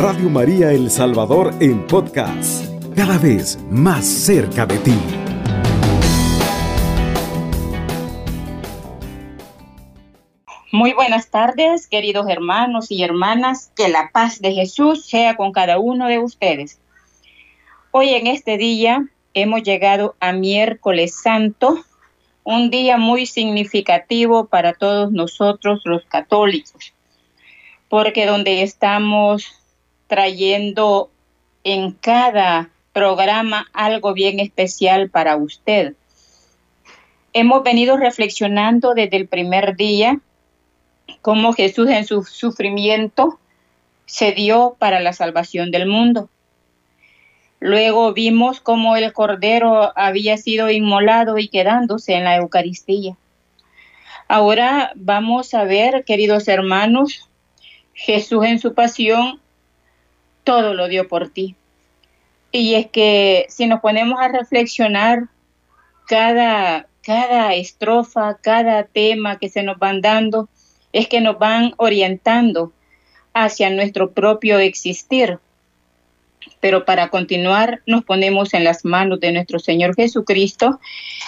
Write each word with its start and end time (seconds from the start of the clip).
Radio 0.00 0.30
María 0.30 0.70
El 0.70 0.92
Salvador 0.92 1.52
en 1.58 1.84
podcast, 1.88 2.64
cada 2.94 3.18
vez 3.18 3.58
más 3.68 4.06
cerca 4.06 4.64
de 4.64 4.78
ti. 4.78 4.94
Muy 10.70 10.92
buenas 10.92 11.30
tardes, 11.30 11.88
queridos 11.88 12.28
hermanos 12.28 12.92
y 12.92 13.02
hermanas, 13.02 13.72
que 13.74 13.88
la 13.88 14.10
paz 14.12 14.40
de 14.40 14.52
Jesús 14.52 15.04
sea 15.04 15.36
con 15.36 15.50
cada 15.50 15.80
uno 15.80 16.06
de 16.06 16.20
ustedes. 16.20 16.78
Hoy 17.90 18.10
en 18.10 18.28
este 18.28 18.56
día 18.56 19.04
hemos 19.34 19.64
llegado 19.64 20.14
a 20.20 20.30
miércoles 20.30 21.20
santo, 21.20 21.76
un 22.44 22.70
día 22.70 22.98
muy 22.98 23.26
significativo 23.26 24.46
para 24.46 24.74
todos 24.74 25.10
nosotros 25.10 25.80
los 25.84 26.04
católicos, 26.04 26.94
porque 27.88 28.26
donde 28.26 28.62
estamos 28.62 29.57
trayendo 30.08 31.10
en 31.62 31.92
cada 31.92 32.70
programa 32.92 33.68
algo 33.72 34.12
bien 34.12 34.40
especial 34.40 35.08
para 35.10 35.36
usted. 35.36 35.94
Hemos 37.32 37.62
venido 37.62 37.96
reflexionando 37.96 38.94
desde 38.94 39.16
el 39.18 39.28
primer 39.28 39.76
día 39.76 40.18
cómo 41.22 41.52
Jesús 41.52 41.88
en 41.88 42.04
su 42.04 42.24
sufrimiento 42.24 43.38
se 44.06 44.32
dio 44.32 44.76
para 44.78 44.98
la 44.98 45.12
salvación 45.12 45.70
del 45.70 45.86
mundo. 45.86 46.28
Luego 47.60 48.12
vimos 48.12 48.60
cómo 48.60 48.96
el 48.96 49.12
Cordero 49.12 49.92
había 49.96 50.36
sido 50.36 50.70
inmolado 50.70 51.38
y 51.38 51.48
quedándose 51.48 52.14
en 52.14 52.24
la 52.24 52.36
Eucaristía. 52.36 53.16
Ahora 54.28 54.92
vamos 54.94 55.54
a 55.54 55.64
ver, 55.64 56.04
queridos 56.04 56.48
hermanos, 56.48 57.28
Jesús 57.94 58.44
en 58.44 58.58
su 58.58 58.74
pasión 58.74 59.40
todo 60.48 60.72
lo 60.72 60.88
dio 60.88 61.06
por 61.08 61.28
ti. 61.28 61.56
Y 62.52 62.72
es 62.72 62.86
que 62.86 63.44
si 63.50 63.66
nos 63.66 63.80
ponemos 63.80 64.18
a 64.18 64.28
reflexionar 64.28 65.24
cada, 66.06 66.86
cada 67.02 67.52
estrofa, 67.52 68.38
cada 68.40 68.84
tema 68.84 69.38
que 69.38 69.50
se 69.50 69.62
nos 69.62 69.78
van 69.78 70.00
dando, 70.00 70.48
es 70.94 71.06
que 71.06 71.20
nos 71.20 71.38
van 71.38 71.74
orientando 71.76 72.72
hacia 73.34 73.68
nuestro 73.68 74.12
propio 74.12 74.58
existir. 74.58 75.38
Pero 76.60 76.86
para 76.86 77.10
continuar, 77.10 77.82
nos 77.84 78.02
ponemos 78.02 78.54
en 78.54 78.64
las 78.64 78.86
manos 78.86 79.20
de 79.20 79.32
nuestro 79.32 79.58
Señor 79.58 79.94
Jesucristo, 79.96 80.80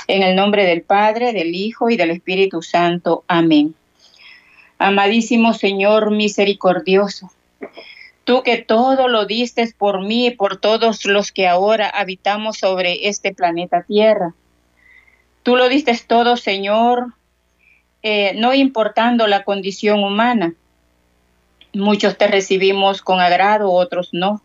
en 0.08 0.22
el 0.22 0.34
nombre 0.34 0.64
del 0.64 0.80
Padre, 0.80 1.34
del 1.34 1.54
Hijo 1.54 1.90
y 1.90 1.98
del 1.98 2.12
Espíritu 2.12 2.62
Santo. 2.62 3.22
Amén. 3.28 3.74
Amadísimo 4.78 5.52
Señor 5.52 6.10
misericordioso, 6.10 7.30
tú 8.24 8.42
que 8.42 8.58
todo 8.58 9.08
lo 9.08 9.26
diste 9.26 9.72
por 9.76 10.02
mí 10.02 10.26
y 10.26 10.30
por 10.30 10.56
todos 10.56 11.04
los 11.04 11.32
que 11.32 11.48
ahora 11.48 11.88
habitamos 11.88 12.58
sobre 12.58 13.08
este 13.08 13.34
planeta 13.34 13.82
Tierra. 13.82 14.34
Tú 15.42 15.56
lo 15.56 15.68
diste 15.68 15.98
todo, 16.06 16.36
Señor, 16.36 17.14
eh, 18.02 18.34
no 18.36 18.54
importando 18.54 19.26
la 19.26 19.44
condición 19.44 20.04
humana. 20.04 20.54
Muchos 21.72 22.18
te 22.18 22.26
recibimos 22.26 23.02
con 23.02 23.20
agrado, 23.20 23.70
otros 23.70 24.10
no. 24.12 24.42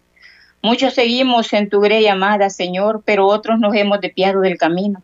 Muchos 0.62 0.94
seguimos 0.94 1.54
en 1.54 1.70
tu 1.70 1.80
grey 1.80 2.08
amada, 2.08 2.50
Señor, 2.50 3.04
pero 3.06 3.28
otros 3.28 3.60
nos 3.60 3.76
hemos 3.76 4.02
depiado 4.02 4.42
del 4.42 4.58
camino. 4.58 5.04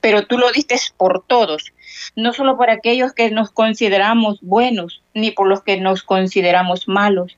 Pero 0.00 0.26
tú 0.26 0.38
lo 0.38 0.50
diste 0.52 0.76
por 0.96 1.24
todos, 1.26 1.72
no 2.16 2.32
solo 2.32 2.56
por 2.56 2.70
aquellos 2.70 3.12
que 3.12 3.30
nos 3.30 3.50
consideramos 3.50 4.40
buenos, 4.40 5.02
ni 5.14 5.30
por 5.30 5.46
los 5.46 5.62
que 5.62 5.78
nos 5.78 6.02
consideramos 6.02 6.88
malos, 6.88 7.36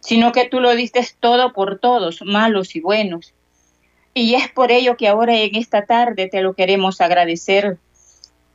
sino 0.00 0.32
que 0.32 0.48
tú 0.48 0.60
lo 0.60 0.74
diste 0.74 1.06
todo 1.20 1.52
por 1.52 1.78
todos, 1.78 2.22
malos 2.22 2.76
y 2.76 2.80
buenos. 2.80 3.34
Y 4.14 4.34
es 4.34 4.48
por 4.48 4.72
ello 4.72 4.96
que 4.96 5.08
ahora 5.08 5.36
en 5.36 5.54
esta 5.54 5.86
tarde 5.86 6.28
te 6.28 6.42
lo 6.42 6.54
queremos 6.54 7.00
agradecer 7.00 7.78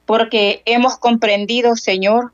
porque 0.05 0.61
hemos 0.65 0.97
comprendido, 0.97 1.75
Señor, 1.75 2.33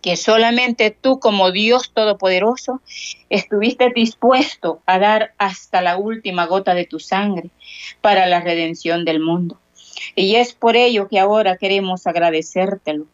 que 0.00 0.16
solamente 0.16 0.90
tú 0.92 1.18
como 1.18 1.50
Dios 1.50 1.90
Todopoderoso 1.92 2.80
estuviste 3.28 3.90
dispuesto 3.90 4.80
a 4.86 4.98
dar 4.98 5.32
hasta 5.36 5.82
la 5.82 5.96
última 5.96 6.46
gota 6.46 6.74
de 6.74 6.86
tu 6.86 7.00
sangre 7.00 7.50
para 8.00 8.26
la 8.26 8.40
redención 8.40 9.04
del 9.04 9.20
mundo. 9.20 9.58
Y 10.14 10.36
es 10.36 10.54
por 10.54 10.76
ello 10.76 11.08
que 11.08 11.18
ahora 11.18 11.56
queremos 11.56 12.06
agradecértelo, 12.06 13.06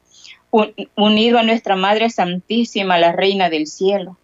unido 0.95 1.39
a 1.39 1.43
nuestra 1.43 1.77
Madre 1.77 2.11
Santísima, 2.11 2.99
la 2.99 3.13
Reina 3.13 3.49
del 3.49 3.67
Cielo, 3.67 4.19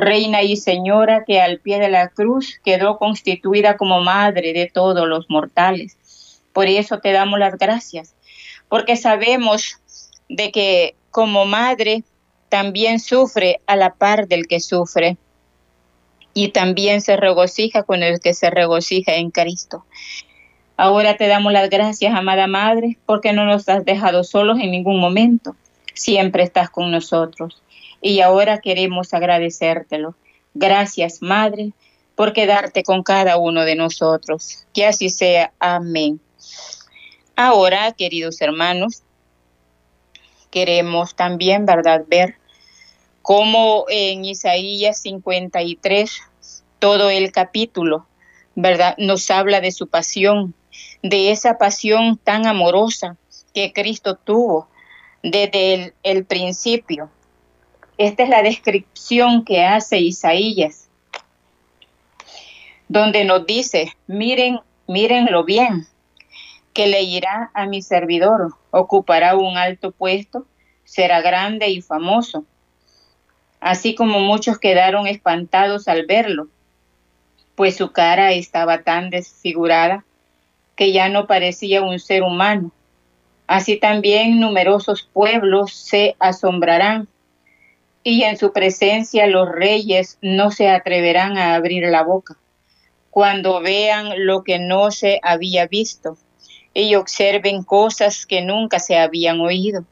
Reina 0.00 0.42
y 0.42 0.56
Señora 0.56 1.24
que 1.24 1.40
al 1.40 1.58
pie 1.58 1.78
de 1.78 1.88
la 1.88 2.08
cruz 2.08 2.60
quedó 2.64 2.98
constituida 2.98 3.76
como 3.76 4.00
Madre 4.00 4.52
de 4.52 4.70
todos 4.72 5.06
los 5.06 5.30
mortales. 5.30 5.96
Por 6.52 6.66
eso 6.66 6.98
te 6.98 7.12
damos 7.12 7.38
las 7.38 7.56
gracias 7.56 8.14
porque 8.70 8.96
sabemos 8.96 9.78
de 10.30 10.52
que 10.52 10.94
como 11.10 11.44
madre 11.44 12.04
también 12.48 13.00
sufre 13.00 13.60
a 13.66 13.76
la 13.76 13.94
par 13.94 14.28
del 14.28 14.46
que 14.46 14.60
sufre 14.60 15.18
y 16.32 16.48
también 16.50 17.00
se 17.00 17.16
regocija 17.16 17.82
con 17.82 18.02
el 18.02 18.20
que 18.20 18.32
se 18.32 18.48
regocija 18.48 19.16
en 19.16 19.30
Cristo. 19.30 19.84
Ahora 20.76 21.16
te 21.16 21.26
damos 21.26 21.52
las 21.52 21.68
gracias, 21.68 22.14
amada 22.14 22.46
Madre, 22.46 22.96
porque 23.04 23.32
no 23.32 23.44
nos 23.44 23.68
has 23.68 23.84
dejado 23.84 24.24
solos 24.24 24.58
en 24.60 24.70
ningún 24.70 25.00
momento. 25.00 25.56
Siempre 25.92 26.44
estás 26.44 26.70
con 26.70 26.90
nosotros. 26.92 27.60
Y 28.00 28.20
ahora 28.20 28.60
queremos 28.60 29.12
agradecértelo. 29.14 30.14
Gracias, 30.54 31.22
Madre, 31.22 31.72
por 32.14 32.32
quedarte 32.32 32.82
con 32.82 33.02
cada 33.02 33.36
uno 33.36 33.64
de 33.64 33.76
nosotros. 33.76 34.66
Que 34.72 34.86
así 34.86 35.10
sea. 35.10 35.52
Amén. 35.58 36.20
Ahora, 37.36 37.92
queridos 37.92 38.40
hermanos, 38.40 39.02
queremos 40.50 41.14
también, 41.14 41.64
¿verdad?, 41.64 42.04
ver 42.06 42.36
cómo 43.22 43.84
en 43.88 44.24
Isaías 44.24 45.00
53, 45.00 46.10
todo 46.78 47.10
el 47.10 47.32
capítulo, 47.32 48.06
¿verdad?, 48.54 48.94
nos 48.98 49.30
habla 49.30 49.60
de 49.60 49.72
su 49.72 49.86
pasión, 49.86 50.54
de 51.02 51.30
esa 51.30 51.56
pasión 51.56 52.18
tan 52.18 52.46
amorosa 52.46 53.16
que 53.54 53.72
Cristo 53.72 54.16
tuvo 54.16 54.68
desde 55.22 55.74
el, 55.74 55.94
el 56.02 56.24
principio. 56.24 57.10
Esta 58.00 58.22
es 58.22 58.30
la 58.30 58.42
descripción 58.42 59.44
que 59.44 59.62
hace 59.62 59.98
Isaías, 59.98 60.88
donde 62.88 63.26
nos 63.26 63.44
dice, 63.44 63.92
miren, 64.06 64.60
mírenlo 64.86 65.44
bien, 65.44 65.86
que 66.72 66.86
le 66.86 67.02
irá 67.02 67.50
a 67.52 67.66
mi 67.66 67.82
servidor, 67.82 68.54
ocupará 68.70 69.36
un 69.36 69.58
alto 69.58 69.90
puesto, 69.90 70.46
será 70.82 71.20
grande 71.20 71.68
y 71.68 71.82
famoso, 71.82 72.46
así 73.60 73.94
como 73.94 74.20
muchos 74.20 74.58
quedaron 74.58 75.06
espantados 75.06 75.86
al 75.86 76.06
verlo, 76.06 76.48
pues 77.54 77.76
su 77.76 77.92
cara 77.92 78.32
estaba 78.32 78.82
tan 78.82 79.10
desfigurada 79.10 80.06
que 80.74 80.92
ya 80.92 81.10
no 81.10 81.26
parecía 81.26 81.82
un 81.82 81.98
ser 81.98 82.22
humano. 82.22 82.72
Así 83.46 83.76
también 83.76 84.40
numerosos 84.40 85.02
pueblos 85.12 85.74
se 85.74 86.16
asombrarán 86.18 87.06
y 88.02 88.22
en 88.22 88.36
su 88.36 88.52
presencia 88.52 89.26
los 89.26 89.48
reyes 89.48 90.18
no 90.22 90.50
se 90.50 90.68
atreverán 90.68 91.36
a 91.36 91.54
abrir 91.54 91.84
la 91.88 92.02
boca 92.02 92.36
cuando 93.10 93.60
vean 93.60 94.24
lo 94.24 94.44
que 94.44 94.58
no 94.58 94.90
se 94.90 95.20
había 95.22 95.66
visto 95.66 96.16
y 96.72 96.94
observen 96.94 97.64
cosas 97.64 98.24
que 98.26 98.40
nunca 98.42 98.78
se 98.78 98.96
habían 98.96 99.40
oído. 99.40 99.84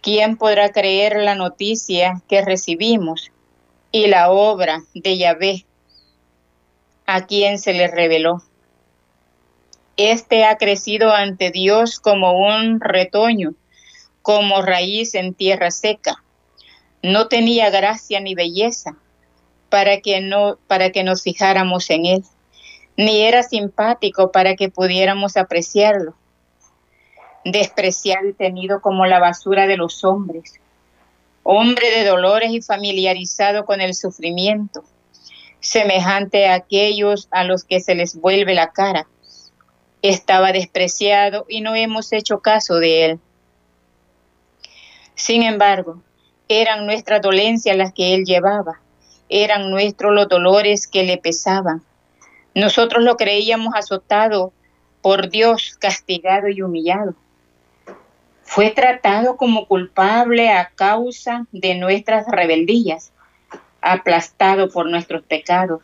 ¿Quién 0.00 0.36
podrá 0.36 0.70
creer 0.70 1.16
la 1.16 1.34
noticia 1.34 2.22
que 2.28 2.44
recibimos 2.44 3.32
y 3.90 4.06
la 4.06 4.30
obra 4.30 4.82
de 4.94 5.18
Yahvé 5.18 5.66
a 7.06 7.26
quien 7.26 7.58
se 7.58 7.72
le 7.72 7.88
reveló? 7.88 8.42
Este 9.96 10.44
ha 10.44 10.56
crecido 10.58 11.12
ante 11.12 11.50
Dios 11.50 11.98
como 11.98 12.38
un 12.46 12.80
retoño, 12.80 13.54
como 14.22 14.62
raíz 14.62 15.14
en 15.14 15.34
tierra 15.34 15.70
seca. 15.70 16.22
No 17.02 17.28
tenía 17.28 17.70
gracia 17.70 18.20
ni 18.20 18.34
belleza 18.34 18.96
para 19.68 20.00
que 20.00 20.20
no 20.20 20.58
para 20.66 20.90
que 20.90 21.04
nos 21.04 21.22
fijáramos 21.22 21.90
en 21.90 22.06
él 22.06 22.24
ni 22.96 23.22
era 23.22 23.42
simpático 23.42 24.32
para 24.32 24.56
que 24.56 24.70
pudiéramos 24.70 25.36
apreciarlo. 25.36 26.14
Despreciado 27.44 28.28
y 28.28 28.32
tenido 28.32 28.80
como 28.80 29.06
la 29.06 29.20
basura 29.20 29.66
de 29.66 29.76
los 29.76 30.02
hombres, 30.02 30.54
hombre 31.42 31.90
de 31.90 32.04
dolores 32.04 32.50
y 32.50 32.60
familiarizado 32.60 33.66
con 33.66 33.80
el 33.80 33.94
sufrimiento, 33.94 34.82
semejante 35.60 36.48
a 36.48 36.54
aquellos 36.54 37.28
a 37.30 37.44
los 37.44 37.64
que 37.64 37.80
se 37.80 37.94
les 37.94 38.16
vuelve 38.16 38.54
la 38.54 38.72
cara. 38.72 39.06
Estaba 40.02 40.52
despreciado 40.52 41.46
y 41.48 41.60
no 41.60 41.74
hemos 41.74 42.12
hecho 42.12 42.40
caso 42.40 42.76
de 42.76 43.04
él. 43.04 43.20
Sin 45.14 45.42
embargo, 45.42 46.02
eran 46.48 46.86
nuestras 46.86 47.22
dolencias 47.22 47.76
las 47.76 47.92
que 47.92 48.14
él 48.14 48.24
llevaba 48.24 48.80
eran 49.28 49.70
nuestros 49.70 50.14
los 50.14 50.28
dolores 50.28 50.86
que 50.86 51.02
le 51.02 51.18
pesaban. 51.18 51.82
Nosotros 52.54 53.02
lo 53.02 53.16
creíamos 53.16 53.74
azotado 53.74 54.52
por 55.02 55.28
Dios, 55.28 55.76
castigado 55.78 56.48
y 56.48 56.62
humillado. 56.62 57.14
Fue 58.42 58.70
tratado 58.70 59.36
como 59.36 59.66
culpable 59.66 60.50
a 60.50 60.70
causa 60.70 61.46
de 61.52 61.74
nuestras 61.74 62.26
rebeldías, 62.28 63.12
aplastado 63.80 64.70
por 64.70 64.88
nuestros 64.88 65.22
pecados. 65.22 65.82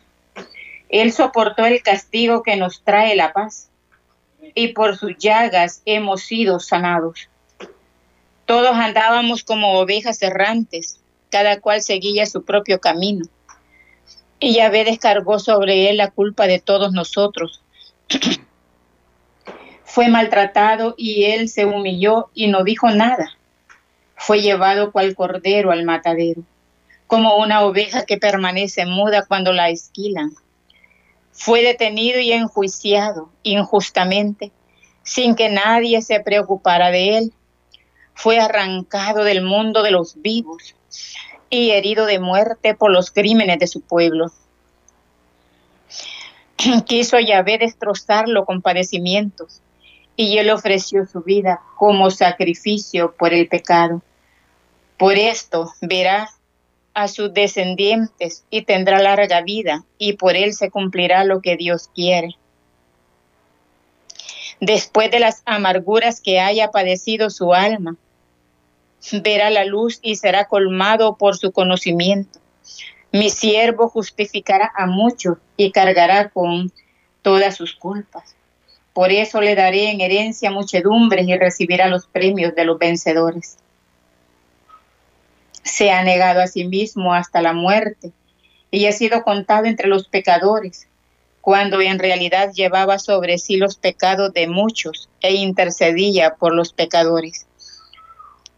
Él 0.89 1.11
soportó 1.11 1.65
el 1.65 1.81
castigo 1.81 2.43
que 2.43 2.55
nos 2.55 2.81
trae 2.83 3.15
la 3.15 3.33
paz 3.33 3.69
y 4.55 4.69
por 4.69 4.97
sus 4.97 5.17
llagas 5.17 5.81
hemos 5.85 6.23
sido 6.23 6.59
sanados. 6.59 7.29
Todos 8.45 8.75
andábamos 8.75 9.43
como 9.43 9.79
ovejas 9.79 10.21
errantes, 10.21 10.99
cada 11.29 11.61
cual 11.61 11.81
seguía 11.81 12.25
su 12.25 12.43
propio 12.43 12.79
camino. 12.79 13.25
Y 14.39 14.55
Yahvé 14.55 14.83
descargó 14.83 15.39
sobre 15.39 15.89
él 15.89 15.97
la 15.97 16.11
culpa 16.11 16.47
de 16.47 16.59
todos 16.59 16.91
nosotros. 16.91 17.61
Fue 19.85 20.09
maltratado 20.09 20.95
y 20.97 21.25
él 21.25 21.47
se 21.47 21.65
humilló 21.65 22.29
y 22.33 22.47
no 22.47 22.63
dijo 22.63 22.89
nada. 22.89 23.37
Fue 24.15 24.41
llevado 24.41 24.91
cual 24.91 25.15
cordero 25.15 25.71
al 25.71 25.85
matadero, 25.85 26.43
como 27.07 27.37
una 27.37 27.61
oveja 27.61 28.05
que 28.05 28.17
permanece 28.17 28.85
muda 28.85 29.25
cuando 29.25 29.53
la 29.53 29.69
esquilan. 29.69 30.33
Fue 31.31 31.61
detenido 31.61 32.19
y 32.19 32.31
enjuiciado 32.31 33.29
injustamente, 33.43 34.51
sin 35.03 35.35
que 35.35 35.49
nadie 35.49 36.01
se 36.01 36.19
preocupara 36.19 36.91
de 36.91 37.17
él. 37.17 37.33
Fue 38.13 38.39
arrancado 38.39 39.23
del 39.23 39.41
mundo 39.41 39.83
de 39.83 39.91
los 39.91 40.21
vivos 40.21 40.75
y 41.49 41.71
herido 41.71 42.05
de 42.05 42.19
muerte 42.19 42.73
por 42.73 42.91
los 42.91 43.11
crímenes 43.11 43.59
de 43.59 43.67
su 43.67 43.81
pueblo. 43.81 44.31
Quiso 46.85 47.19
Yahvé 47.19 47.57
destrozarlo 47.57 48.45
con 48.45 48.61
padecimientos, 48.61 49.61
y 50.15 50.37
él 50.37 50.49
ofreció 50.51 51.05
su 51.05 51.21
vida 51.21 51.61
como 51.77 52.11
sacrificio 52.11 53.13
por 53.13 53.33
el 53.33 53.47
pecado. 53.47 54.01
Por 54.97 55.15
esto 55.15 55.73
verá 55.81 56.29
a 56.93 57.07
sus 57.07 57.33
descendientes 57.33 58.45
y 58.49 58.63
tendrá 58.63 59.01
larga 59.01 59.41
vida, 59.41 59.83
y 59.97 60.13
por 60.13 60.35
él 60.35 60.53
se 60.53 60.69
cumplirá 60.69 61.23
lo 61.23 61.41
que 61.41 61.57
Dios 61.57 61.89
quiere. 61.93 62.35
Después 64.59 65.11
de 65.11 65.19
las 65.19 65.41
amarguras 65.45 66.21
que 66.21 66.39
haya 66.39 66.71
padecido 66.71 67.29
su 67.29 67.53
alma, 67.53 67.97
verá 69.11 69.49
la 69.49 69.65
luz 69.65 69.99
y 70.01 70.15
será 70.15 70.45
colmado 70.45 71.17
por 71.17 71.37
su 71.37 71.51
conocimiento. 71.51 72.39
Mi 73.11 73.29
siervo 73.29 73.89
justificará 73.89 74.71
a 74.75 74.85
muchos 74.85 75.37
y 75.57 75.71
cargará 75.71 76.29
con 76.29 76.71
todas 77.21 77.55
sus 77.55 77.73
culpas. 77.75 78.35
Por 78.93 79.11
eso 79.11 79.41
le 79.41 79.55
daré 79.55 79.91
en 79.91 80.01
herencia 80.01 80.51
muchedumbres 80.51 81.27
y 81.27 81.37
recibirá 81.37 81.87
los 81.87 82.07
premios 82.07 82.55
de 82.55 82.65
los 82.65 82.79
vencedores 82.79 83.57
se 85.63 85.91
ha 85.91 86.03
negado 86.03 86.41
a 86.41 86.47
sí 86.47 86.65
mismo 86.65 87.13
hasta 87.13 87.41
la 87.41 87.53
muerte 87.53 88.11
y 88.69 88.85
ha 88.85 88.91
sido 88.91 89.23
contado 89.23 89.65
entre 89.65 89.87
los 89.87 90.07
pecadores, 90.07 90.87
cuando 91.41 91.81
en 91.81 91.99
realidad 91.99 92.51
llevaba 92.53 92.99
sobre 92.99 93.37
sí 93.37 93.57
los 93.57 93.75
pecados 93.75 94.33
de 94.33 94.47
muchos 94.47 95.09
e 95.21 95.33
intercedía 95.35 96.35
por 96.35 96.53
los 96.53 96.73
pecadores. 96.73 97.45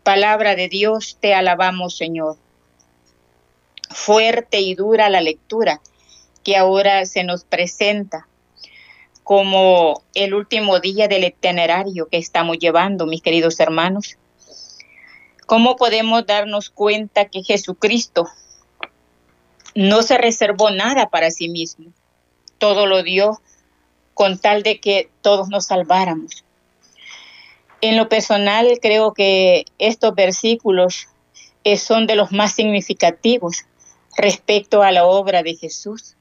Palabra 0.06 0.56
de 0.56 0.68
Dios, 0.70 1.18
te 1.20 1.34
alabamos, 1.34 1.98
Señor. 1.98 2.38
Fuerte 3.90 4.60
y 4.60 4.76
dura 4.76 5.10
la 5.10 5.20
lectura 5.20 5.82
que 6.44 6.56
ahora 6.58 7.08
se 7.08 7.24
nos 7.24 7.44
presenta 7.44 8.28
como 9.24 10.04
el 10.14 10.36
último 10.36 10.80
día 10.80 11.08
del 11.08 11.24
itinerario 11.24 12.08
que 12.08 12.18
estamos 12.18 12.60
llevando, 12.60 13.08
mis 13.08 13.24
queridos 13.24 13.60
hermanos. 13.60 14.18
¿Cómo 15.48 15.76
podemos 15.76 16.24
darnos 16.28 16.70
cuenta 16.70 17.26
que 17.26 17.42
Jesucristo 17.42 18.28
no 19.74 20.04
se 20.04 20.20
reservó 20.20 20.70
nada 20.70 21.10
para 21.10 21.32
sí 21.32 21.50
mismo? 21.50 21.92
Todo 22.60 22.86
lo 22.86 23.02
dio 23.02 23.42
con 24.14 24.38
tal 24.38 24.62
de 24.62 24.80
que 24.80 25.10
todos 25.24 25.50
nos 25.50 25.66
salváramos. 25.66 26.45
En 27.82 27.98
lo 27.98 28.10
personal, 28.10 28.80
creo 28.82 29.14
que 29.14 29.66
estos 29.78 30.16
versículos 30.16 31.08
eh, 31.64 31.78
son 31.78 32.08
de 32.08 32.16
los 32.16 32.32
más 32.32 32.54
significativos 32.54 33.66
respecto 34.18 34.82
a 34.82 34.92
la 34.92 35.06
obra 35.06 35.44
de 35.44 35.56
Jesús 35.56 36.16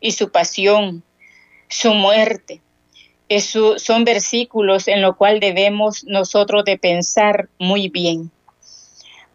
y 0.00 0.12
su 0.12 0.30
pasión, 0.30 1.02
su 1.68 1.94
muerte. 1.94 2.60
son 3.76 4.04
versículos 4.04 4.86
en 4.88 5.02
los 5.02 5.16
cuales 5.16 5.40
debemos 5.40 6.04
nosotros 6.04 6.64
de 6.64 6.78
pensar 6.78 7.48
muy 7.58 7.88
bien 7.88 8.30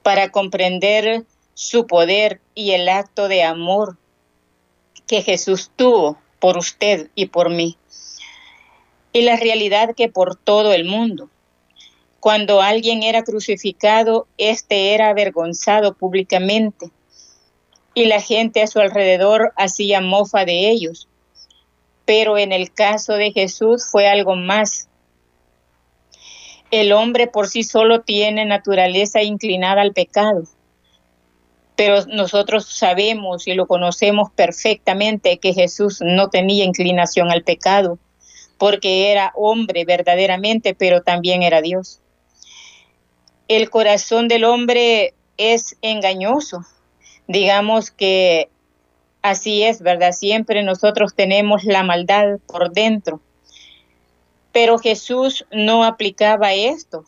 para 0.03 0.31
comprender 0.31 1.23
su 1.53 1.87
poder 1.87 2.39
y 2.55 2.71
el 2.71 2.87
acto 2.87 3.27
de 3.27 3.43
amor 3.43 3.97
que 5.07 5.23
Jesús 5.23 5.71
tuvo 5.75 6.17
por 6.39 6.57
usted 6.57 7.09
y 7.15 7.25
por 7.25 7.49
mí. 7.49 7.77
Y 9.11 9.23
la 9.23 9.35
realidad 9.35 9.95
que 9.95 10.07
por 10.07 10.35
todo 10.35 10.71
el 10.71 10.85
mundo. 10.85 11.29
Cuando 12.19 12.61
alguien 12.61 13.03
era 13.03 13.23
crucificado, 13.23 14.27
éste 14.37 14.93
era 14.93 15.09
avergonzado 15.09 15.93
públicamente 15.93 16.91
y 17.93 18.05
la 18.05 18.21
gente 18.21 18.61
a 18.61 18.67
su 18.67 18.79
alrededor 18.79 19.53
hacía 19.55 20.01
mofa 20.01 20.45
de 20.45 20.69
ellos. 20.69 21.07
Pero 22.05 22.37
en 22.37 22.51
el 22.51 22.71
caso 22.71 23.13
de 23.13 23.31
Jesús 23.31 23.87
fue 23.89 24.07
algo 24.07 24.35
más 24.35 24.89
el 26.71 26.91
hombre 26.91 27.27
por 27.27 27.47
sí 27.47 27.63
solo 27.63 28.01
tiene 28.01 28.45
naturaleza 28.45 29.23
inclinada 29.23 29.81
al 29.81 29.93
pecado, 29.93 30.43
pero 31.75 32.05
nosotros 32.05 32.65
sabemos 32.65 33.47
y 33.47 33.53
lo 33.53 33.65
conocemos 33.65 34.29
perfectamente 34.35 35.39
que 35.39 35.53
Jesús 35.53 35.99
no 36.01 36.29
tenía 36.29 36.65
inclinación 36.65 37.31
al 37.31 37.43
pecado, 37.43 37.97
porque 38.59 39.11
era 39.11 39.31
hombre 39.35 39.83
verdaderamente, 39.85 40.75
pero 40.75 41.01
también 41.01 41.41
era 41.41 41.61
Dios. 41.61 42.01
El 43.49 43.69
corazón 43.69 44.29
del 44.29 44.45
hombre 44.45 45.13
es 45.35 45.75
engañoso. 45.81 46.65
Digamos 47.27 47.91
que 47.91 48.47
así 49.21 49.63
es, 49.63 49.81
¿verdad? 49.81 50.13
Siempre 50.13 50.63
nosotros 50.63 51.13
tenemos 51.13 51.65
la 51.65 51.83
maldad 51.83 52.39
por 52.47 52.71
dentro 52.71 53.19
pero 54.51 54.79
Jesús 54.79 55.45
no 55.51 55.83
aplicaba 55.83 56.53
esto, 56.53 57.05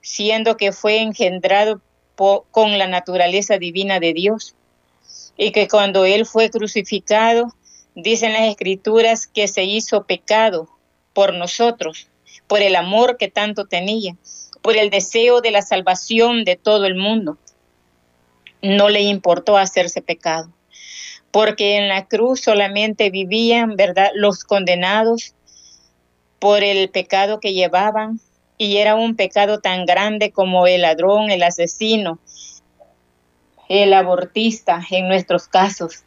siendo 0.00 0.56
que 0.56 0.72
fue 0.72 1.00
engendrado 1.00 1.80
con 2.50 2.78
la 2.78 2.86
naturaleza 2.86 3.58
divina 3.58 3.98
de 3.98 4.12
Dios. 4.12 4.54
Y 5.36 5.52
que 5.52 5.66
cuando 5.68 6.04
Él 6.04 6.26
fue 6.26 6.50
crucificado, 6.50 7.54
dicen 7.94 8.32
las 8.32 8.48
escrituras 8.48 9.26
que 9.26 9.48
se 9.48 9.64
hizo 9.64 10.04
pecado 10.04 10.68
por 11.14 11.34
nosotros, 11.34 12.08
por 12.46 12.60
el 12.60 12.76
amor 12.76 13.16
que 13.16 13.28
tanto 13.28 13.66
tenía, 13.66 14.16
por 14.62 14.76
el 14.76 14.90
deseo 14.90 15.40
de 15.40 15.50
la 15.50 15.60
salvación 15.60 16.44
de 16.44 16.56
todo 16.56 16.86
el 16.86 16.94
mundo. 16.94 17.36
No 18.62 18.88
le 18.88 19.02
importó 19.02 19.58
hacerse 19.58 20.00
pecado, 20.00 20.50
porque 21.32 21.76
en 21.76 21.88
la 21.88 22.06
cruz 22.06 22.40
solamente 22.40 23.10
vivían, 23.10 23.76
¿verdad?, 23.76 24.10
los 24.14 24.44
condenados 24.44 25.34
por 26.38 26.62
el 26.62 26.88
pecado 26.90 27.40
que 27.40 27.52
llevaban 27.52 28.20
y 28.56 28.76
era 28.76 28.94
un 28.94 29.16
pecado 29.16 29.58
tan 29.58 29.84
grande 29.84 30.30
como 30.30 30.66
el 30.68 30.82
ladrón, 30.82 31.30
el 31.30 31.42
asesino, 31.42 32.20
el 33.68 33.92
abortista 33.92 34.80
en 34.90 35.08
nuestros 35.08 35.48
casos 35.48 36.04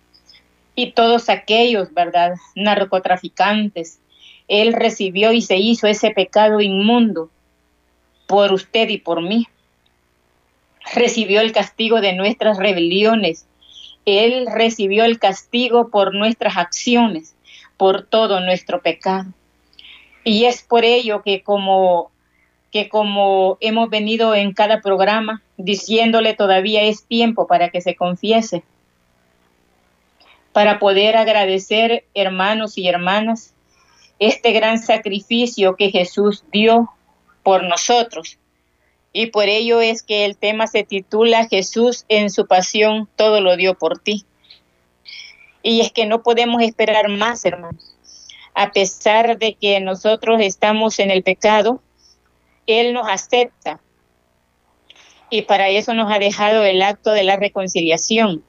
y 0.75 0.91
todos 0.91 1.29
aquellos, 1.29 1.93
¿verdad? 1.93 2.35
Narcotraficantes. 2.55 3.99
Él 4.47 4.73
recibió 4.73 5.31
y 5.31 5.41
se 5.41 5.57
hizo 5.57 5.87
ese 5.87 6.11
pecado 6.11 6.61
inmundo 6.61 7.31
por 8.27 8.51
usted 8.53 8.89
y 8.89 8.97
por 8.97 9.21
mí. 9.21 9.47
Recibió 10.93 11.41
el 11.41 11.51
castigo 11.51 12.01
de 12.01 12.13
nuestras 12.13 12.57
rebeliones. 12.57 13.45
Él 14.05 14.47
recibió 14.51 15.03
el 15.05 15.19
castigo 15.19 15.89
por 15.89 16.13
nuestras 16.13 16.57
acciones, 16.57 17.35
por 17.77 18.03
todo 18.03 18.39
nuestro 18.39 18.81
pecado. 18.81 19.31
Y 20.23 20.45
es 20.45 20.63
por 20.63 20.85
ello 20.85 21.21
que 21.23 21.43
como, 21.43 22.11
que 22.71 22.89
como 22.89 23.57
hemos 23.61 23.89
venido 23.89 24.35
en 24.35 24.53
cada 24.53 24.81
programa 24.81 25.41
diciéndole 25.57 26.33
todavía 26.33 26.83
es 26.83 27.05
tiempo 27.05 27.47
para 27.47 27.69
que 27.69 27.81
se 27.81 27.95
confiese, 27.95 28.63
para 30.51 30.79
poder 30.79 31.17
agradecer, 31.17 32.05
hermanos 32.13 32.77
y 32.77 32.87
hermanas, 32.87 33.53
este 34.19 34.51
gran 34.51 34.79
sacrificio 34.79 35.75
que 35.75 35.91
Jesús 35.91 36.43
dio 36.51 36.89
por 37.45 37.63
nosotros. 37.63 38.39
Y 39.13 39.27
por 39.27 39.47
ello 39.47 39.79
es 39.79 40.01
que 40.01 40.25
el 40.25 40.35
tema 40.35 40.65
se 40.65 40.83
titula 40.83 41.47
Jesús 41.47 42.03
en 42.09 42.31
su 42.31 42.47
pasión 42.47 43.07
todo 43.15 43.39
lo 43.39 43.55
dio 43.55 43.75
por 43.77 43.99
ti. 43.99 44.25
Y 45.61 45.81
es 45.81 45.91
que 45.91 46.07
no 46.07 46.23
podemos 46.23 46.63
esperar 46.63 47.07
más, 47.07 47.45
hermanos. 47.45 47.95
A 48.55 48.71
pesar 48.71 49.37
de 49.37 49.53
que 49.53 49.79
nosotros 49.79 50.41
estamos 50.41 50.97
en 50.97 51.11
el 51.11 51.21
pecado, 51.21 51.81
Él 52.65 52.93
nos 52.93 53.07
acepta. 53.07 53.79
Y 55.29 55.43
para 55.43 55.69
eso 55.69 55.93
nos 55.93 56.11
ha 56.11 56.17
dejado 56.17 56.63
el 56.63 56.81
acto 56.81 57.11
de 57.11 57.23
la 57.23 57.35
reconciliación, 57.35 58.43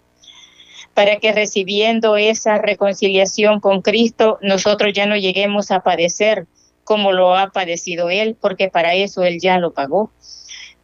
para 0.94 1.18
que 1.18 1.32
recibiendo 1.32 2.16
esa 2.16 2.56
reconciliación 2.58 3.60
con 3.60 3.82
Cristo, 3.82 4.38
nosotros 4.40 4.94
ya 4.94 5.04
no 5.04 5.16
lleguemos 5.16 5.70
a 5.70 5.80
padecer 5.80 6.46
como 6.86 7.10
lo 7.10 7.34
ha 7.36 7.50
padecido 7.50 8.10
Él, 8.10 8.36
porque 8.40 8.68
para 8.68 8.94
eso 8.94 9.24
Él 9.24 9.40
ya 9.40 9.58
lo 9.58 9.72
pagó. 9.72 10.12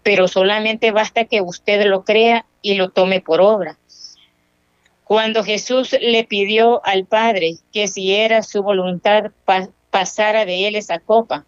Pero 0.02 0.26
solamente 0.26 0.90
basta 0.90 1.26
que 1.26 1.40
usted 1.40 1.86
lo 1.86 2.04
crea 2.04 2.44
y 2.60 2.74
lo 2.74 2.90
tome 2.90 3.20
por 3.20 3.40
obra. 3.40 3.78
Cuando 5.04 5.44
Jesús 5.44 5.94
le 6.00 6.24
pidió 6.24 6.84
al 6.84 7.06
Padre 7.06 7.58
que 7.72 7.86
si 7.86 8.12
era 8.12 8.42
su 8.42 8.64
voluntad 8.64 9.30
pasara 9.90 10.44
de 10.44 10.66
él 10.66 10.74
esa 10.74 10.98
copa, 10.98 11.44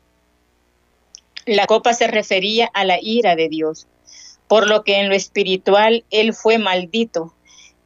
la 1.46 1.66
copa 1.66 1.92
se 1.92 2.06
refería 2.06 2.70
a 2.74 2.84
la 2.84 2.98
ira 3.02 3.34
de 3.34 3.48
Dios, 3.48 3.88
por 4.46 4.68
lo 4.68 4.84
que 4.84 5.00
en 5.00 5.08
lo 5.08 5.16
espiritual 5.16 6.04
él 6.10 6.32
fue 6.32 6.58
maldito 6.58 7.34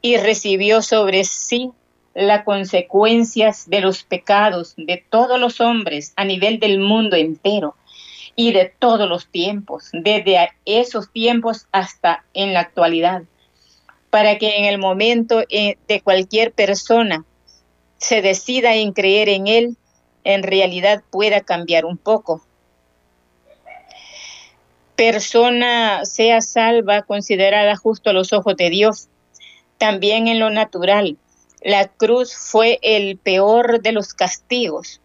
y 0.03 0.19
recibió 0.19 0.83
sobre 0.83 1.25
sí 1.25 1.71
las 2.19 2.45
consecuencias 2.45 3.69
de 3.71 3.81
los 3.81 4.03
pecados 4.03 4.75
de 4.77 5.05
todos 5.09 5.39
los 5.39 5.61
hombres 5.61 6.13
a 6.17 6.25
nivel 6.25 6.59
del 6.59 6.81
mundo 6.81 7.17
entero 7.17 7.77
y 8.35 8.53
de 8.53 8.73
todos 8.79 9.09
los 9.09 9.29
tiempos, 9.29 9.89
desde 9.93 10.51
esos 10.65 11.13
tiempos 11.13 11.67
hasta 11.73 12.25
en 12.35 12.55
la 12.55 12.61
actualidad 12.61 13.23
para 14.11 14.39
que 14.39 14.57
en 14.57 14.65
el 14.65 14.79
momento 14.79 15.43
eh, 15.49 15.77
de 15.87 16.01
cualquier 16.01 16.53
persona 16.53 17.25
se 17.99 18.23
decida 18.23 18.75
en 18.75 18.93
creer 18.93 19.29
en 19.29 19.47
Él, 19.47 19.77
en 20.25 20.43
realidad 20.43 21.03
pueda 21.11 21.41
cambiar 21.41 21.85
un 21.85 21.97
poco. 21.97 22.43
Persona 24.97 26.05
sea 26.05 26.41
salva, 26.41 27.03
considerada 27.03 27.77
justo 27.77 28.11
a 28.11 28.13
los 28.13 28.33
ojos 28.33 28.57
de 28.57 28.71
Dios. 28.71 29.09
También 29.79 30.27
en 30.27 30.41
lo 30.41 30.51
natural, 30.51 31.17
la 31.63 31.89
cruz 31.89 32.35
fue 32.35 32.79
el 32.83 33.19
peor 33.19 33.81
de 33.81 33.93
los 33.93 34.15
castigos. 34.15 35.01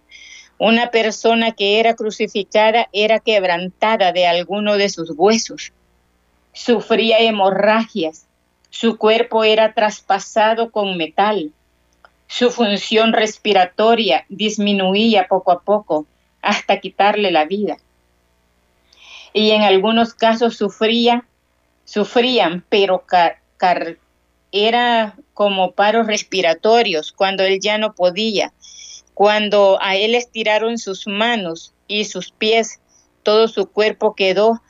Una 0.57 0.91
persona 0.91 1.51
que 1.51 1.79
era 1.79 1.95
crucificada 1.95 2.89
era 2.93 3.19
quebrantada 3.19 4.11
de 4.11 4.27
alguno 4.27 4.77
de 4.77 4.89
sus 4.89 5.11
huesos. 5.15 5.73
Sufría 6.53 7.19
hemorragias, 7.19 8.27
su 8.69 8.97
cuerpo 8.97 9.43
era 9.43 9.73
traspasado 9.73 10.71
con 10.71 10.97
metal. 10.97 11.51
Su 12.27 12.49
función 12.49 13.13
respiratoria 13.13 14.25
disminuía 14.29 15.27
poco 15.27 15.51
a 15.51 15.61
poco 15.61 16.07
hasta 16.41 16.79
quitarle 16.79 17.31
la 17.31 17.45
vida. 17.45 17.77
Y 19.31 19.51
en 19.51 19.61
algunos 19.61 20.13
casos 20.13 20.57
sufría, 20.57 21.25
sufrían, 21.85 22.63
pero 22.69 23.03
era 24.53 25.17
como 25.33 25.71
paros 25.71 26.05
respiratorios 26.05 27.11
cuando 27.11 27.43
él 27.43 27.59
ya 27.59 27.77
no 27.79 27.95
podía. 27.95 28.53
Cuando 29.15 29.79
a 29.81 29.95
él 29.95 30.15
estiraron 30.15 30.77
sus 30.77 31.07
manos 31.07 31.73
y 31.87 32.05
sus 32.05 32.31
pies, 32.31 32.79
todo 33.23 33.47
su 33.47 33.65
cuerpo 33.65 34.15
quedó 34.15 34.61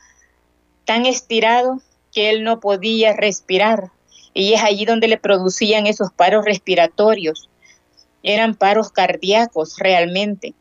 tan 0.85 1.05
estirado 1.05 1.81
que 2.13 2.29
él 2.29 2.43
no 2.43 2.61
podía 2.61 3.13
respirar. 3.13 3.91
Y 4.33 4.53
es 4.53 4.63
allí 4.63 4.85
donde 4.85 5.09
le 5.09 5.17
producían 5.17 5.85
esos 5.85 6.11
paros 6.13 6.45
respiratorios. 6.45 7.49
Eran 8.23 8.55
paros 8.55 8.89
cardíacos 8.89 9.77
realmente. 9.79 10.53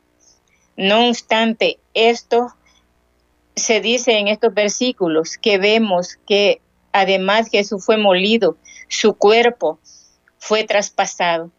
No 0.77 1.09
obstante, 1.09 1.79
esto 1.95 2.49
se 3.55 3.81
dice 3.81 4.19
en 4.19 4.27
estos 4.27 4.53
versículos 4.53 5.37
que 5.37 5.59
vemos 5.59 6.19
que 6.27 6.61
además 6.93 7.49
Jesús 7.51 7.85
fue 7.85 7.97
molido, 7.97 8.57
su 8.89 9.15
cuerpo 9.15 9.79
fue 10.39 10.65
traspasado. 10.65 11.51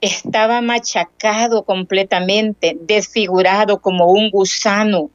Estaba 0.00 0.60
machacado 0.60 1.64
completamente, 1.64 2.76
desfigurado 2.80 3.80
como 3.80 4.06
un 4.12 4.30
gusano 4.30 5.10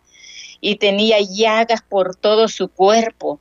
y 0.59 0.75
tenía 0.75 1.17
llagas 1.19 1.81
por 1.81 2.15
todo 2.15 2.47
su 2.47 2.69
cuerpo. 2.69 3.39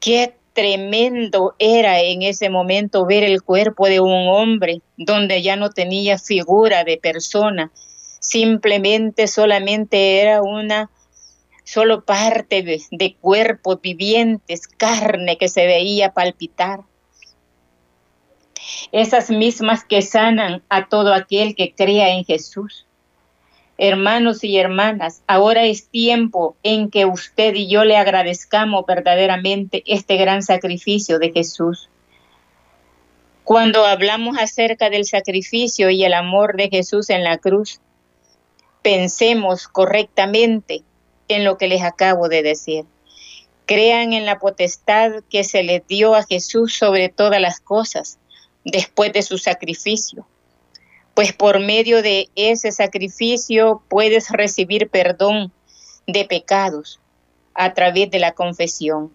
Qué 0.00 0.34
tremendo 0.52 1.54
era 1.58 2.00
en 2.00 2.22
ese 2.22 2.48
momento 2.48 3.04
ver 3.04 3.24
el 3.24 3.42
cuerpo 3.42 3.86
de 3.86 4.00
un 4.00 4.28
hombre 4.28 4.80
donde 4.96 5.42
ya 5.42 5.56
no 5.56 5.70
tenía 5.70 6.18
figura 6.18 6.82
de 6.82 6.96
persona, 6.96 7.70
simplemente 8.20 9.28
solamente 9.28 10.20
era 10.20 10.42
una 10.42 10.90
solo 11.66 12.04
parte 12.04 12.62
de, 12.62 12.80
de 12.92 13.16
cuerpos 13.16 13.80
vivientes, 13.82 14.68
carne 14.68 15.36
que 15.36 15.48
se 15.48 15.66
veía 15.66 16.12
palpitar. 16.12 16.82
Esas 18.92 19.30
mismas 19.30 19.84
que 19.84 20.00
sanan 20.00 20.62
a 20.68 20.88
todo 20.88 21.12
aquel 21.12 21.56
que 21.56 21.74
crea 21.74 22.10
en 22.10 22.24
Jesús. 22.24 22.86
Hermanos 23.78 24.44
y 24.44 24.56
hermanas, 24.56 25.22
ahora 25.26 25.64
es 25.64 25.88
tiempo 25.88 26.56
en 26.62 26.88
que 26.88 27.04
usted 27.04 27.54
y 27.54 27.68
yo 27.68 27.84
le 27.84 27.96
agradezcamos 27.96 28.86
verdaderamente 28.86 29.82
este 29.86 30.16
gran 30.16 30.42
sacrificio 30.42 31.18
de 31.18 31.32
Jesús. 31.32 31.90
Cuando 33.42 33.84
hablamos 33.84 34.38
acerca 34.38 34.88
del 34.88 35.04
sacrificio 35.04 35.90
y 35.90 36.04
el 36.04 36.14
amor 36.14 36.56
de 36.56 36.68
Jesús 36.68 37.10
en 37.10 37.24
la 37.24 37.38
cruz, 37.38 37.80
pensemos 38.82 39.66
correctamente 39.66 40.84
en 41.28 41.44
lo 41.44 41.58
que 41.58 41.68
les 41.68 41.82
acabo 41.82 42.28
de 42.28 42.42
decir. 42.42 42.84
Crean 43.66 44.12
en 44.12 44.26
la 44.26 44.38
potestad 44.38 45.22
que 45.28 45.44
se 45.44 45.62
les 45.62 45.86
dio 45.86 46.14
a 46.14 46.24
Jesús 46.24 46.74
sobre 46.74 47.08
todas 47.08 47.40
las 47.40 47.60
cosas 47.60 48.18
después 48.64 49.12
de 49.12 49.22
su 49.22 49.38
sacrificio 49.38 50.26
pues 51.16 51.32
por 51.32 51.60
medio 51.60 52.02
de 52.02 52.28
ese 52.36 52.72
sacrificio 52.72 53.82
puedes 53.88 54.28
recibir 54.28 54.90
perdón 54.90 55.50
de 56.06 56.26
pecados 56.26 57.00
a 57.54 57.72
través 57.72 58.10
de 58.10 58.18
la 58.18 58.32
confesión. 58.32 59.10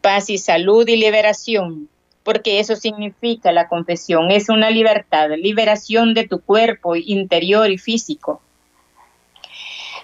Paz 0.00 0.30
y 0.30 0.38
salud 0.38 0.88
y 0.88 0.96
liberación, 0.96 1.88
porque 2.24 2.58
eso 2.58 2.74
significa 2.74 3.52
la 3.52 3.68
confesión, 3.68 4.32
es 4.32 4.48
una 4.48 4.70
libertad, 4.70 5.28
liberación 5.38 6.12
de 6.12 6.26
tu 6.26 6.40
cuerpo 6.40 6.96
interior 6.96 7.70
y 7.70 7.78
físico. 7.78 8.42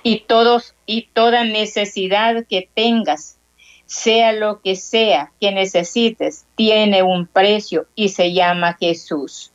Y 0.04 0.20
todos 0.20 0.75
y 0.87 1.08
toda 1.12 1.44
necesidad 1.44 2.46
que 2.46 2.68
tengas, 2.73 3.38
sea 3.87 4.32
lo 4.32 4.61
que 4.61 4.76
sea 4.76 5.32
que 5.40 5.50
necesites, 5.50 6.44
tiene 6.56 7.02
un 7.02 7.26
precio 7.26 7.87
y 7.94 8.11
se 8.11 8.32
llama 8.32 8.76
Jesús. 8.78 9.50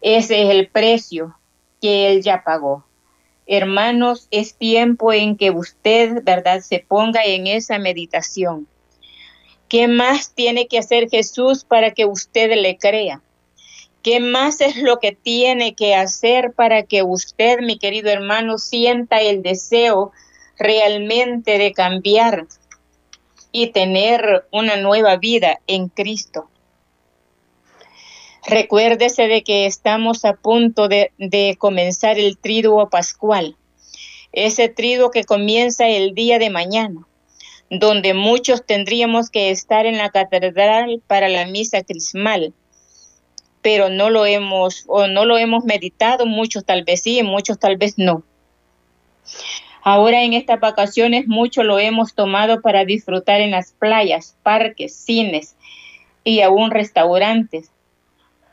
Ese 0.00 0.42
es 0.42 0.50
el 0.50 0.68
precio 0.68 1.38
que 1.80 2.08
Él 2.08 2.22
ya 2.22 2.42
pagó. 2.42 2.84
Hermanos, 3.46 4.28
es 4.30 4.54
tiempo 4.54 5.12
en 5.12 5.36
que 5.36 5.50
usted, 5.50 6.24
¿verdad?, 6.24 6.62
se 6.62 6.80
ponga 6.80 7.24
en 7.24 7.46
esa 7.46 7.78
meditación. 7.78 8.66
¿Qué 9.68 9.88
más 9.88 10.32
tiene 10.32 10.68
que 10.68 10.78
hacer 10.78 11.08
Jesús 11.10 11.64
para 11.64 11.92
que 11.92 12.06
usted 12.06 12.54
le 12.56 12.78
crea? 12.78 13.20
¿Qué 14.06 14.20
más 14.20 14.60
es 14.60 14.76
lo 14.76 15.00
que 15.00 15.10
tiene 15.10 15.74
que 15.74 15.96
hacer 15.96 16.52
para 16.52 16.84
que 16.84 17.02
usted, 17.02 17.58
mi 17.58 17.76
querido 17.76 18.08
hermano, 18.08 18.56
sienta 18.56 19.20
el 19.20 19.42
deseo 19.42 20.12
realmente 20.56 21.58
de 21.58 21.72
cambiar 21.72 22.46
y 23.50 23.72
tener 23.72 24.46
una 24.52 24.76
nueva 24.76 25.16
vida 25.16 25.58
en 25.66 25.88
Cristo? 25.88 26.48
Recuérdese 28.46 29.26
de 29.26 29.42
que 29.42 29.66
estamos 29.66 30.24
a 30.24 30.34
punto 30.34 30.86
de, 30.86 31.56
comenzar 31.58 32.16
el 32.16 32.38
triduo 32.38 32.88
pascual, 32.88 33.56
ese 34.30 34.68
triduo 34.68 35.10
que 35.10 35.24
comienza 35.24 35.88
el 35.88 36.14
día 36.14 36.38
de 36.38 36.50
mañana, 36.50 37.08
donde 37.70 38.14
muchos 38.14 38.64
tendríamos 38.64 39.30
que 39.30 39.50
estar 39.50 39.84
en 39.84 39.98
la 39.98 40.10
catedral 40.10 41.02
para 41.08 41.28
la 41.28 41.44
misa 41.46 41.82
crismal, 41.82 42.54
pero 43.66 43.88
no 43.88 44.10
lo 44.10 44.26
hemos 44.26 44.84
o 44.86 45.08
no 45.08 45.24
lo 45.24 45.38
hemos 45.38 45.64
meditado, 45.64 46.24
muchos 46.24 46.64
tal 46.64 46.84
vez 46.84 47.02
sí, 47.02 47.20
muchos 47.24 47.58
tal 47.58 47.76
vez 47.76 47.94
no. 47.98 48.22
Ahora 49.82 50.22
en 50.22 50.34
estas 50.34 50.60
vacaciones 50.60 51.26
mucho 51.26 51.64
lo 51.64 51.80
hemos 51.80 52.14
tomado 52.14 52.60
para 52.60 52.84
disfrutar 52.84 53.40
en 53.40 53.50
las 53.50 53.72
playas, 53.72 54.36
parques, 54.44 54.94
cines 54.94 55.56
y 56.22 56.42
aún 56.42 56.70
restaurantes 56.70 57.72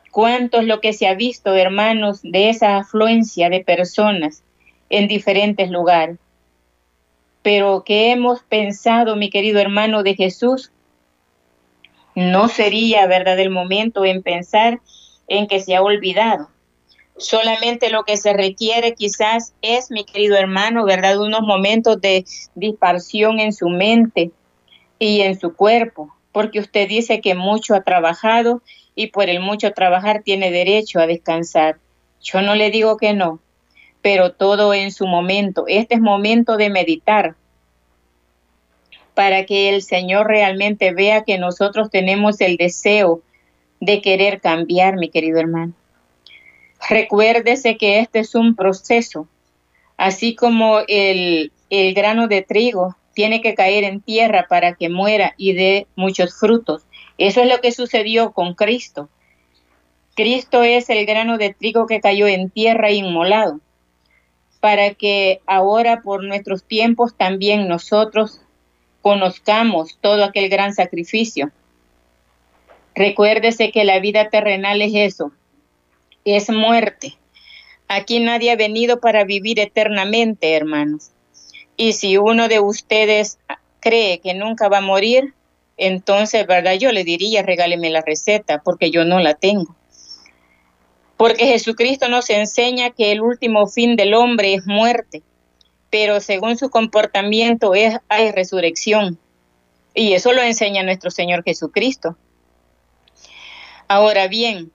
cuánto 0.10 0.62
es 0.62 0.66
lo 0.66 0.82
que 0.82 0.94
se 0.94 1.06
ha 1.06 1.14
visto, 1.14 1.54
hermanos, 1.54 2.22
de 2.24 2.50
esa 2.50 2.78
afluencia 2.78 3.52
de 3.52 3.64
personas 3.64 4.42
en 4.90 5.08
diferentes 5.08 5.70
lugares. 5.70 6.18
Pero 7.44 7.84
que 7.84 8.10
hemos 8.10 8.42
pensado, 8.42 9.16
mi 9.16 9.30
querido 9.30 9.60
hermano 9.60 10.02
de 10.02 10.16
Jesús, 10.16 10.72
No 12.16 12.48
sería, 12.48 13.08
¿verdad?, 13.08 13.40
el 13.40 13.50
momento 13.50 14.06
en 14.06 14.22
pensar 14.22 14.80
en 15.34 15.48
que 15.48 15.60
se 15.60 15.76
ha 15.76 15.82
olvidado. 15.82 16.50
Solamente 17.18 17.90
lo 17.90 18.04
que 18.04 18.18
se 18.18 18.34
requiere 18.34 18.96
quizás 18.96 19.54
es, 19.62 19.92
mi 19.92 20.04
querido 20.04 20.36
hermano, 20.36 20.86
¿verdad?, 20.86 21.20
unos 21.20 21.42
momentos 21.42 22.02
de 22.02 22.26
dispersión 22.56 23.40
en 23.40 23.54
su 23.54 23.70
mente 23.70 24.32
y 24.98 25.22
en 25.22 25.40
su 25.40 25.56
cuerpo, 25.56 26.16
porque 26.32 26.60
usted 26.60 26.88
dice 26.88 27.22
que 27.22 27.36
mucho 27.36 27.76
ha 27.76 27.82
trabajado 27.82 28.62
y 28.96 29.08
por 29.08 29.30
el 29.30 29.40
mucho 29.40 29.72
trabajar 29.72 30.24
tiene 30.24 30.52
derecho 30.52 31.00
a 31.00 31.08
descansar. 31.08 31.78
Yo 32.22 32.42
no 32.42 32.56
le 32.56 32.72
digo 32.72 32.98
que 32.98 33.14
no, 33.14 33.40
pero 34.02 34.34
todo 34.34 34.74
en 34.74 34.92
su 34.92 35.08
momento. 35.08 35.66
Este 35.68 35.96
es 35.96 36.02
momento 36.02 36.58
de 36.58 36.70
meditar 36.70 37.36
para 39.14 39.46
que 39.46 39.70
el 39.70 39.84
Señor 39.84 40.28
realmente 40.28 40.92
vea 40.92 41.24
que 41.24 41.38
nosotros 41.38 41.90
tenemos 41.92 42.42
el 42.42 42.58
deseo 42.58 43.22
de 43.86 44.02
querer 44.02 44.40
cambiar, 44.40 44.96
mi 44.96 45.10
querido 45.10 45.40
hermano. 45.40 45.74
Recuérdese 46.90 47.78
que 47.78 48.00
este 48.00 48.20
es 48.20 48.34
un 48.34 48.56
proceso, 48.56 49.28
así 49.98 50.36
como 50.36 50.80
el, 50.88 51.52
el 51.70 51.94
grano 51.94 52.28
de 52.28 52.42
trigo 52.42 52.96
tiene 53.14 53.42
que 53.42 53.56
caer 53.56 53.84
en 53.84 54.02
tierra 54.02 54.48
para 54.50 54.74
que 54.76 54.90
muera 54.90 55.34
y 55.38 55.54
dé 55.54 55.88
muchos 55.96 56.40
frutos. 56.40 56.84
Eso 57.18 57.42
es 57.42 57.50
lo 57.50 57.60
que 57.60 57.72
sucedió 57.72 58.32
con 58.32 58.54
Cristo. 58.54 59.10
Cristo 60.16 60.64
es 60.64 60.90
el 60.90 61.06
grano 61.06 61.38
de 61.38 61.54
trigo 61.54 61.86
que 61.86 62.00
cayó 62.00 62.28
en 62.28 62.50
tierra 62.50 62.92
inmolado, 62.92 63.60
para 64.60 64.94
que 64.94 65.42
ahora 65.46 66.02
por 66.02 66.24
nuestros 66.24 66.64
tiempos 66.64 67.16
también 67.18 67.68
nosotros 67.68 68.42
conozcamos 69.02 69.98
todo 70.00 70.24
aquel 70.24 70.50
gran 70.50 70.74
sacrificio. 70.74 71.52
Recuérdese 72.96 73.72
que 73.72 73.84
la 73.84 74.00
vida 74.00 74.30
terrenal 74.30 74.82
es 74.82 74.94
eso, 74.94 75.32
es 76.26 76.50
muerte. 76.50 77.18
Aquí 77.88 78.20
nadie 78.20 78.52
ha 78.52 78.56
venido 78.56 79.00
para 79.00 79.24
vivir 79.24 79.60
eternamente, 79.60 80.54
hermanos. 80.54 81.12
Y 81.76 81.94
si 81.94 82.18
uno 82.18 82.48
de 82.48 82.60
ustedes 82.60 83.40
cree 83.80 84.20
que 84.20 84.34
nunca 84.34 84.70
va 84.70 84.78
a 84.78 84.82
morir, 84.82 85.34
entonces, 85.78 86.46
¿verdad? 86.46 86.74
Yo 86.74 86.92
le 86.92 87.04
diría, 87.04 87.42
regáleme 87.42 87.90
la 87.90 88.02
receta, 88.02 88.62
porque 88.62 88.92
yo 88.92 89.06
no 89.06 89.20
la 89.20 89.34
tengo. 89.34 89.76
Porque 91.18 91.48
Jesucristo 91.48 92.10
nos 92.10 92.30
enseña 92.30 92.92
que 92.92 93.12
el 93.12 93.22
último 93.22 93.68
fin 93.68 93.96
del 93.96 94.14
hombre 94.14 94.54
es 94.54 94.66
muerte, 94.66 95.24
pero 95.90 96.20
según 96.20 96.58
su 96.58 96.70
comportamiento 96.70 97.74
es, 97.74 97.98
hay 98.08 98.32
resurrección. 98.32 99.18
Y 99.96 100.14
eso 100.14 100.34
lo 100.34 100.42
enseña 100.42 100.84
nuestro 100.84 101.12
Señor 101.12 101.44
Jesucristo. 101.44 102.18
Ahora 103.94 104.28
bien, 104.28 104.72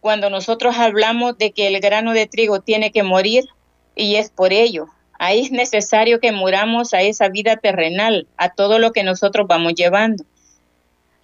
cuando 0.00 0.28
nosotros 0.28 0.76
hablamos 0.76 1.38
de 1.38 1.52
que 1.52 1.68
el 1.68 1.80
grano 1.80 2.12
de 2.12 2.26
trigo 2.26 2.60
tiene 2.60 2.92
que 2.92 3.02
morir, 3.02 3.48
y 3.96 4.16
es 4.16 4.28
por 4.28 4.52
ello, 4.52 4.88
ahí 5.18 5.40
es 5.40 5.50
necesario 5.50 6.20
que 6.20 6.32
muramos 6.32 6.92
a 6.92 7.00
esa 7.00 7.30
vida 7.30 7.56
terrenal, 7.56 8.26
a 8.36 8.50
todo 8.50 8.78
lo 8.78 8.92
que 8.92 9.04
nosotros 9.04 9.46
vamos 9.48 9.72
llevando. 9.74 10.26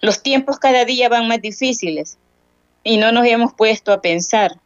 Los 0.01 0.23
tiempos 0.23 0.57
cada 0.57 0.85
día 0.85 1.07
van 1.07 1.27
más 1.27 1.39
difíciles 1.39 2.17
y 2.83 2.97
no 2.97 3.11
nos 3.11 3.27
hemos 3.27 3.53
puesto 3.53 3.93
a 3.93 4.01
pensar 4.01 4.59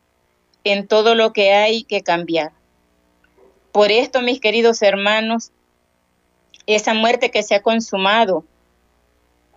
en 0.63 0.87
todo 0.87 1.15
lo 1.15 1.33
que 1.33 1.51
hay 1.51 1.83
que 1.83 2.01
cambiar. 2.01 2.53
Por 3.73 3.91
esto, 3.91 4.21
mis 4.21 4.39
queridos 4.39 4.81
hermanos, 4.81 5.51
esa 6.65 6.93
muerte 6.93 7.29
que 7.29 7.43
se 7.43 7.55
ha 7.55 7.61
consumado 7.61 8.45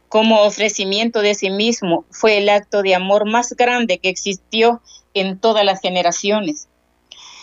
como 0.09 0.43
ofrecimiento 0.43 1.21
de 1.21 1.35
sí 1.35 1.51
mismo 1.51 2.05
fue 2.11 2.39
el 2.39 2.49
acto 2.49 2.83
de 2.83 2.95
amor 2.95 3.29
más 3.29 3.55
grande 3.55 3.99
que 3.99 4.09
existió 4.09 4.81
en 5.15 5.39
todas 5.39 5.65
las 5.65 5.81
generaciones. 5.81 6.69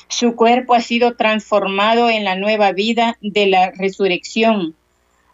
Su 0.08 0.36
cuerpo 0.36 0.74
ha 0.76 0.82
sido 0.82 1.16
transformado 1.16 2.10
en 2.10 2.24
la 2.24 2.36
nueva 2.36 2.72
vida 2.72 3.18
de 3.22 3.48
la 3.48 3.72
resurrección. 3.72 4.76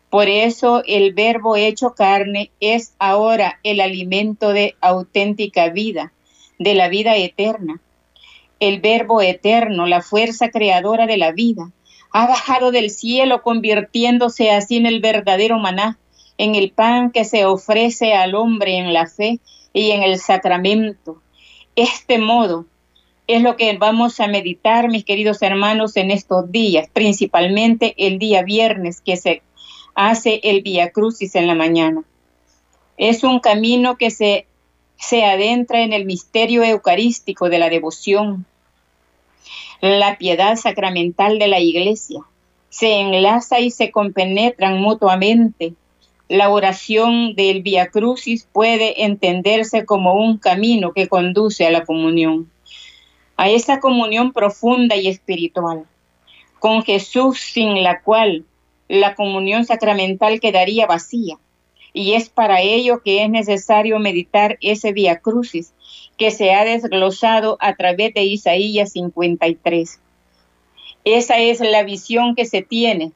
Por 0.10 0.28
eso 0.28 0.84
el 0.88 1.14
verbo 1.14 1.56
hecho 1.56 1.94
carne 1.94 2.52
es 2.60 2.94
ahora 2.98 3.60
el 3.64 3.82
alimento 3.82 4.54
de 4.54 4.76
auténtica 4.82 5.70
vida, 5.70 6.14
de 6.58 6.74
la 6.74 6.88
vida 6.88 7.16
eterna. 7.16 7.82
El 8.60 8.80
verbo 8.80 9.22
eterno, 9.22 9.86
la 9.86 10.02
fuerza 10.02 10.50
creadora 10.50 11.06
de 11.06 11.18
la 11.18 11.32
vida, 11.32 11.72
ha 12.12 12.28
bajado 12.28 12.72
del 12.72 12.90
cielo 12.90 13.42
convirtiéndose 13.44 14.52
así 14.52 14.78
en 14.78 14.86
el 14.86 15.00
verdadero 15.00 15.60
maná, 15.60 16.00
en 16.40 16.56
el 16.56 16.72
pan 16.72 17.12
que 17.12 17.26
se 17.26 17.46
ofrece 17.46 18.14
al 18.14 18.34
hombre 18.34 18.78
en 18.78 18.94
la 18.94 19.06
fe 19.06 19.40
y 19.74 19.92
en 19.92 20.04
el 20.04 20.18
sacramento. 20.18 21.22
Este 21.76 22.18
modo 22.18 22.66
es 23.28 23.44
lo 23.44 23.58
que 23.58 23.78
vamos 23.78 24.22
a 24.22 24.28
meditar, 24.28 24.88
mis 24.88 25.04
queridos 25.04 25.42
hermanos, 25.42 25.98
en 25.98 26.12
estos 26.12 26.50
días, 26.50 26.88
principalmente 26.94 27.94
el 27.98 28.20
día 28.20 28.42
viernes 28.42 29.02
que 29.02 29.18
se 29.18 29.42
hace 29.96 30.40
el 30.44 30.62
Via 30.62 30.92
Crucis 30.92 31.36
en 31.36 31.46
la 31.46 31.56
mañana. 31.56 32.04
Es 32.96 33.26
un 33.26 33.42
camino 33.42 33.98
que 33.98 34.10
se, 34.10 34.48
se 34.96 35.26
adentra 35.26 35.82
en 35.82 35.92
el 35.92 36.06
misterio 36.06 36.64
eucarístico 36.64 37.50
de 37.50 37.60
la 37.60 37.70
devoción, 37.70 38.46
la 39.82 40.18
piedad 40.18 40.56
sacramental 40.56 41.38
de 41.38 41.50
la 41.50 41.60
iglesia. 41.60 42.22
Se 42.70 42.94
enlaza 43.02 43.60
y 43.60 43.72
se 43.72 43.92
compenetran 43.92 44.80
mutuamente. 44.80 45.74
La 46.30 46.50
oración 46.50 47.36
del 47.36 47.62
Via 47.62 47.88
Crucis 47.88 48.48
puede 48.50 49.04
entenderse 49.04 49.86
como 49.86 50.14
un 50.14 50.38
camino 50.38 50.94
que 50.94 51.10
conduce 51.10 51.68
a 51.68 51.72
la 51.72 51.84
comunión 51.84 52.50
a 53.36 53.50
esa 53.50 53.80
comunión 53.80 54.34
profunda 54.34 54.98
y 54.98 55.08
espiritual 55.08 55.86
con 56.60 56.84
Jesús 56.84 57.40
sin 57.40 57.84
la 57.84 58.02
cual 58.02 58.44
la 58.90 59.16
comunión 59.16 59.66
sacramental 59.66 60.42
quedaría 60.42 60.86
vacía. 60.86 61.38
Y 61.94 62.14
es 62.14 62.28
para 62.30 62.62
ello 62.62 63.02
que 63.02 63.24
es 63.24 63.30
necesario 63.30 63.98
meditar 63.98 64.58
ese 64.62 64.92
Via 64.92 65.20
Crucis 65.20 65.74
que 66.18 66.32
se 66.32 66.54
ha 66.54 66.66
desglosado 66.66 67.58
a 67.62 67.76
través 67.76 68.14
de 68.14 68.24
Isaías 68.24 68.92
53. 68.92 70.00
Esa 71.06 71.38
es 71.38 71.62
la 71.62 71.84
visión 71.84 72.36
que 72.36 72.46
se 72.46 72.62
tiene. 72.62 73.14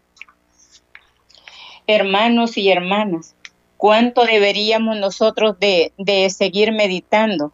Hermanos 1.87 2.57
y 2.57 2.69
hermanas, 2.69 3.35
¿cuánto 3.77 4.25
deberíamos 4.25 4.97
nosotros 4.97 5.59
de, 5.59 5.93
de 5.97 6.29
seguir 6.29 6.71
meditando? 6.71 7.51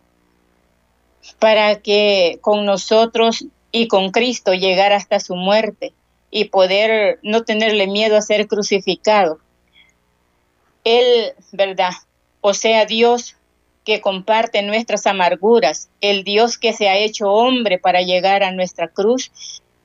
para 1.38 1.80
que 1.80 2.39
con 2.42 2.65
nosotros 2.65 3.46
y 3.72 3.88
con 3.88 4.12
Cristo 4.12 4.54
llegar 4.54 4.94
hasta 4.94 5.20
su 5.20 5.36
muerte 5.36 5.94
y 6.32 6.46
poder 6.46 7.20
no 7.24 7.44
tenerle 7.44 7.88
miedo 7.88 8.18
a 8.18 8.22
ser 8.22 8.48
crucificado. 8.48 9.39
Él, 10.84 11.34
¿verdad? 11.52 11.92
O 12.42 12.54
sea, 12.54 12.86
Dios 12.86 13.36
que 13.84 14.02
comparte 14.02 14.62
nuestras 14.62 15.08
amarguras, 15.08 15.89
el 16.02 16.24
Dios 16.24 16.58
que 16.58 16.74
se 16.74 16.89
ha 16.89 16.98
hecho 16.98 17.32
hombre 17.32 17.80
para 17.80 18.02
llegar 18.02 18.44
a 18.44 18.52
nuestra 18.52 18.88
cruz, 18.88 19.32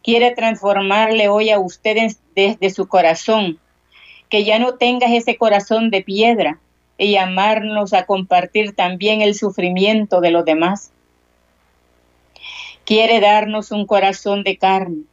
quiere 0.02 0.33
transformarle 0.33 1.28
hoy 1.28 1.50
a 1.50 1.59
ustedes 1.59 2.18
desde 2.35 2.70
su 2.70 2.87
corazón, 2.87 3.59
que 4.28 4.44
ya 4.44 4.58
no 4.58 4.74
tengas 4.74 5.12
ese 5.12 5.37
corazón 5.37 5.90
de 5.90 6.02
piedra 6.02 6.58
y 6.98 7.12
llamarnos 7.12 7.92
a 7.92 8.06
compartir 8.06 8.74
también 8.74 9.20
el 9.20 9.34
sufrimiento 9.34 10.20
de 10.20 10.30
los 10.30 10.44
demás 10.44 10.90
quiere 12.84 13.20
darnos 13.20 13.70
un 13.70 13.87
corazón 13.87 14.42
de 14.42 14.56
carne, 14.56 15.04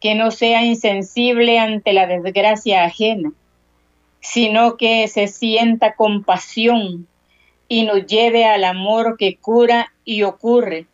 que 0.00 0.14
no 0.14 0.30
sea 0.30 0.64
insensible 0.64 1.58
ante 1.58 1.92
la 1.92 2.06
desgracia 2.06 2.84
ajena, 2.84 3.32
sino 4.20 4.76
que 4.76 5.06
se 5.08 5.28
sienta 5.28 5.94
compasión 5.94 7.06
y 7.68 7.84
nos 7.84 8.06
lleve 8.06 8.44
al 8.44 8.64
amor 8.64 9.16
que 9.18 9.36
cura 9.36 9.92
y 10.04 10.22
ocurre. 10.22 10.86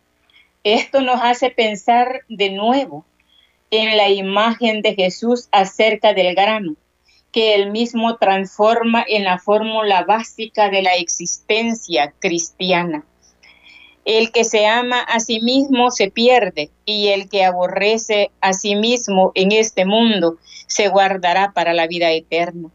Esto 0.63 1.01
nos 1.01 1.21
hace 1.21 1.49
pensar 1.49 2.21
de 2.27 2.51
nuevo 2.51 3.05
en 3.71 3.97
la 3.97 4.09
imagen 4.09 4.81
de 4.81 4.95
Jesús 4.95 5.47
acerca 5.51 6.13
del 6.13 6.35
grano, 6.35 6.75
que 7.31 7.55
él 7.55 7.71
mismo 7.71 8.17
transforma 8.17 9.03
en 9.07 9.23
la 9.23 9.37
fórmula 9.37 10.03
básica 10.03 10.69
de 10.69 10.81
la 10.81 10.95
existencia 10.95 12.13
cristiana. 12.19 13.03
El 14.05 14.31
que 14.31 14.43
se 14.43 14.65
ama 14.65 15.01
a 15.01 15.19
sí 15.19 15.39
mismo 15.41 15.91
se 15.91 16.09
pierde 16.09 16.71
y 16.85 17.09
el 17.09 17.29
que 17.29 17.45
aborrece 17.45 18.31
a 18.41 18.53
sí 18.53 18.75
mismo 18.75 19.31
en 19.35 19.51
este 19.51 19.85
mundo 19.85 20.37
se 20.67 20.87
guardará 20.87 21.51
para 21.53 21.73
la 21.73 21.85
vida 21.85 22.11
eterna. 22.11 22.69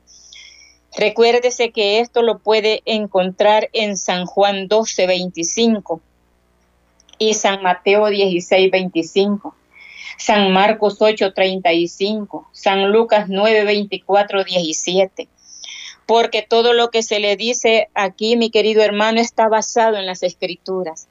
Recuérdese 0.97 1.73
que 1.73 1.99
esto 1.99 2.23
lo 2.23 2.39
puede 2.39 2.83
encontrar 2.85 3.69
en 3.73 3.97
San 3.97 4.27
Juan 4.27 4.69
12, 4.69 5.09
25 5.09 6.01
y 7.19 7.35
San 7.35 7.63
Mateo 7.63 8.07
16, 8.07 8.71
25, 8.71 9.57
San 10.19 10.53
Marcos 10.53 10.97
8, 11.01 11.33
35, 11.33 12.49
San 12.53 12.91
Lucas 12.93 13.27
9, 13.29 13.65
24, 13.65 14.45
17. 14.45 15.29
porque 16.07 16.43
todo 16.43 16.75
lo 16.75 16.91
que 16.91 17.03
se 17.03 17.19
le 17.19 17.37
dice 17.37 17.89
aquí, 17.95 18.37
mi 18.37 18.51
querido 18.51 18.83
hermano, 18.83 19.21
está 19.21 19.49
basado 19.49 19.97
en 19.97 20.05
las 20.05 20.23
escrituras. 20.23 21.09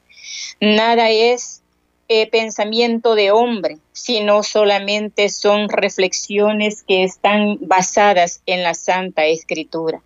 Nada 0.60 1.10
es 1.10 1.62
eh, 2.08 2.28
pensamiento 2.30 3.14
de 3.14 3.30
hombre, 3.30 3.78
sino 3.92 4.42
solamente 4.42 5.30
son 5.30 5.68
reflexiones 5.68 6.82
que 6.82 7.02
están 7.02 7.58
basadas 7.60 8.42
en 8.46 8.62
la 8.62 8.74
Santa 8.74 9.24
Escritura. 9.24 10.02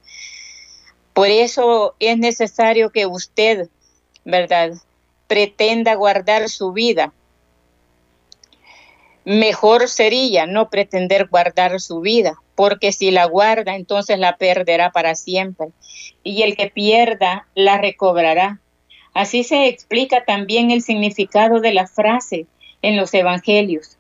Por 1.12 1.28
eso 1.28 1.96
es 1.98 2.16
necesario 2.16 2.90
que 2.90 3.06
usted, 3.06 3.68
¿verdad?, 4.24 4.74
pretenda 5.26 5.94
guardar 5.94 6.48
su 6.48 6.72
vida. 6.72 7.12
Mejor 9.28 9.90
sería 9.90 10.46
no 10.46 10.70
pretender 10.70 11.28
guardar 11.28 11.82
su 11.82 12.00
vida, 12.00 12.38
porque 12.54 12.92
si 12.92 13.10
la 13.10 13.26
guarda, 13.26 13.76
entonces 13.76 14.18
la 14.18 14.38
perderá 14.38 14.90
para 14.90 15.14
siempre. 15.14 15.68
Y 16.24 16.44
el 16.44 16.56
que 16.56 16.70
pierda, 16.70 17.46
la 17.54 17.76
recobrará. 17.76 18.58
Así 19.12 19.44
se 19.44 19.68
explica 19.68 20.24
también 20.24 20.70
el 20.70 20.80
significado 20.80 21.60
de 21.60 21.74
la 21.74 21.86
frase 21.86 22.46
en 22.80 22.96
los 22.96 23.12
evangelios. 23.12 23.98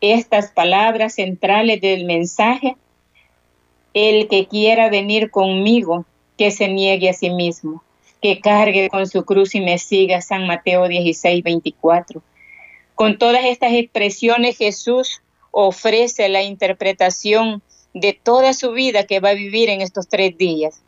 Estas 0.00 0.52
palabras 0.52 1.16
centrales 1.16 1.80
del 1.80 2.04
mensaje, 2.04 2.76
el 3.92 4.28
que 4.28 4.46
quiera 4.46 4.88
venir 4.88 5.32
conmigo, 5.32 6.06
que 6.38 6.52
se 6.52 6.68
niegue 6.68 7.08
a 7.08 7.12
sí 7.12 7.30
mismo, 7.30 7.82
que 8.22 8.38
cargue 8.38 8.88
con 8.88 9.08
su 9.08 9.24
cruz 9.24 9.56
y 9.56 9.60
me 9.60 9.78
siga, 9.78 10.20
San 10.20 10.46
Mateo 10.46 10.86
16, 10.86 11.42
24. 11.42 12.22
Con 12.94 13.18
todas 13.18 13.44
estas 13.44 13.72
expresiones 13.72 14.56
Jesús 14.56 15.22
ofrece 15.50 16.28
la 16.28 16.42
interpretación 16.42 17.62
de 17.92 18.12
toda 18.12 18.52
su 18.54 18.72
vida 18.72 19.06
que 19.06 19.20
va 19.20 19.30
a 19.30 19.34
vivir 19.34 19.68
en 19.70 19.80
estos 19.80 20.08
tres 20.08 20.36
días 20.36 20.84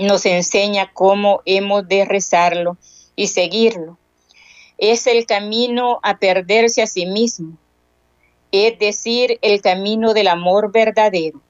nos 0.00 0.24
enseña 0.24 0.90
cómo 0.92 1.42
hemos 1.44 1.86
de 1.86 2.04
rezarlo 2.04 2.78
y 3.16 3.28
seguirlo. 3.28 3.98
Es 4.78 5.06
el 5.06 5.26
camino 5.26 6.00
a 6.02 6.18
perderse 6.18 6.82
a 6.82 6.86
sí 6.86 7.04
mismo, 7.04 7.58
es 8.50 8.78
decir, 8.78 9.38
el 9.42 9.60
camino 9.60 10.14
del 10.14 10.28
amor 10.28 10.72
verdadero. 10.72 11.42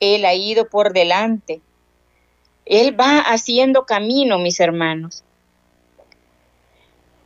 Él 0.00 0.26
ha 0.26 0.34
ido 0.34 0.68
por 0.68 0.92
delante. 0.92 1.62
Él 2.66 2.98
va 2.98 3.20
haciendo 3.20 3.86
camino, 3.86 4.38
mis 4.38 4.60
hermanos. 4.60 5.24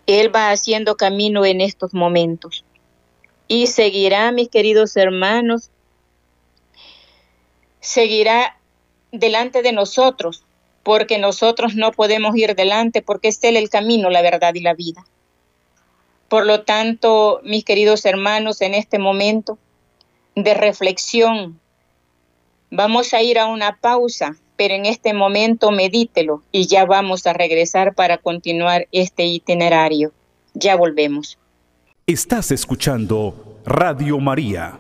Él 0.07 0.35
va 0.35 0.51
haciendo 0.51 0.97
camino 0.97 1.45
en 1.45 1.61
estos 1.61 1.95
momentos. 1.95 2.65
Y 3.49 3.67
seguirá, 3.67 4.33
mis 4.33 4.49
queridos 4.49 4.97
hermanos, 4.97 5.71
seguirá 7.81 8.59
delante 9.13 9.63
de 9.63 9.73
nosotros, 9.73 10.45
porque 10.83 11.19
nosotros 11.19 11.75
no 11.75 11.93
podemos 11.93 12.37
ir 12.37 12.55
delante, 12.55 13.03
porque 13.03 13.29
es 13.29 13.43
Él 13.43 13.57
el 13.57 13.71
camino, 13.71 14.11
la 14.11 14.23
verdad 14.23 14.55
y 14.55 14.61
la 14.61 14.75
vida. 14.75 15.05
Por 16.29 16.47
lo 16.47 16.63
tanto, 16.63 17.41
mis 17.45 17.65
queridos 17.65 18.05
hermanos, 18.05 18.61
en 18.61 18.75
este 18.75 18.99
momento 18.99 19.59
de 20.35 20.55
reflexión, 20.55 21.61
vamos 22.71 23.15
a 23.15 23.23
ir 23.23 23.39
a 23.39 23.47
una 23.47 23.79
pausa, 23.81 24.37
pero 24.57 24.75
en 24.75 24.87
este 24.87 25.13
momento 25.13 25.71
medítelo 25.71 26.43
y 26.51 26.67
ya 26.67 26.85
vamos 26.85 27.27
a 27.27 27.33
regresar 27.33 27.95
para 27.95 28.19
continuar 28.19 28.89
este 28.93 29.25
itinerario. 29.25 30.13
Ya 30.55 30.77
volvemos. 30.77 31.39
Estás 32.07 32.51
escuchando 32.51 33.61
Radio 33.65 34.19
María, 34.19 34.79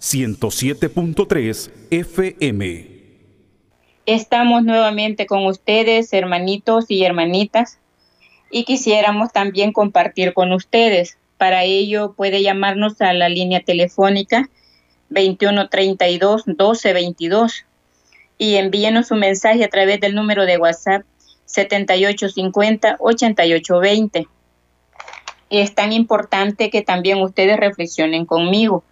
107.3 0.00 1.70
FM. 1.90 2.86
Estamos 4.06 4.64
nuevamente 4.64 5.26
con 5.26 5.46
ustedes, 5.46 6.12
hermanitos 6.12 6.86
y 6.88 7.04
hermanitas, 7.04 7.78
y 8.50 8.64
quisiéramos 8.64 9.32
también 9.32 9.72
compartir 9.72 10.32
con 10.32 10.52
ustedes. 10.52 11.18
Para 11.36 11.64
ello 11.64 12.14
puede 12.16 12.42
llamarnos 12.42 13.00
a 13.00 13.12
la 13.12 13.28
línea 13.28 13.60
telefónica 13.60 14.48
2132 15.10 16.46
1222 16.46 17.66
y 18.40 18.56
envíenos 18.56 19.08
su 19.08 19.16
mensaje 19.16 19.62
a 19.62 19.68
través 19.68 20.00
del 20.00 20.14
número 20.14 20.46
de 20.46 20.56
WhatsApp 20.56 21.02
7850 21.44 22.96
8820. 22.98 24.26
Es 25.50 25.74
tan 25.74 25.92
importante 25.92 26.70
que 26.70 26.80
también 26.80 27.20
ustedes 27.20 27.58
reflexionen 27.58 28.24
conmigo, 28.24 28.82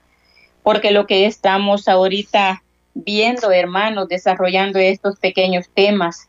porque 0.62 0.90
lo 0.90 1.06
que 1.06 1.24
estamos 1.24 1.88
ahorita 1.88 2.62
viendo, 2.92 3.50
hermanos, 3.50 4.06
desarrollando 4.10 4.80
estos 4.80 5.18
pequeños 5.18 5.64
temas, 5.72 6.28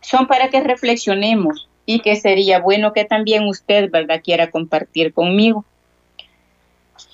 son 0.00 0.26
para 0.26 0.50
que 0.50 0.60
reflexionemos 0.60 1.68
y 1.84 2.00
que 2.00 2.16
sería 2.16 2.58
bueno 2.58 2.92
que 2.92 3.04
también 3.04 3.44
usted, 3.44 3.92
¿verdad?, 3.92 4.22
quiera 4.24 4.50
compartir 4.50 5.12
conmigo. 5.12 5.64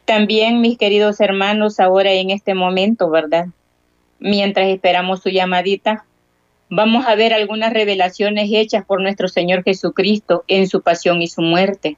También, 0.07 0.63
mis 0.63 0.79
queridos 0.79 1.21
hermanos, 1.21 1.79
ahora 1.79 2.13
en 2.13 2.31
este 2.31 2.55
momento, 2.55 3.11
¿verdad? 3.11 3.49
Mientras 4.25 4.69
esperamos 4.69 5.21
su 5.21 5.31
llamadita, 5.31 6.05
vamos 6.69 7.07
a 7.07 7.17
ver 7.17 7.35
algunas 7.35 7.73
revelaciones 7.73 8.51
hechas 8.53 8.85
por 8.85 9.03
nuestro 9.03 9.27
Señor 9.27 9.65
Jesucristo 9.65 10.45
en 10.47 10.69
su 10.69 10.81
pasión 10.81 11.23
y 11.23 11.27
su 11.27 11.43
muerte. 11.43 11.97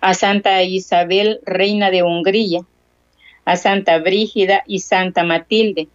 A 0.00 0.14
Santa 0.14 0.62
Isabel, 0.62 1.40
reina 1.44 1.90
de 1.90 2.04
Hungría, 2.04 2.60
a 3.44 3.56
Santa 3.56 3.98
Brígida 3.98 4.62
y 4.64 4.78
Santa 4.78 5.24
Matilde. 5.24 5.88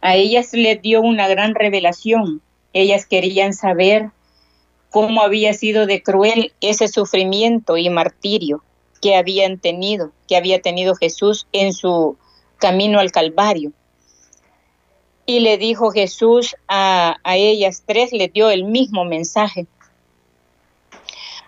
A 0.00 0.16
ellas 0.16 0.54
les 0.54 0.80
dio 0.80 1.02
una 1.02 1.28
gran 1.28 1.54
revelación. 1.54 2.40
Ellas 2.72 3.04
querían 3.04 3.52
saber 3.52 4.08
cómo 4.88 5.20
había 5.20 5.52
sido 5.52 5.84
de 5.84 6.02
cruel 6.02 6.54
ese 6.62 6.88
sufrimiento 6.88 7.76
y 7.76 7.90
martirio 7.90 8.64
que 9.02 9.16
habían 9.16 9.58
tenido, 9.58 10.12
que 10.26 10.38
había 10.38 10.62
tenido 10.62 10.94
Jesús 10.94 11.46
en 11.52 11.74
su 11.74 12.16
camino 12.58 12.98
al 12.98 13.12
Calvario. 13.12 13.72
Y 15.24 15.40
le 15.40 15.58
dijo 15.58 15.90
Jesús 15.90 16.56
a, 16.68 17.16
a 17.24 17.36
ellas 17.36 17.82
tres, 17.86 18.12
le 18.12 18.28
dio 18.28 18.50
el 18.50 18.64
mismo 18.64 19.04
mensaje. 19.04 19.66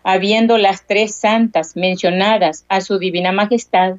Habiendo 0.03 0.59
las 0.59 0.87
tres 0.87 1.15
santas 1.15 1.77
mencionadas 1.77 2.65
a 2.69 2.81
su 2.81 2.99
divina 2.99 3.33
majestad, 3.33 3.97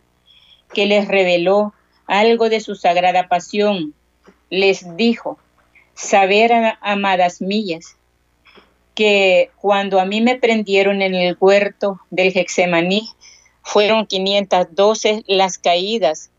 que 0.73 0.85
les 0.85 1.07
reveló 1.07 1.73
algo 2.07 2.49
de 2.49 2.59
su 2.59 2.75
sagrada 2.75 3.27
pasión, 3.27 3.93
les 4.49 4.95
dijo, 4.97 5.37
saber, 5.93 6.51
amadas 6.81 7.41
mías, 7.41 7.97
que 8.95 9.51
cuando 9.57 9.99
a 9.99 10.05
mí 10.05 10.21
me 10.21 10.35
prendieron 10.35 11.01
en 11.01 11.13
el 11.13 11.37
huerto 11.39 11.99
del 12.09 12.35
Hexemaní, 12.35 13.09
fueron 13.61 14.07
512 14.07 15.23
las 15.27 15.57
caídas 15.57 16.31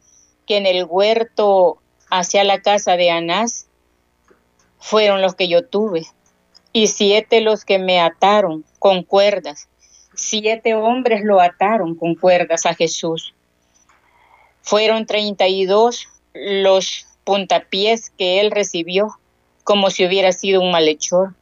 que 0.51 0.57
en 0.57 0.67
el 0.67 0.85
huerto 0.85 1.79
hacia 2.11 2.43
la 2.43 2.61
casa 2.61 2.97
de 2.97 3.09
Anás 3.09 3.69
fueron 4.81 5.23
los 5.23 5.37
que 5.37 5.47
yo 5.47 5.65
tuve, 5.65 6.09
y 6.73 6.89
siete 6.89 7.41
los 7.41 7.65
que 7.65 7.79
me 7.79 8.01
ataron 8.01 8.65
con 8.81 9.05
cuerdas. 9.05 9.69
Siete 10.17 10.75
hombres 10.75 11.23
lo 11.23 11.41
ataron 11.41 11.95
con 11.95 12.17
cuerdas 12.17 12.67
a 12.67 12.75
Jesús. 12.75 13.33
Fueron 14.61 15.07
32 15.07 16.09
los 16.35 17.07
puntapiés 17.23 18.11
que 18.11 18.41
él 18.41 18.51
recibió, 18.51 19.21
como 19.63 19.89
si 19.91 20.05
hubiera 20.05 20.33
sido 20.33 20.63
un 20.63 20.73
malhechor. 20.73 21.37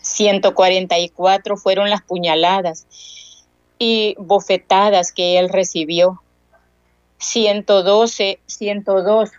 144 0.00 1.58
fueron 1.58 1.90
las 1.90 2.00
puñaladas 2.00 2.86
y 3.78 4.14
bofetadas 4.18 5.12
que 5.12 5.38
él 5.38 5.50
recibió. 5.50 6.21
112, 7.22 8.40
102, 8.46 9.30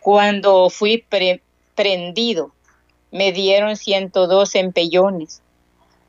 cuando 0.00 0.68
fui 0.68 1.04
prendido, 1.76 2.52
me 3.12 3.30
dieron 3.30 3.76
102 3.76 4.56
empellones. 4.56 5.40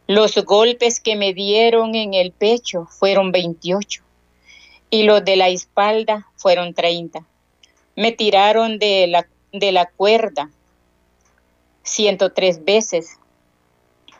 Los 0.07 0.35
golpes 0.43 0.99
que 0.99 1.15
me 1.15 1.33
dieron 1.33 1.93
en 1.93 2.15
el 2.15 2.31
pecho 2.31 2.87
fueron 2.89 3.31
28 3.31 4.01
y 4.89 5.03
los 5.03 5.23
de 5.23 5.35
la 5.35 5.49
espalda 5.49 6.27
fueron 6.37 6.73
30. 6.73 7.23
Me 7.95 8.11
tiraron 8.11 8.79
de 8.79 9.05
la, 9.05 9.27
de 9.53 9.71
la 9.71 9.85
cuerda 9.85 10.49
103 11.83 12.65
veces 12.65 13.19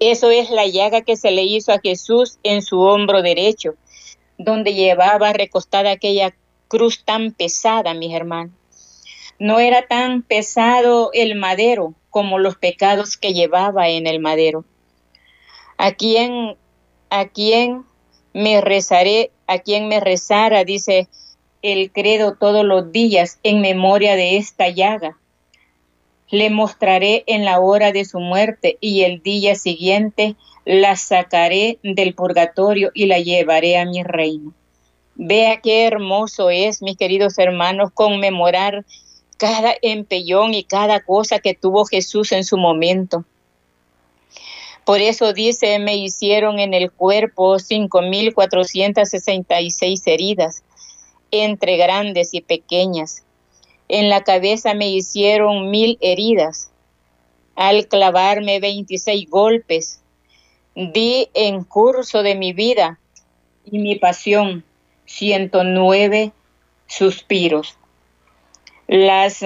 Eso 0.00 0.30
es 0.30 0.50
la 0.50 0.66
llaga 0.66 1.00
que 1.00 1.16
se 1.16 1.30
le 1.30 1.44
hizo 1.44 1.72
a 1.72 1.80
Jesús 1.80 2.36
en 2.42 2.60
su 2.60 2.78
hombro 2.82 3.22
derecho, 3.22 3.76
donde 4.36 4.74
llevaba 4.74 5.32
recostada 5.32 5.92
aquella 5.92 6.34
cruz 6.68 7.06
tan 7.06 7.32
pesada, 7.32 7.94
mis 7.94 8.12
hermanos. 8.12 8.52
No 9.38 9.60
era 9.60 9.86
tan 9.86 10.20
pesado 10.20 11.08
el 11.14 11.36
madero 11.36 11.94
como 12.10 12.38
los 12.38 12.58
pecados 12.58 13.16
que 13.16 13.32
llevaba 13.32 13.88
en 13.88 14.06
el 14.06 14.20
madero. 14.20 14.66
A 15.78 15.92
quien, 15.92 16.58
a 17.10 17.26
quien 17.26 17.84
me 18.32 18.60
rezaré, 18.60 19.30
a 19.46 19.58
quien 19.58 19.88
me 19.88 20.00
rezara, 20.00 20.64
dice 20.64 21.08
el 21.62 21.90
credo 21.90 22.34
todos 22.34 22.64
los 22.64 22.92
días 22.92 23.38
en 23.42 23.60
memoria 23.60 24.16
de 24.16 24.36
esta 24.36 24.68
llaga. 24.68 25.18
Le 26.30 26.50
mostraré 26.50 27.24
en 27.26 27.44
la 27.44 27.58
hora 27.58 27.90
de 27.90 28.04
su 28.04 28.20
muerte 28.20 28.76
y 28.80 29.02
el 29.02 29.22
día 29.22 29.54
siguiente 29.54 30.36
la 30.64 30.96
sacaré 30.96 31.78
del 31.82 32.14
purgatorio 32.14 32.90
y 32.94 33.06
la 33.06 33.18
llevaré 33.18 33.78
a 33.78 33.86
mi 33.86 34.02
reino. 34.02 34.52
Vea 35.14 35.60
qué 35.60 35.84
hermoso 35.84 36.50
es, 36.50 36.82
mis 36.82 36.96
queridos 36.96 37.38
hermanos, 37.38 37.90
conmemorar 37.92 38.84
cada 39.38 39.74
empellón 39.82 40.52
y 40.52 40.64
cada 40.64 41.00
cosa 41.00 41.38
que 41.38 41.54
tuvo 41.54 41.86
Jesús 41.86 42.32
en 42.32 42.44
su 42.44 42.58
momento. 42.58 43.24
Por 44.88 45.00
eso 45.02 45.34
dice, 45.34 45.78
me 45.78 45.96
hicieron 45.96 46.58
en 46.60 46.72
el 46.72 46.90
cuerpo 46.90 47.56
5.466 47.56 50.02
heridas, 50.06 50.62
entre 51.30 51.76
grandes 51.76 52.32
y 52.32 52.40
pequeñas. 52.40 53.22
En 53.88 54.08
la 54.08 54.24
cabeza 54.24 54.72
me 54.72 54.88
hicieron 54.88 55.70
mil 55.70 55.98
heridas. 56.00 56.70
Al 57.54 57.86
clavarme 57.86 58.60
26 58.60 59.28
golpes, 59.28 60.00
di 60.74 61.28
en 61.34 61.64
curso 61.64 62.22
de 62.22 62.34
mi 62.34 62.54
vida 62.54 62.98
y 63.66 63.80
mi 63.80 63.96
pasión 63.96 64.64
109 65.04 66.32
suspiros. 66.86 67.76
Las, 68.86 69.44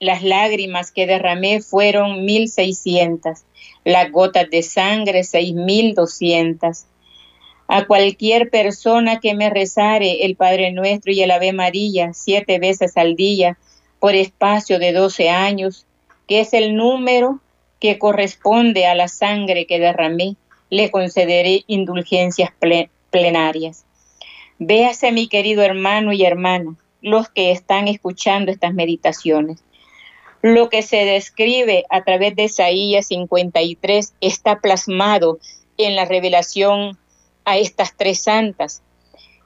las 0.00 0.22
lágrimas 0.22 0.90
que 0.90 1.06
derramé 1.06 1.60
fueron 1.60 2.24
1600, 2.24 3.44
las 3.84 4.10
gotas 4.10 4.48
de 4.50 4.62
sangre 4.62 5.22
6200. 5.24 6.86
A 7.68 7.84
cualquier 7.84 8.50
persona 8.50 9.20
que 9.20 9.34
me 9.34 9.50
rezare 9.50 10.24
el 10.24 10.34
Padre 10.34 10.72
Nuestro 10.72 11.12
y 11.12 11.22
el 11.22 11.30
Ave 11.30 11.52
María 11.52 12.12
siete 12.14 12.58
veces 12.58 12.96
al 12.96 13.14
día 13.14 13.58
por 14.00 14.14
espacio 14.14 14.78
de 14.78 14.92
12 14.92 15.28
años, 15.28 15.86
que 16.26 16.40
es 16.40 16.54
el 16.54 16.74
número 16.74 17.40
que 17.78 17.98
corresponde 17.98 18.86
a 18.86 18.94
la 18.94 19.06
sangre 19.06 19.66
que 19.66 19.78
derramé, 19.78 20.36
le 20.70 20.90
concederé 20.90 21.64
indulgencias 21.66 22.50
plenarias. 23.10 23.84
Véase, 24.58 25.12
mi 25.12 25.28
querido 25.28 25.62
hermano 25.62 26.12
y 26.12 26.24
hermana, 26.24 26.74
los 27.02 27.28
que 27.28 27.50
están 27.50 27.88
escuchando 27.88 28.50
estas 28.50 28.74
meditaciones. 28.74 29.62
Lo 30.42 30.68
que 30.68 30.82
se 30.82 31.04
describe 31.04 31.84
a 31.90 32.02
través 32.02 32.34
de 32.36 32.44
Isaías 32.44 33.06
53 33.08 34.14
está 34.20 34.60
plasmado 34.60 35.38
en 35.76 35.96
la 35.96 36.04
revelación 36.04 36.98
a 37.44 37.58
estas 37.58 37.96
tres 37.96 38.22
santas. 38.22 38.82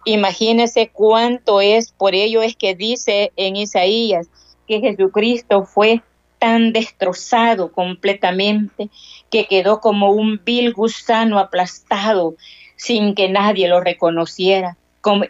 Imagínese 0.04 0.90
cuánto 0.92 1.61
es, 1.61 1.92
por 1.92 2.14
ello 2.14 2.42
es 2.42 2.57
que 2.57 2.74
dice 2.74 3.33
en 3.37 3.57
Isaías 3.57 4.28
que 4.68 4.80
Jesucristo 4.80 5.64
fue 5.64 6.02
tan 6.38 6.72
destrozado 6.72 7.72
completamente 7.72 8.90
que 9.30 9.46
quedó 9.46 9.80
como 9.80 10.11
un 10.11 10.40
vil 10.44 10.74
gusano 10.74 11.38
aplastado 11.38 12.37
sin 12.76 13.14
que 13.14 13.28
nadie 13.28 13.68
lo 13.68 13.80
reconociera 13.80 14.76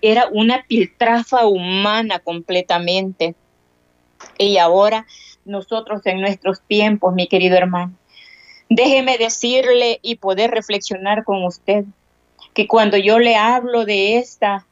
era 0.03 0.29
una 0.31 0.65
piltrafa 0.67 1.47
humana 1.47 2.19
completamente. 2.19 3.35
Y 4.39 4.59
ahora 4.59 5.07
nosotros 5.45 6.03
en 6.07 6.21
nuestros 6.21 6.61
tiempos, 6.63 7.15
mi 7.15 7.29
querido 7.29 7.57
hermano, 7.57 7.93
déjeme 8.69 9.19
decirle 9.19 9.99
y 10.03 10.17
poder 10.17 10.51
reflexionar 10.51 11.25
con 11.25 11.45
usted 11.45 11.85
que 12.55 12.67
cuando 12.67 12.97
yo 12.97 13.19
le 13.19 13.37
hablo 13.37 13.85
de 13.85 14.19
esta 14.19 14.67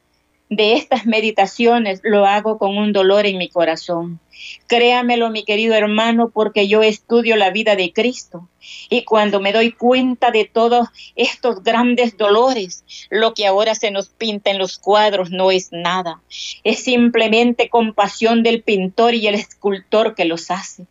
de 0.55 0.73
estas 0.73 1.05
meditaciones 1.05 2.01
lo 2.03 2.25
hago 2.25 2.57
con 2.57 2.77
un 2.77 2.93
dolor 2.93 3.25
en 3.25 3.37
mi 3.37 3.49
corazón. 3.49 4.19
Créamelo, 4.67 5.29
mi 5.29 5.43
querido 5.43 5.73
hermano, 5.73 6.29
porque 6.29 6.67
yo 6.67 6.83
estudio 6.83 7.37
la 7.37 7.49
vida 7.49 7.75
de 7.75 7.93
Cristo. 7.93 8.47
Y 8.89 9.03
cuando 9.03 9.39
me 9.39 9.53
doy 9.53 9.71
cuenta 9.71 10.31
de 10.31 10.45
todos 10.45 10.87
estos 11.15 11.63
grandes 11.63 12.17
dolores, 12.17 12.83
lo 13.09 13.33
que 13.33 13.45
ahora 13.45 13.75
se 13.75 13.91
nos 13.91 14.09
pinta 14.09 14.51
en 14.51 14.57
los 14.57 14.77
cuadros 14.77 15.31
no 15.31 15.51
es 15.51 15.71
nada. 15.71 16.21
Es 16.63 16.83
simplemente 16.83 17.69
compasión 17.69 18.43
del 18.43 18.61
pintor 18.61 19.15
y 19.15 19.27
el 19.27 19.35
escultor 19.35 20.15
que 20.15 20.25
los 20.25 20.51
hace. 20.51 20.85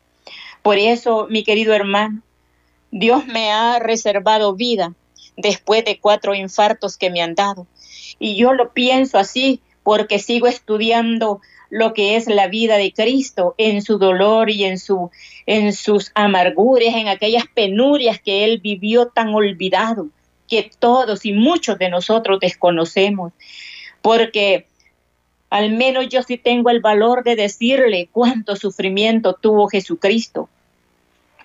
Por 0.63 0.79
eso, 0.79 1.27
mi 1.29 1.45
querido 1.45 1.75
hermano, 1.75 2.23
Dios 2.91 3.27
me 3.27 3.51
ha 3.51 3.79
reservado 3.79 4.55
vida 4.55 4.95
después 5.37 5.85
de 5.85 5.99
cuatro 5.99 6.35
infartos 6.35 6.97
que 6.97 7.11
me 7.11 7.23
han 7.23 7.35
dado. 7.35 7.67
Y 8.19 8.37
yo 8.37 8.53
lo 8.53 8.73
pienso 8.73 9.19
así 9.19 9.61
porque 9.83 10.19
sigo 10.19 10.47
estudiando 10.47 11.41
lo 11.71 11.95
que 11.95 12.17
es 12.17 12.27
la 12.27 12.49
vida 12.49 12.77
de 12.77 12.93
Cristo 12.93 13.55
en 13.57 13.83
su 13.83 13.99
dolor 13.99 14.51
y 14.51 14.65
en, 14.65 14.79
su, 14.79 15.11
en 15.47 15.73
sus 15.73 16.13
amarguras, 16.15 16.95
en 16.95 17.09
aquellas 17.09 17.45
penurias 17.53 18.21
que 18.21 18.45
Él 18.45 18.59
vivió 18.59 19.07
tan 19.09 19.35
olvidado, 19.35 20.09
que 20.49 20.71
todos 20.79 21.25
y 21.25 21.33
muchos 21.33 21.79
de 21.79 21.89
nosotros 21.89 22.41
desconocemos. 22.41 23.33
Porque 24.03 24.67
al 25.49 25.73
menos 25.73 26.09
yo 26.09 26.23
sí 26.23 26.37
tengo 26.37 26.69
el 26.71 26.81
valor 26.81 27.25
de 27.25 27.37
decirle 27.37 28.09
cuánto 28.13 28.55
sufrimiento 28.57 29.35
tuvo 29.35 29.69
Jesucristo 29.69 30.51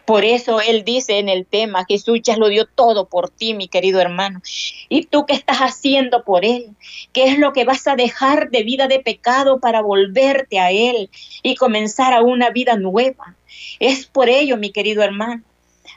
por 0.08 0.24
eso 0.24 0.62
él 0.62 0.86
dice 0.86 1.20
en 1.20 1.28
el 1.28 1.46
tema, 1.46 1.84
Jesús 1.86 2.22
ya 2.24 2.38
lo 2.38 2.48
dio 2.48 2.66
todo 2.66 3.10
por 3.10 3.30
ti, 3.30 3.54
mi 3.54 3.68
querido 3.68 4.00
hermano. 4.00 4.42
¿Y 4.88 5.04
tú 5.04 5.26
qué 5.26 5.34
estás 5.34 5.58
haciendo 5.58 6.24
por 6.24 6.46
él? 6.46 6.78
¿Qué 7.12 7.26
es 7.26 7.38
lo 7.38 7.52
que 7.52 7.66
vas 7.66 7.86
a 7.88 7.98
dejar 7.98 8.50
de 8.50 8.64
vida 8.64 8.88
de 8.88 9.00
pecado 9.00 9.60
para 9.60 9.82
volverte 9.82 10.60
a 10.60 10.72
él 10.72 11.10
y 11.44 11.56
comenzar 11.56 12.14
a 12.14 12.22
una 12.22 12.52
vida 12.52 12.78
nueva? 12.78 13.36
Es 13.82 14.06
por 14.06 14.30
ello, 14.30 14.56
mi 14.56 14.72
querido 14.72 15.04
hermano, 15.04 15.44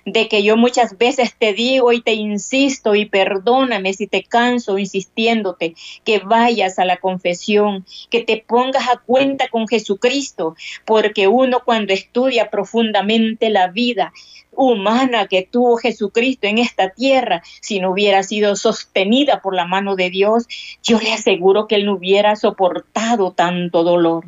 de 0.04 0.28
que 0.28 0.42
yo 0.42 0.56
muchas 0.56 0.96
veces 0.98 1.34
te 1.38 1.52
digo 1.52 1.92
y 1.92 2.00
te 2.00 2.14
insisto 2.14 2.94
y 2.94 3.06
perdóname 3.06 3.92
si 3.92 4.06
te 4.06 4.22
canso 4.22 4.78
insistiéndote 4.78 5.74
que 6.04 6.18
vayas 6.18 6.78
a 6.78 6.84
la 6.84 6.96
confesión, 6.96 7.84
que 8.10 8.22
te 8.22 8.44
pongas 8.46 8.88
a 8.88 8.98
cuenta 8.98 9.48
con 9.48 9.68
Jesucristo, 9.68 10.54
porque 10.84 11.28
uno 11.28 11.60
cuando 11.64 11.92
estudia 11.92 12.50
profundamente 12.50 13.50
la 13.50 13.68
vida 13.68 14.12
humana 14.52 15.26
que 15.26 15.42
tuvo 15.42 15.76
Jesucristo 15.76 16.46
en 16.46 16.58
esta 16.58 16.90
tierra, 16.90 17.42
si 17.60 17.80
no 17.80 17.92
hubiera 17.92 18.22
sido 18.22 18.56
sostenida 18.56 19.40
por 19.40 19.54
la 19.54 19.64
mano 19.64 19.96
de 19.96 20.10
Dios, 20.10 20.46
yo 20.82 21.00
le 21.00 21.12
aseguro 21.12 21.66
que 21.66 21.76
él 21.76 21.86
no 21.86 21.94
hubiera 21.94 22.36
soportado 22.36 23.32
tanto 23.32 23.84
dolor. 23.84 24.26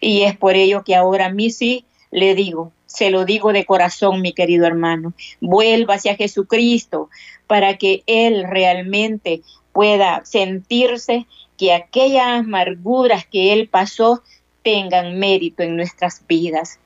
Y 0.00 0.22
es 0.22 0.36
por 0.36 0.54
ello 0.54 0.84
que 0.84 0.94
ahora 0.94 1.26
a 1.26 1.32
mí 1.32 1.50
sí 1.50 1.84
le 2.10 2.34
digo, 2.34 2.72
se 2.96 3.10
lo 3.10 3.26
digo 3.26 3.52
de 3.52 3.66
corazón, 3.66 4.22
mi 4.22 4.32
querido 4.32 4.66
hermano, 4.66 5.12
vuelva 5.42 5.94
hacia 5.94 6.16
Jesucristo 6.16 7.10
para 7.46 7.76
que 7.76 8.02
Él 8.06 8.46
realmente 8.48 9.42
pueda 9.72 10.24
sentirse 10.24 11.26
que 11.58 11.74
aquellas 11.74 12.26
amarguras 12.26 13.26
que 13.26 13.52
Él 13.52 13.68
pasó 13.68 14.22
tengan 14.62 15.18
mérito 15.18 15.62
en 15.62 15.76
nuestras 15.76 16.26
vidas. 16.26 16.78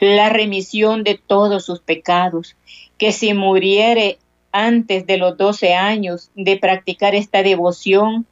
La 0.00 0.28
remisión 0.28 1.04
de 1.04 1.20
todos 1.24 1.64
sus 1.64 1.78
pecados, 1.78 2.56
que 2.98 3.12
si 3.12 3.34
muriere 3.34 4.18
antes 4.50 5.06
de 5.06 5.18
los 5.18 5.36
12 5.36 5.74
años 5.74 6.32
de 6.34 6.56
practicar 6.56 7.14
esta 7.14 7.44
devoción, 7.44 8.26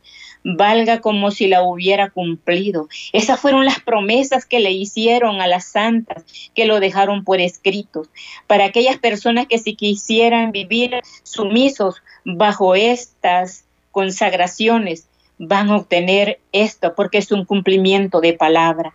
valga 0.45 1.01
como 1.01 1.31
si 1.31 1.49
la 1.49 1.63
hubiera 1.63 2.11
cumplido. 2.11 2.89
Esas 3.13 3.41
fueron 3.41 3.65
las 3.65 3.81
promesas 3.81 4.47
que 4.47 4.61
le 4.61 4.71
hicieron 4.71 5.41
a 5.41 5.47
las 5.47 5.67
santas, 5.67 6.25
que 6.55 6.65
lo 6.65 6.81
dejaron 6.81 7.25
por 7.25 7.41
escrito, 7.41 8.07
para 8.47 8.65
aquellas 8.67 8.99
personas 8.99 9.47
que 9.47 9.59
si 9.59 9.75
quisieran 9.75 10.53
vivir 10.53 11.01
sumisos 11.23 11.97
bajo 12.25 12.75
estas 12.75 13.65
consagraciones, 13.91 15.07
van 15.39 15.71
a 15.71 15.77
obtener 15.77 16.39
esto 16.53 16.95
porque 16.95 17.19
es 17.19 17.33
un 17.33 17.45
cumplimiento 17.45 18.21
de 18.21 18.35
palabra. 18.35 18.95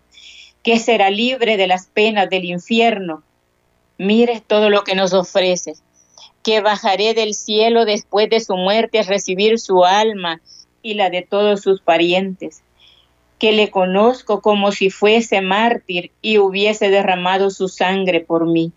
que 0.63 0.79
será 0.79 1.11
libre 1.11 1.57
de 1.57 1.67
las 1.67 1.85
penas 1.85 2.27
del 2.27 2.43
infierno. 2.43 3.21
Mire 3.99 4.41
todo 4.41 4.71
lo 4.71 4.83
que 4.83 4.95
nos 4.95 5.13
ofrece, 5.13 5.75
que 6.41 6.59
bajaré 6.59 7.13
del 7.13 7.35
cielo 7.35 7.85
después 7.85 8.31
de 8.31 8.39
su 8.39 8.57
muerte 8.57 8.97
a 8.97 9.03
recibir 9.03 9.59
su 9.59 9.85
alma 9.85 10.41
y 10.85 10.93
la 10.93 11.09
de 11.09 11.23
todos 11.23 11.61
sus 11.61 11.81
parientes, 11.81 12.61
que 13.39 13.53
le 13.53 13.71
conozco 13.71 14.41
como 14.41 14.71
si 14.71 14.91
fuese 14.91 15.41
mártir 15.41 16.11
y 16.21 16.37
hubiese 16.37 16.91
derramado 16.91 17.49
su 17.49 17.69
sangre 17.69 18.19
por 18.19 18.45
mí. 18.45 18.71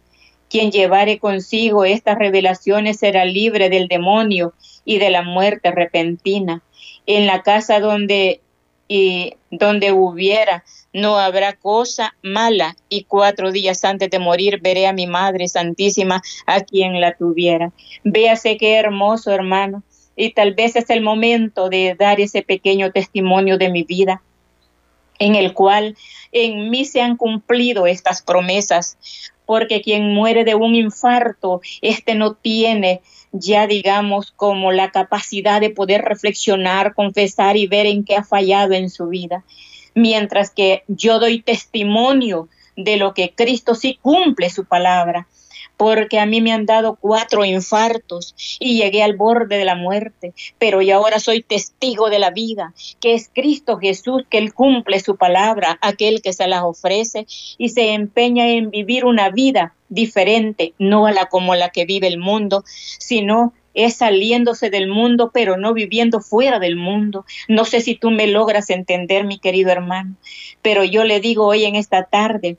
Quien 0.49 0.73
llevare 0.73 1.18
consigo 1.18 1.85
estas 1.85 2.16
revelaciones 2.16 2.99
será 2.99 3.27
libre 3.27 3.68
del 3.68 3.88
demonio 3.88 4.55
y 4.87 4.99
de 4.99 5.11
la 5.11 5.21
muerte 5.21 5.71
repentina. 5.71 6.62
En 7.05 7.27
la 7.27 7.42
casa 7.42 7.79
donde 7.79 8.40
y 8.88 9.37
donde 9.51 9.92
hubiera 9.92 10.64
no 10.94 11.18
habrá 11.18 11.53
cosa 11.53 12.16
mala 12.23 12.75
y 12.88 13.05
cuatro 13.05 13.53
días 13.53 13.85
antes 13.85 14.09
de 14.09 14.18
morir 14.18 14.61
veré 14.62 14.87
a 14.87 14.94
mi 14.94 15.07
Madre 15.07 15.47
Santísima 15.47 16.23
a 16.47 16.62
quien 16.62 17.03
la 17.03 17.14
tuviera. 17.14 17.71
Véase 18.03 18.57
qué 18.57 18.77
hermoso 18.77 19.31
hermano 19.31 19.83
y 20.18 20.33
tal 20.33 20.52
vez 20.52 20.74
es 20.74 20.90
el 20.90 21.00
momento 21.00 21.68
de 21.68 21.94
dar 21.94 22.20
ese 22.20 22.42
pequeño 22.42 22.90
testimonio 22.90 23.57
de 23.57 23.70
mi 23.70 23.85
vida 23.85 24.20
en 25.20 25.37
el 25.37 25.54
cual 25.54 25.96
en 26.33 26.70
mí 26.70 26.85
se 26.85 27.00
han 27.00 27.16
cumplido 27.16 27.87
estas 27.87 28.20
promesas 28.22 28.98
porque 29.46 29.81
quien 29.81 30.12
muere 30.12 30.44
de 30.44 30.57
un 30.57 30.74
infarto, 30.74 31.61
este 31.81 32.16
no 32.16 32.35
tiene 32.35 33.00
ya 33.31 33.66
digamos 33.66 34.33
como 34.33 34.72
la 34.72 34.90
capacidad 34.90 35.61
de 35.61 35.70
poder 35.70 36.02
reflexionar, 36.02 36.94
confesar 36.94 37.57
y 37.57 37.68
ver 37.68 37.87
en 37.87 38.04
qué 38.04 38.16
ha 38.16 38.24
fallado 38.24 38.72
en 38.72 38.90
su 38.90 39.07
vida. 39.07 39.44
Mientras 39.94 40.50
que 40.50 40.83
yo 40.88 41.20
doy 41.20 41.42
testimonio 41.42 42.48
de 42.76 42.96
lo 42.96 43.14
que 43.14 43.35
Cristo 43.35 43.74
sí 43.74 43.98
cumple 44.02 44.50
su 44.50 44.64
palabra 44.64 45.28
porque 45.79 46.19
a 46.19 46.27
mí 46.27 46.43
me 46.43 46.53
han 46.53 46.67
dado 46.67 46.99
cuatro 47.01 47.47
infartos 47.47 48.35
y 48.61 48.77
llegué 48.77 49.03
al 49.03 49.17
borde 49.17 49.57
de 49.57 49.64
la 49.64 49.77
muerte, 49.77 50.35
pero 50.59 50.83
y 50.83 50.91
ahora 50.91 51.21
soy 51.21 51.43
testigo 51.43 52.11
de 52.11 52.19
la 52.19 52.31
vida, 52.31 52.75
que 53.01 53.14
es 53.14 53.31
Cristo 53.33 53.79
Jesús, 53.79 54.25
que 54.29 54.38
Él 54.38 54.53
cumple 54.53 55.01
su 55.01 55.17
palabra, 55.17 55.79
aquel 55.81 56.21
que 56.21 56.35
se 56.35 56.49
las 56.49 56.64
ofrece 56.64 57.27
y 57.57 57.71
se 57.71 57.95
empeña 57.95 58.49
en 58.49 58.71
vivir 58.71 59.05
una 59.07 59.31
vida 59.31 59.75
diferente, 59.88 60.75
no 60.79 61.07
a 61.07 61.12
la 61.12 61.27
como 61.27 61.55
la 61.55 61.71
que 61.71 61.87
vive 61.87 62.09
el 62.09 62.19
mundo, 62.19 62.64
sino 62.67 63.55
es 63.75 63.95
saliéndose 63.97 64.71
del 64.71 64.88
mundo, 64.88 65.31
pero 65.33 65.57
no 65.57 65.73
viviendo 65.73 66.21
fuera 66.21 66.59
del 66.59 66.75
mundo. 66.75 67.25
No 67.47 67.64
sé 67.64 67.81
si 67.81 67.95
tú 67.95 68.11
me 68.11 68.27
logras 68.27 68.71
entender, 68.71 69.25
mi 69.25 69.38
querido 69.38 69.71
hermano, 69.71 70.17
pero 70.61 70.83
yo 70.83 71.05
le 71.05 71.21
digo 71.21 71.47
hoy 71.47 71.64
en 71.64 71.77
esta 71.77 72.03
tarde, 72.03 72.57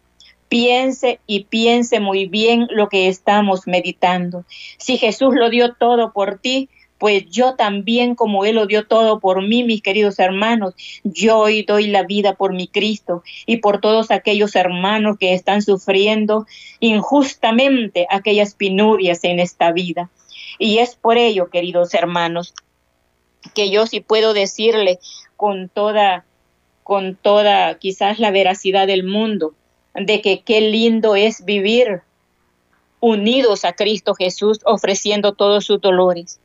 piense 0.49 1.19
y 1.27 1.45
piense 1.45 1.99
muy 1.99 2.27
bien 2.27 2.67
lo 2.71 2.89
que 2.89 3.07
estamos 3.07 3.67
meditando. 3.67 4.43
Si 4.77 4.97
Jesús 4.97 5.35
lo 5.35 5.49
dio 5.49 5.73
todo 5.75 6.11
por 6.11 6.39
ti, 6.39 6.69
pues 6.97 7.25
yo 7.29 7.55
también, 7.55 8.13
como 8.13 8.43
Él 8.43 8.55
lo 8.55 8.65
dio 8.65 8.85
todo 8.85 9.19
por 9.19 9.41
mí, 9.41 9.63
mis 9.63 9.81
queridos 9.81 10.19
hermanos, 10.19 10.73
yo 11.03 11.37
hoy 11.37 11.63
doy 11.63 11.87
la 11.87 12.03
vida 12.03 12.35
por 12.35 12.53
mi 12.53 12.67
Cristo 12.67 13.23
y 13.45 13.57
por 13.57 13.79
todos 13.79 14.11
aquellos 14.11 14.55
hermanos 14.55 15.17
que 15.17 15.33
están 15.33 15.61
sufriendo 15.61 16.45
injustamente 16.81 18.05
aquellas 18.09 18.53
penurias 18.53 19.23
en 19.23 19.39
esta 19.39 19.71
vida. 19.71 20.09
Y 20.57 20.79
es 20.79 20.95
por 20.95 21.17
ello, 21.17 21.49
queridos 21.49 21.93
hermanos, 21.93 22.53
que 23.55 23.69
yo 23.69 23.87
sí 23.87 24.01
puedo 24.01 24.33
decirle 24.33 24.99
con 25.37 25.69
toda, 25.69 26.25
con 26.83 27.15
toda 27.15 27.79
quizás 27.79 28.19
la 28.19 28.31
veracidad 28.31 28.87
del 28.87 29.05
mundo, 29.05 29.53
de 29.93 30.21
que 30.21 30.41
qué 30.41 30.61
lindo 30.61 31.15
es 31.15 31.43
vivir 31.45 32.01
unidos 32.99 33.65
a 33.65 33.73
Cristo 33.73 34.13
Jesús, 34.13 34.59
ofreciendo 34.65 35.33
todos 35.33 35.65
sus 35.65 35.79
dolores. 35.81 36.39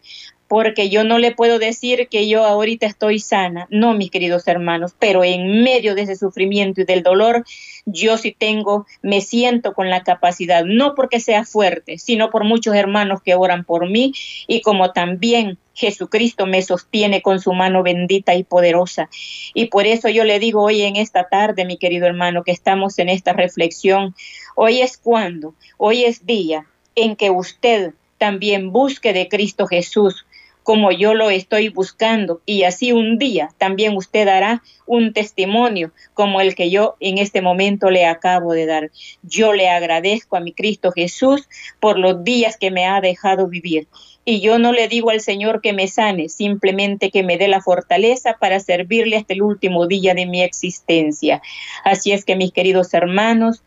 Porque 0.49 0.89
yo 0.89 1.05
no 1.05 1.19
le 1.19 1.33
puedo 1.33 1.59
decir 1.59 2.09
que 2.09 2.29
yo 2.29 2.45
ahorita 2.45 2.87
estoy 2.87 3.19
sana, 3.19 3.67
no, 3.71 3.95
mis 3.95 4.11
queridos 4.11 4.47
hermanos, 4.47 4.95
pero 4.99 5.25
en 5.25 5.63
medio 5.63 5.95
de 5.95 6.03
ese 6.03 6.17
sufrimiento 6.17 6.81
y 6.81 6.85
del 6.85 7.03
dolor, 7.03 7.45
yo 7.87 8.17
sí 8.17 8.35
tengo, 8.39 8.87
me 9.03 9.21
siento 9.21 9.75
con 9.75 9.91
la 9.91 10.03
capacidad, 10.03 10.65
no 10.65 10.95
porque 10.95 11.21
sea 11.21 11.45
fuerte, 11.45 11.99
sino 11.99 12.31
por 12.31 12.45
muchos 12.45 12.75
hermanos 12.75 13.23
que 13.23 13.35
oran 13.35 13.65
por 13.65 13.89
mí 13.89 14.13
y 14.47 14.61
como 14.61 14.93
también 14.93 15.59
Jesucristo 15.75 16.47
me 16.47 16.63
sostiene 16.63 17.21
con 17.21 17.41
su 17.41 17.53
mano 17.53 17.83
bendita 17.83 18.35
y 18.35 18.45
poderosa. 18.45 19.11
Y 19.55 19.67
por 19.67 19.87
eso 19.87 20.09
yo 20.09 20.25
le 20.25 20.39
digo 20.39 20.63
hoy 20.63 20.83
en 20.83 20.97
esta 20.97 21.29
tarde, 21.29 21.65
mi 21.65 21.77
querido 21.77 22.07
hermano, 22.07 22.45
que 22.45 22.53
estamos 22.53 22.99
en 22.99 23.09
esta 23.09 23.33
reflexión. 23.33 24.15
Hoy 24.55 24.81
es 24.81 24.97
cuando, 24.97 25.55
hoy 25.77 26.05
es 26.05 26.25
día 26.27 26.67
en 26.95 27.17
que 27.17 27.31
usted 27.31 27.93
también 28.19 28.73
busque 28.73 29.13
de 29.13 29.29
Cristo 29.29 29.67
Jesús 29.67 30.25
como 30.64 30.90
yo 30.90 31.14
lo 31.14 31.31
estoy 31.31 31.68
buscando 31.68 32.40
y 32.46 32.64
así 32.64 32.90
un 32.90 33.18
día 33.18 33.50
también 33.59 33.96
usted 33.96 34.27
dará 34.27 34.62
un 34.87 35.12
testimonio 35.12 35.92
como 36.14 36.40
el 36.40 36.55
que 36.55 36.70
yo 36.70 36.96
en 37.00 37.18
este 37.18 37.42
momento 37.42 37.90
le 37.90 38.07
acabo 38.07 38.53
de 38.55 38.66
dar. 38.66 38.90
Yo 39.22 39.53
le 39.53 39.68
agradezco 39.68 40.37
a 40.37 40.40
mi 40.40 40.53
Cristo 40.53 40.90
Jesús 40.90 41.48
por 41.81 41.98
los 41.98 42.24
días 42.24 42.57
que 42.57 42.70
me 42.70 42.87
ha 42.87 43.00
dejado 43.00 43.46
vivir 43.46 43.87
y 44.24 44.40
yo 44.40 44.59
no 44.59 44.72
le 44.72 44.88
digo 44.88 45.11
al 45.11 45.20
Señor 45.20 45.61
que 45.61 45.74
me 45.74 45.87
sane, 45.87 46.31
simplemente 46.31 47.11
que 47.11 47.22
me 47.22 47.37
dé 47.37 47.46
la 47.46 47.61
fortaleza 47.61 48.37
para 48.40 48.59
servirle 48.59 49.18
hasta 49.18 49.35
el 49.35 49.42
último 49.42 49.87
día 49.87 50.14
de 50.14 50.24
mi 50.24 50.42
existencia. 50.42 51.42
Así 51.85 52.12
es 52.12 52.24
que 52.24 52.37
mis 52.37 52.53
queridos 52.53 52.94
hermanos, 52.94 53.62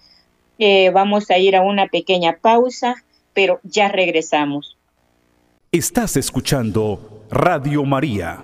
eh, 0.58 0.90
vamos 0.90 1.30
a 1.30 1.38
ir 1.38 1.56
a 1.56 1.62
una 1.62 1.88
pequeña 1.88 2.40
pausa, 2.42 2.96
pero 3.34 3.60
ya 3.64 3.88
regresamos. 3.88 4.77
Estás 5.74 6.16
escuchando 6.16 7.26
Radio 7.30 7.84
María 7.84 8.42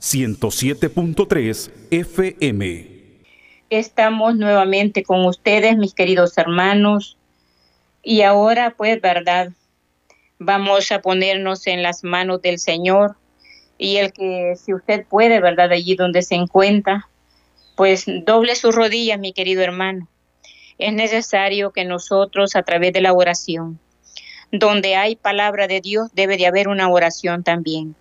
107.3 0.00 1.70
FM. 1.92 2.88
Estamos 3.70 4.34
nuevamente 4.34 5.04
con 5.04 5.24
ustedes, 5.26 5.76
mis 5.76 5.94
queridos 5.94 6.36
hermanos. 6.36 7.18
Y 8.02 8.22
ahora, 8.22 8.74
pues, 8.76 9.00
verdad, 9.00 9.52
vamos 10.40 10.90
a 10.90 11.00
ponernos 11.02 11.68
en 11.68 11.84
las 11.84 12.02
manos 12.02 12.42
del 12.42 12.58
Señor 12.58 13.14
y 13.78 13.98
el 13.98 14.12
que 14.12 14.54
si 14.56 14.74
usted 14.74 15.06
puede, 15.06 15.40
¿verdad? 15.40 15.70
Allí 15.70 15.94
donde 15.94 16.22
se 16.22 16.34
encuentra, 16.34 17.08
pues 17.76 18.06
doble 18.24 18.56
sus 18.56 18.74
rodillas, 18.74 19.20
mi 19.20 19.32
querido 19.32 19.62
hermano. 19.62 20.08
Es 20.78 20.92
necesario 20.92 21.70
que 21.70 21.84
nosotros 21.84 22.56
a 22.56 22.64
través 22.64 22.92
de 22.92 23.02
la 23.02 23.12
oración, 23.12 23.78
donde 24.58 24.96
hay 24.96 25.16
palabra 25.16 25.66
de 25.66 25.80
Dios, 25.80 26.10
debe 26.14 26.36
de 26.36 26.46
haber 26.46 26.68
una 26.68 26.88
oración 26.88 27.42
también. 27.42 27.94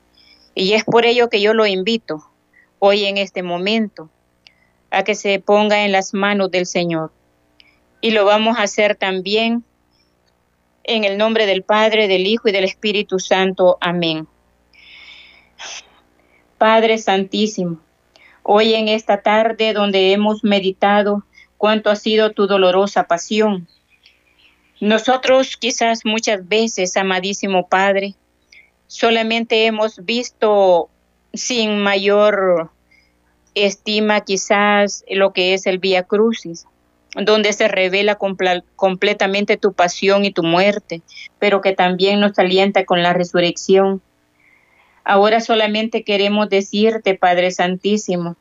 Y 0.53 0.73
es 0.73 0.83
por 0.83 1.05
ello 1.05 1.29
que 1.29 1.41
yo 1.41 1.53
lo 1.53 1.65
invito 1.65 2.23
hoy 2.79 3.05
en 3.05 3.17
este 3.17 3.43
momento 3.43 4.09
a 4.91 5.03
que 5.03 5.15
se 5.15 5.39
ponga 5.39 5.83
en 5.83 5.91
las 5.91 6.13
manos 6.13 6.51
del 6.51 6.65
Señor. 6.65 7.11
Y 8.01 8.11
lo 8.11 8.25
vamos 8.25 8.57
a 8.57 8.63
hacer 8.63 8.95
también 8.95 9.63
en 10.83 11.03
el 11.03 11.17
nombre 11.17 11.45
del 11.45 11.63
Padre, 11.63 12.07
del 12.07 12.27
Hijo 12.27 12.47
y 12.47 12.51
del 12.51 12.63
Espíritu 12.63 13.19
Santo. 13.19 13.77
Amén. 13.81 14.27
Padre 16.57 16.97
Santísimo, 16.97 17.79
hoy 18.43 18.75
en 18.75 18.87
esta 18.87 19.21
tarde 19.21 19.73
donde 19.73 20.13
hemos 20.13 20.43
meditado 20.43 21.25
cuánto 21.57 21.89
ha 21.89 21.95
sido 21.95 22.31
tu 22.31 22.47
dolorosa 22.47 23.05
pasión, 23.05 23.67
nosotros 24.81 25.55
quizás 25.57 26.05
muchas 26.05 26.47
veces, 26.47 26.97
amadísimo 26.97 27.67
Padre, 27.67 28.15
solamente 28.87 29.65
hemos 29.65 30.03
visto 30.05 30.89
sin 31.33 31.79
mayor 31.79 32.71
estima 33.53 34.21
quizás 34.21 35.05
lo 35.09 35.31
que 35.31 35.53
es 35.53 35.65
el 35.65 35.79
Vía 35.79 36.03
Crucis, 36.03 36.65
donde 37.15 37.53
se 37.53 37.69
revela 37.69 38.17
completamente 38.75 39.55
tu 39.55 39.71
pasión 39.71 40.25
y 40.25 40.31
tu 40.31 40.43
muerte, 40.43 41.01
pero 41.39 41.61
que 41.61 41.71
también 41.71 42.19
nos 42.19 42.37
alienta 42.37 42.83
con 42.83 43.01
la 43.01 43.13
resurrección. 43.13 44.01
Ahora 45.05 45.39
solamente 45.39 46.03
queremos 46.03 46.49
decirte, 46.49 47.15
Padre 47.15 47.51
Santísimo, 47.51 48.35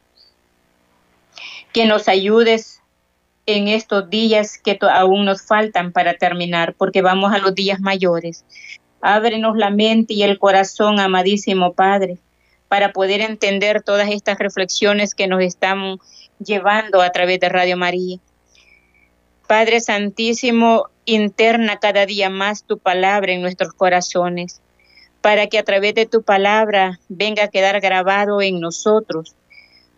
que 1.72 1.84
nos 1.84 2.08
ayudes 2.08 2.80
en 3.46 3.68
estos 3.68 4.08
días 4.08 4.58
que 4.58 4.78
aún 4.80 5.24
nos 5.24 5.42
faltan 5.42 5.92
para 5.92 6.14
terminar, 6.14 6.74
porque 6.74 7.02
vamos 7.02 7.32
a 7.32 7.38
los 7.38 7.54
días 7.54 7.80
mayores. 7.80 8.44
Ábrenos 9.00 9.56
la 9.56 9.70
mente 9.70 10.14
y 10.14 10.22
el 10.22 10.38
corazón, 10.38 10.98
amadísimo 10.98 11.74
Padre, 11.74 12.18
para 12.68 12.92
poder 12.92 13.20
entender 13.20 13.82
todas 13.82 14.10
estas 14.10 14.38
reflexiones 14.38 15.14
que 15.14 15.26
nos 15.26 15.42
están 15.42 15.98
llevando 16.38 17.02
a 17.02 17.10
través 17.10 17.38
de 17.40 17.48
Radio 17.48 17.76
María. 17.76 18.18
Padre 19.46 19.80
Santísimo, 19.80 20.88
interna 21.04 21.76
cada 21.76 22.06
día 22.06 22.30
más 22.30 22.64
tu 22.64 22.78
palabra 22.78 23.32
en 23.32 23.42
nuestros 23.42 23.74
corazones, 23.74 24.62
para 25.20 25.48
que 25.48 25.58
a 25.58 25.64
través 25.64 25.94
de 25.94 26.06
tu 26.06 26.22
palabra 26.22 26.98
venga 27.10 27.44
a 27.44 27.48
quedar 27.48 27.80
grabado 27.80 28.40
en 28.40 28.58
nosotros 28.60 29.34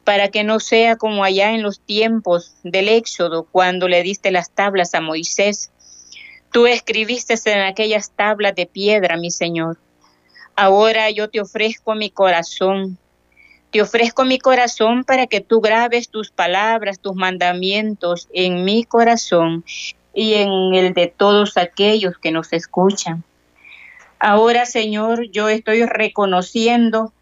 para 0.06 0.28
que 0.28 0.44
no 0.44 0.60
sea 0.60 0.94
como 0.94 1.24
allá 1.24 1.50
en 1.50 1.64
los 1.64 1.80
tiempos 1.80 2.54
del 2.62 2.88
Éxodo, 2.88 3.42
cuando 3.50 3.88
le 3.88 4.04
diste 4.04 4.30
las 4.30 4.52
tablas 4.52 4.94
a 4.94 5.00
Moisés. 5.00 5.72
Tú 6.52 6.68
escribiste 6.68 7.34
en 7.46 7.62
aquellas 7.62 8.12
tablas 8.12 8.54
de 8.54 8.66
piedra, 8.66 9.16
mi 9.16 9.32
Señor. 9.32 9.78
Ahora 10.54 11.10
yo 11.10 11.28
te 11.28 11.40
ofrezco 11.40 11.96
mi 11.96 12.08
corazón. 12.08 12.98
Te 13.72 13.82
ofrezco 13.82 14.24
mi 14.24 14.38
corazón 14.38 15.02
para 15.02 15.26
que 15.26 15.40
tú 15.40 15.60
grabes 15.60 16.08
tus 16.08 16.30
palabras, 16.30 17.00
tus 17.00 17.16
mandamientos 17.16 18.28
en 18.32 18.64
mi 18.64 18.84
corazón 18.84 19.64
y 20.14 20.34
en 20.34 20.72
el 20.76 20.94
de 20.94 21.08
todos 21.08 21.56
aquellos 21.56 22.16
que 22.18 22.30
nos 22.30 22.52
escuchan. 22.52 23.24
Ahora, 24.20 24.66
Señor, 24.66 25.28
yo 25.32 25.48
estoy 25.48 25.84
reconociendo 25.84 27.12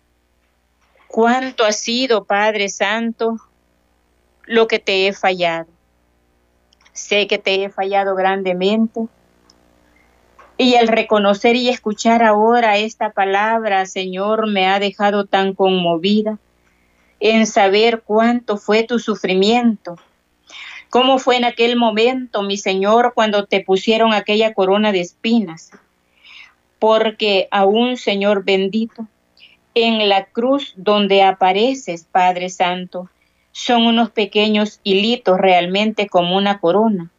cuánto 1.14 1.64
ha 1.64 1.70
sido, 1.70 2.24
Padre 2.24 2.68
Santo, 2.68 3.36
lo 4.46 4.66
que 4.66 4.80
te 4.80 5.06
he 5.06 5.12
fallado. 5.12 5.68
Sé 6.92 7.28
que 7.28 7.38
te 7.38 7.62
he 7.62 7.70
fallado 7.70 8.16
grandemente. 8.16 9.06
Y 10.58 10.74
el 10.74 10.88
reconocer 10.88 11.54
y 11.54 11.68
escuchar 11.68 12.24
ahora 12.24 12.78
esta 12.78 13.10
palabra, 13.10 13.86
Señor, 13.86 14.50
me 14.50 14.66
ha 14.66 14.80
dejado 14.80 15.24
tan 15.24 15.54
conmovida 15.54 16.40
en 17.20 17.46
saber 17.46 18.02
cuánto 18.04 18.56
fue 18.56 18.82
tu 18.82 18.98
sufrimiento. 18.98 19.94
¿Cómo 20.90 21.20
fue 21.20 21.36
en 21.36 21.44
aquel 21.44 21.76
momento, 21.76 22.42
mi 22.42 22.56
Señor, 22.56 23.12
cuando 23.14 23.46
te 23.46 23.60
pusieron 23.60 24.14
aquella 24.14 24.52
corona 24.52 24.90
de 24.90 25.02
espinas? 25.02 25.70
porque 26.84 27.48
aún, 27.50 27.96
Señor 27.96 28.44
bendito, 28.44 29.06
en 29.74 30.08
la 30.08 30.26
cruz 30.26 30.72
donde 30.76 31.22
apareces, 31.22 32.06
Padre 32.10 32.48
Santo, 32.48 33.10
son 33.52 33.86
unos 33.86 34.10
pequeños 34.10 34.80
hilitos 34.82 35.38
realmente 35.38 36.08
como 36.08 36.36
una 36.36 36.58
corona. 36.58 37.10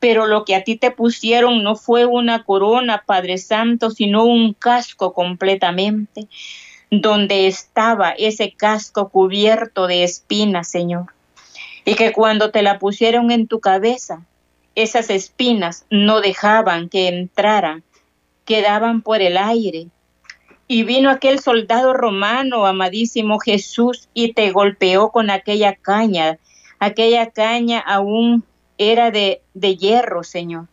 Pero 0.00 0.26
lo 0.26 0.44
que 0.44 0.54
a 0.54 0.64
ti 0.64 0.76
te 0.76 0.90
pusieron 0.90 1.62
no 1.62 1.76
fue 1.76 2.04
una 2.04 2.44
corona, 2.44 3.02
Padre 3.06 3.38
Santo, 3.38 3.90
sino 3.90 4.24
un 4.24 4.54
casco 4.54 5.12
completamente, 5.12 6.28
donde 6.90 7.46
estaba 7.46 8.10
ese 8.10 8.52
casco 8.52 9.08
cubierto 9.08 9.86
de 9.86 10.04
espinas, 10.04 10.68
Señor. 10.68 11.12
Y 11.84 11.94
que 11.94 12.12
cuando 12.12 12.50
te 12.50 12.62
la 12.62 12.78
pusieron 12.78 13.30
en 13.30 13.46
tu 13.46 13.60
cabeza, 13.60 14.24
esas 14.74 15.10
espinas 15.10 15.84
no 15.90 16.20
dejaban 16.20 16.88
que 16.88 17.08
entraran 17.08 17.82
quedaban 18.48 19.02
por 19.02 19.20
el 19.20 19.36
aire. 19.36 19.88
Y 20.68 20.84
vino 20.84 21.10
aquel 21.10 21.40
soldado 21.40 21.94
romano, 21.94 22.66
amadísimo 22.66 23.38
Jesús, 23.40 24.08
y 24.14 24.34
te 24.34 24.52
golpeó 24.52 25.10
con 25.10 25.30
aquella 25.30 25.74
caña. 25.74 26.38
Aquella 26.78 27.30
caña 27.30 27.80
aún 27.80 28.44
era 28.76 29.10
de, 29.10 29.42
de 29.54 29.76
hierro, 29.76 30.22
Señor. 30.22 30.66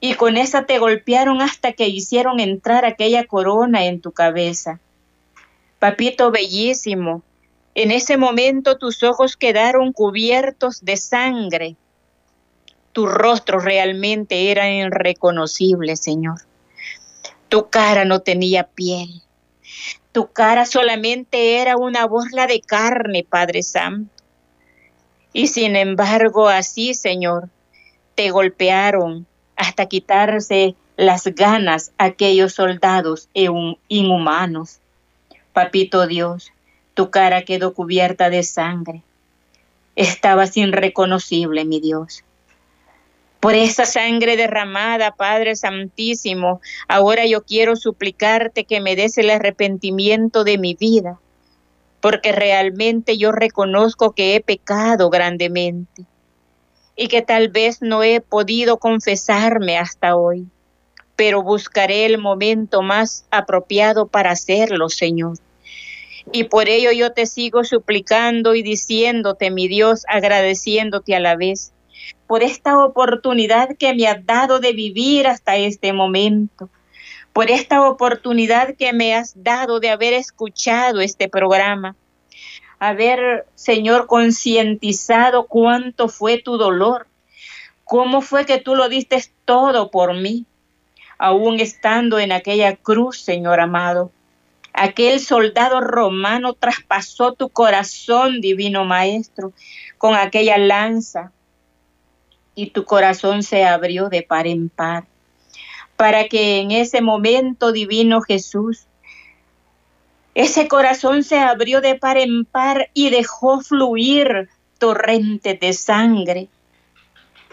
Y 0.00 0.14
con 0.14 0.36
esa 0.36 0.66
te 0.66 0.78
golpearon 0.78 1.40
hasta 1.40 1.72
que 1.72 1.88
hicieron 1.88 2.40
entrar 2.40 2.84
aquella 2.84 3.24
corona 3.24 3.86
en 3.86 4.00
tu 4.00 4.12
cabeza. 4.12 4.80
Papito 5.78 6.30
bellísimo, 6.30 7.22
en 7.76 7.90
ese 7.90 8.16
momento 8.16 8.78
tus 8.78 9.02
ojos 9.02 9.36
quedaron 9.36 9.92
cubiertos 9.92 10.82
de 10.82 10.96
sangre. 10.96 11.76
Tu 12.92 13.06
rostro 13.06 13.60
realmente 13.60 14.50
era 14.50 14.70
irreconocible, 14.70 15.94
Señor. 15.96 16.40
Tu 17.48 17.68
cara 17.68 18.04
no 18.04 18.20
tenía 18.20 18.64
piel. 18.64 19.22
Tu 20.12 20.26
cara 20.32 20.66
solamente 20.66 21.60
era 21.60 21.76
una 21.76 22.06
borla 22.06 22.46
de 22.46 22.60
carne, 22.60 23.24
Padre 23.28 23.62
Santo. 23.62 24.10
Y 25.32 25.46
sin 25.48 25.76
embargo, 25.76 26.48
así, 26.48 26.94
Señor, 26.94 27.48
te 28.14 28.30
golpearon 28.30 29.26
hasta 29.54 29.86
quitarse 29.86 30.74
las 30.96 31.26
ganas 31.26 31.92
aquellos 31.98 32.54
soldados 32.54 33.28
inhumanos. 33.34 34.80
Papito 35.52 36.06
Dios, 36.06 36.52
tu 36.94 37.10
cara 37.10 37.42
quedó 37.42 37.74
cubierta 37.74 38.30
de 38.30 38.42
sangre. 38.42 39.02
Estabas 39.94 40.56
irreconocible, 40.56 41.64
mi 41.64 41.80
Dios 41.80 42.24
por 43.40 43.54
esa 43.54 43.84
sangre 43.84 44.36
derramada, 44.36 45.12
Padre 45.12 45.56
Santísimo. 45.56 46.60
Ahora 46.88 47.26
yo 47.26 47.44
quiero 47.44 47.76
suplicarte 47.76 48.64
que 48.64 48.80
me 48.80 48.96
des 48.96 49.18
el 49.18 49.30
arrepentimiento 49.30 50.44
de 50.44 50.58
mi 50.58 50.74
vida, 50.74 51.18
porque 52.00 52.32
realmente 52.32 53.18
yo 53.18 53.32
reconozco 53.32 54.12
que 54.12 54.34
he 54.34 54.40
pecado 54.40 55.10
grandemente 55.10 56.04
y 56.96 57.08
que 57.08 57.22
tal 57.22 57.48
vez 57.48 57.82
no 57.82 58.02
he 58.02 58.20
podido 58.20 58.78
confesarme 58.78 59.76
hasta 59.76 60.16
hoy, 60.16 60.46
pero 61.14 61.42
buscaré 61.42 62.06
el 62.06 62.18
momento 62.18 62.80
más 62.82 63.26
apropiado 63.30 64.06
para 64.06 64.30
hacerlo, 64.30 64.88
Señor. 64.88 65.36
Y 66.32 66.44
por 66.44 66.68
ello 66.68 66.90
yo 66.90 67.12
te 67.12 67.26
sigo 67.26 67.64
suplicando 67.64 68.54
y 68.54 68.62
diciéndote, 68.62 69.50
mi 69.50 69.68
Dios, 69.68 70.04
agradeciéndote 70.08 71.14
a 71.14 71.20
la 71.20 71.36
vez 71.36 71.72
por 72.26 72.42
esta 72.42 72.84
oportunidad 72.84 73.76
que 73.76 73.94
me 73.94 74.06
has 74.06 74.24
dado 74.24 74.58
de 74.58 74.72
vivir 74.72 75.26
hasta 75.26 75.56
este 75.56 75.92
momento, 75.92 76.68
por 77.32 77.50
esta 77.50 77.86
oportunidad 77.86 78.74
que 78.76 78.92
me 78.92 79.14
has 79.14 79.42
dado 79.42 79.78
de 79.80 79.90
haber 79.90 80.14
escuchado 80.14 81.00
este 81.00 81.28
programa, 81.28 81.94
haber, 82.78 83.46
Señor, 83.54 84.06
concientizado 84.06 85.46
cuánto 85.46 86.08
fue 86.08 86.38
tu 86.38 86.56
dolor, 86.56 87.06
cómo 87.84 88.20
fue 88.20 88.46
que 88.46 88.58
tú 88.58 88.74
lo 88.74 88.88
diste 88.88 89.22
todo 89.44 89.90
por 89.90 90.14
mí, 90.14 90.46
aún 91.18 91.60
estando 91.60 92.18
en 92.18 92.32
aquella 92.32 92.76
cruz, 92.76 93.20
Señor 93.20 93.60
amado. 93.60 94.10
Aquel 94.72 95.20
soldado 95.20 95.80
romano 95.80 96.52
traspasó 96.52 97.32
tu 97.32 97.48
corazón, 97.48 98.40
divino 98.42 98.84
Maestro, 98.84 99.52
con 99.96 100.14
aquella 100.14 100.58
lanza, 100.58 101.32
y 102.56 102.70
tu 102.70 102.84
corazón 102.84 103.44
se 103.44 103.64
abrió 103.64 104.08
de 104.08 104.22
par 104.22 104.48
en 104.48 104.68
par, 104.70 105.04
para 105.94 106.26
que 106.26 106.58
en 106.58 106.72
ese 106.72 107.02
momento 107.02 107.70
divino 107.70 108.22
Jesús, 108.22 108.86
ese 110.34 110.66
corazón 110.66 111.22
se 111.22 111.38
abrió 111.38 111.80
de 111.80 111.94
par 111.94 112.16
en 112.16 112.44
par 112.44 112.90
y 112.94 113.10
dejó 113.10 113.60
fluir 113.60 114.48
torrentes 114.78 115.60
de 115.60 115.72
sangre, 115.74 116.48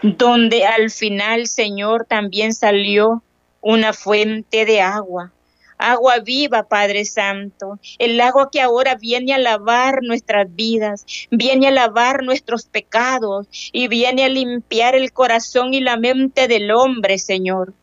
donde 0.02 0.66
al 0.66 0.90
final, 0.90 1.46
Señor, 1.46 2.06
también 2.06 2.54
salió 2.54 3.22
una 3.60 3.92
fuente 3.92 4.64
de 4.64 4.80
agua 4.80 5.33
agua 5.90 6.18
viva, 6.20 6.68
Padre 6.68 7.04
Santo, 7.04 7.78
el 7.98 8.20
agua 8.20 8.48
que 8.50 8.60
ahora 8.60 8.94
viene 8.96 9.34
a 9.34 9.38
lavar 9.38 10.02
nuestras 10.02 10.54
vidas, 10.54 11.04
viene 11.30 11.68
a 11.68 11.70
lavar 11.70 12.22
nuestros 12.22 12.66
pecados 12.66 13.46
y 13.72 13.88
viene 13.88 14.24
a 14.24 14.28
limpiar 14.28 14.94
el 14.94 15.12
corazón 15.12 15.74
y 15.74 15.80
la 15.80 15.96
mente 15.96 16.48
del 16.48 16.70
hombre, 16.70 17.18
Señor. 17.18 17.74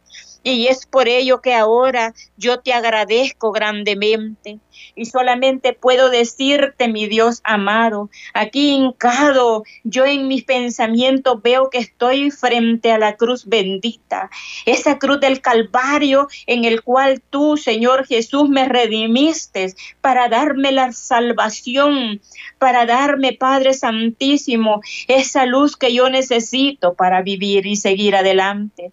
Y 0.44 0.68
es 0.68 0.88
por 0.88 1.08
ello 1.08 1.42
que 1.42 1.54
ahora 1.54 2.14
yo 2.36 2.60
te 2.60 2.74
agradezco 2.74 3.52
grandemente. 3.52 4.60
Y 4.96 5.06
solamente 5.06 5.74
puedo 5.74 6.10
decirte, 6.10 6.88
mi 6.88 7.08
Dios 7.08 7.42
amado, 7.44 8.10
aquí 8.34 8.72
hincado, 8.72 9.64
yo 9.84 10.06
en 10.06 10.28
mis 10.28 10.44
pensamientos 10.44 11.42
veo 11.44 11.70
que 11.70 11.78
estoy 11.78 12.32
frente 12.32 12.92
a 12.92 12.98
la 12.98 13.16
cruz 13.16 13.46
bendita, 13.46 14.32
esa 14.66 14.98
cruz 14.98 15.20
del 15.20 15.42
Calvario 15.42 16.28
en 16.48 16.66
el 16.66 16.82
cual 16.82 17.22
tú, 17.30 17.58
Señor 17.58 18.08
Jesús, 18.08 18.50
me 18.50 18.68
redimiste 18.68 19.76
para 20.02 20.28
darme 20.28 20.72
la 20.72 20.92
salvación, 20.92 22.22
para 22.58 22.86
darme, 22.86 23.34
Padre 23.34 23.74
Santísimo, 23.74 24.82
esa 25.08 25.46
luz 25.46 25.78
que 25.78 25.94
yo 25.94 26.10
necesito 26.10 26.96
para 26.96 27.22
vivir 27.22 27.68
y 27.68 27.76
seguir 27.76 28.16
adelante. 28.16 28.92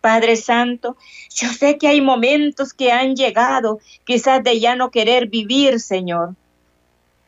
Padre 0.00 0.36
Santo, 0.36 0.96
yo 1.34 1.48
sé 1.52 1.78
que 1.78 1.88
hay 1.88 2.00
momentos 2.00 2.72
que 2.72 2.92
han 2.92 3.16
llegado 3.16 3.80
quizás 4.04 4.42
de 4.42 4.58
ya 4.58 4.76
no 4.76 4.90
querer 4.90 5.28
vivir, 5.28 5.80
Señor, 5.80 6.34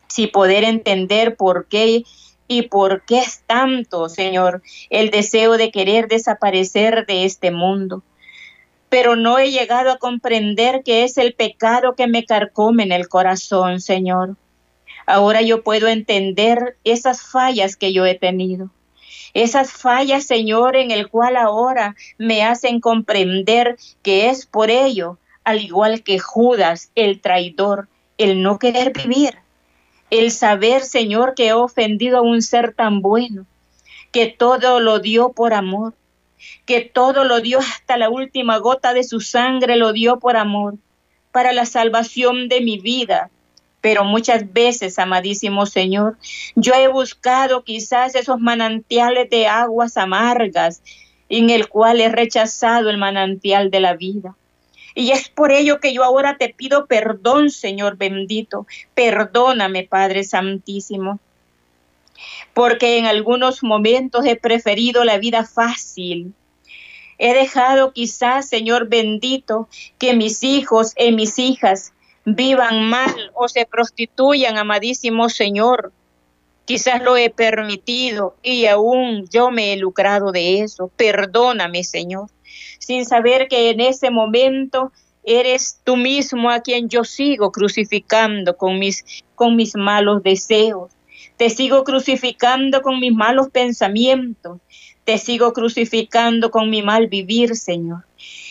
sin 0.07 0.31
poder 0.31 0.63
entender 0.63 1.35
por 1.35 1.67
qué 1.67 2.03
y 2.47 2.63
por 2.63 3.03
qué 3.05 3.19
es 3.19 3.43
tanto, 3.45 4.09
Señor, 4.09 4.61
el 4.89 5.11
deseo 5.11 5.57
de 5.57 5.71
querer 5.71 6.07
desaparecer 6.07 7.05
de 7.05 7.25
este 7.25 7.51
mundo. 7.51 8.03
Pero 8.89 9.15
no 9.15 9.39
he 9.39 9.51
llegado 9.51 9.91
a 9.91 9.97
comprender 9.97 10.83
que 10.83 11.03
es 11.03 11.17
el 11.17 11.33
pecado 11.33 11.95
que 11.95 12.07
me 12.07 12.25
carcome 12.25 12.83
en 12.83 12.91
el 12.91 13.07
corazón, 13.07 13.81
Señor. 13.81 14.35
Ahora 15.05 15.41
yo 15.41 15.63
puedo 15.63 15.87
entender 15.87 16.77
esas 16.83 17.23
fallas 17.23 17.75
que 17.75 17.91
yo 17.91 18.05
he 18.05 18.15
tenido 18.15 18.69
esas 19.33 19.71
fallas, 19.71 20.25
Señor, 20.25 20.75
en 20.75 20.91
el 20.91 21.09
cual 21.09 21.37
ahora 21.37 21.95
me 22.17 22.43
hacen 22.43 22.79
comprender 22.79 23.77
que 24.01 24.29
es 24.29 24.45
por 24.45 24.69
ello, 24.69 25.17
al 25.43 25.61
igual 25.61 26.03
que 26.03 26.19
Judas, 26.19 26.91
el 26.95 27.19
traidor, 27.19 27.87
el 28.17 28.41
no 28.41 28.59
querer 28.59 28.93
vivir, 28.93 29.37
El 30.09 30.29
saber, 30.29 30.83
Señor, 30.83 31.33
que 31.33 31.47
he 31.47 31.53
ofendido 31.53 32.19
a 32.19 32.21
un 32.21 32.43
ser 32.43 32.75
tan 32.75 33.01
bueno, 33.01 33.47
que 34.11 34.27
todo 34.27 34.79
lo 34.79 34.99
dio 34.99 35.31
por 35.31 35.55
amor, 35.55 35.95
que 36.67 36.81
todo 36.81 37.23
lo 37.23 37.41
dio 37.41 37.57
hasta 37.59 37.97
la 37.97 38.09
última 38.09 38.57
gota 38.57 38.93
de 38.93 39.03
su 39.03 39.21
sangre, 39.21 39.75
lo 39.75 39.91
dio 39.91 40.19
por 40.19 40.37
amor, 40.37 40.75
para 41.31 41.51
la 41.51 41.65
salvación 41.65 42.47
de 42.47 42.61
mi 42.61 42.77
vida. 42.77 43.31
Pero 43.83 44.05
muchas 44.05 44.53
veces, 44.53 44.97
amadísimo 44.97 45.65
Señor, 45.65 46.17
yo 46.55 46.73
he 46.73 46.87
buscado 46.87 47.65
quizás 47.65 48.15
esos 48.15 48.39
manantiales 48.39 49.29
de 49.29 49.47
aguas 49.47 49.97
amargas 49.97 50.81
en 51.27 51.49
el 51.49 51.67
cual 51.67 51.99
he 51.99 52.07
rechazado 52.07 52.89
el 52.89 52.97
manantial 52.97 53.71
de 53.71 53.81
la 53.81 53.93
vida. 53.95 54.37
Y 54.95 55.11
es 55.11 55.27
por 55.27 55.51
ello 55.51 55.81
que 55.81 55.93
yo 55.93 56.05
ahora 56.05 56.37
te 56.37 56.47
pido 56.47 56.85
perdón, 56.85 57.49
Señor 57.49 57.97
bendito. 57.97 58.65
Perdóname, 58.95 59.83
Padre 59.83 60.23
Santísimo. 60.23 61.19
Porque 62.53 62.99
en 62.99 63.05
algunos 63.05 63.63
momentos 63.63 64.25
he 64.25 64.37
preferido 64.37 65.03
la 65.03 65.17
vida 65.17 65.43
fácil. 65.43 66.33
He 67.17 67.33
dejado 67.33 67.91
quizás, 67.91 68.47
Señor 68.47 68.87
bendito, 68.87 69.67
que 69.97 70.13
mis 70.13 70.41
hijos 70.41 70.93
y 70.95 71.11
mis 71.11 71.37
hijas 71.37 71.91
vivan 72.25 72.89
mal 72.89 73.31
o 73.33 73.47
se 73.47 73.65
prostituyan, 73.65 74.57
amadísimo 74.57 75.29
Señor. 75.29 75.91
Quizás 76.65 77.03
lo 77.03 77.17
he 77.17 77.29
permitido 77.29 78.35
y 78.41 78.67
aún 78.67 79.27
yo 79.29 79.51
me 79.51 79.73
he 79.73 79.77
lucrado 79.77 80.31
de 80.31 80.61
eso. 80.61 80.89
Perdóname, 80.95 81.83
Señor 81.83 82.29
sin 82.83 83.05
saber 83.05 83.47
que 83.47 83.69
en 83.69 83.79
ese 83.79 84.09
momento 84.09 84.91
eres 85.23 85.79
tú 85.83 85.95
mismo 85.95 86.49
a 86.49 86.59
quien 86.59 86.89
yo 86.89 87.05
sigo 87.05 87.51
crucificando 87.51 88.57
con 88.57 88.77
mis, 88.77 89.05
con 89.35 89.55
mis 89.55 89.75
malos 89.75 90.21
deseos. 90.21 90.91
Te 91.37 91.49
sigo 91.49 91.83
crucificando 91.83 92.81
con 92.81 92.99
mis 92.99 93.13
malos 93.13 93.49
pensamientos. 93.49 94.59
Te 95.05 95.17
sigo 95.17 95.53
crucificando 95.53 96.51
con 96.51 96.69
mi 96.69 96.81
mal 96.81 97.07
vivir, 97.07 97.55
Señor. 97.55 98.05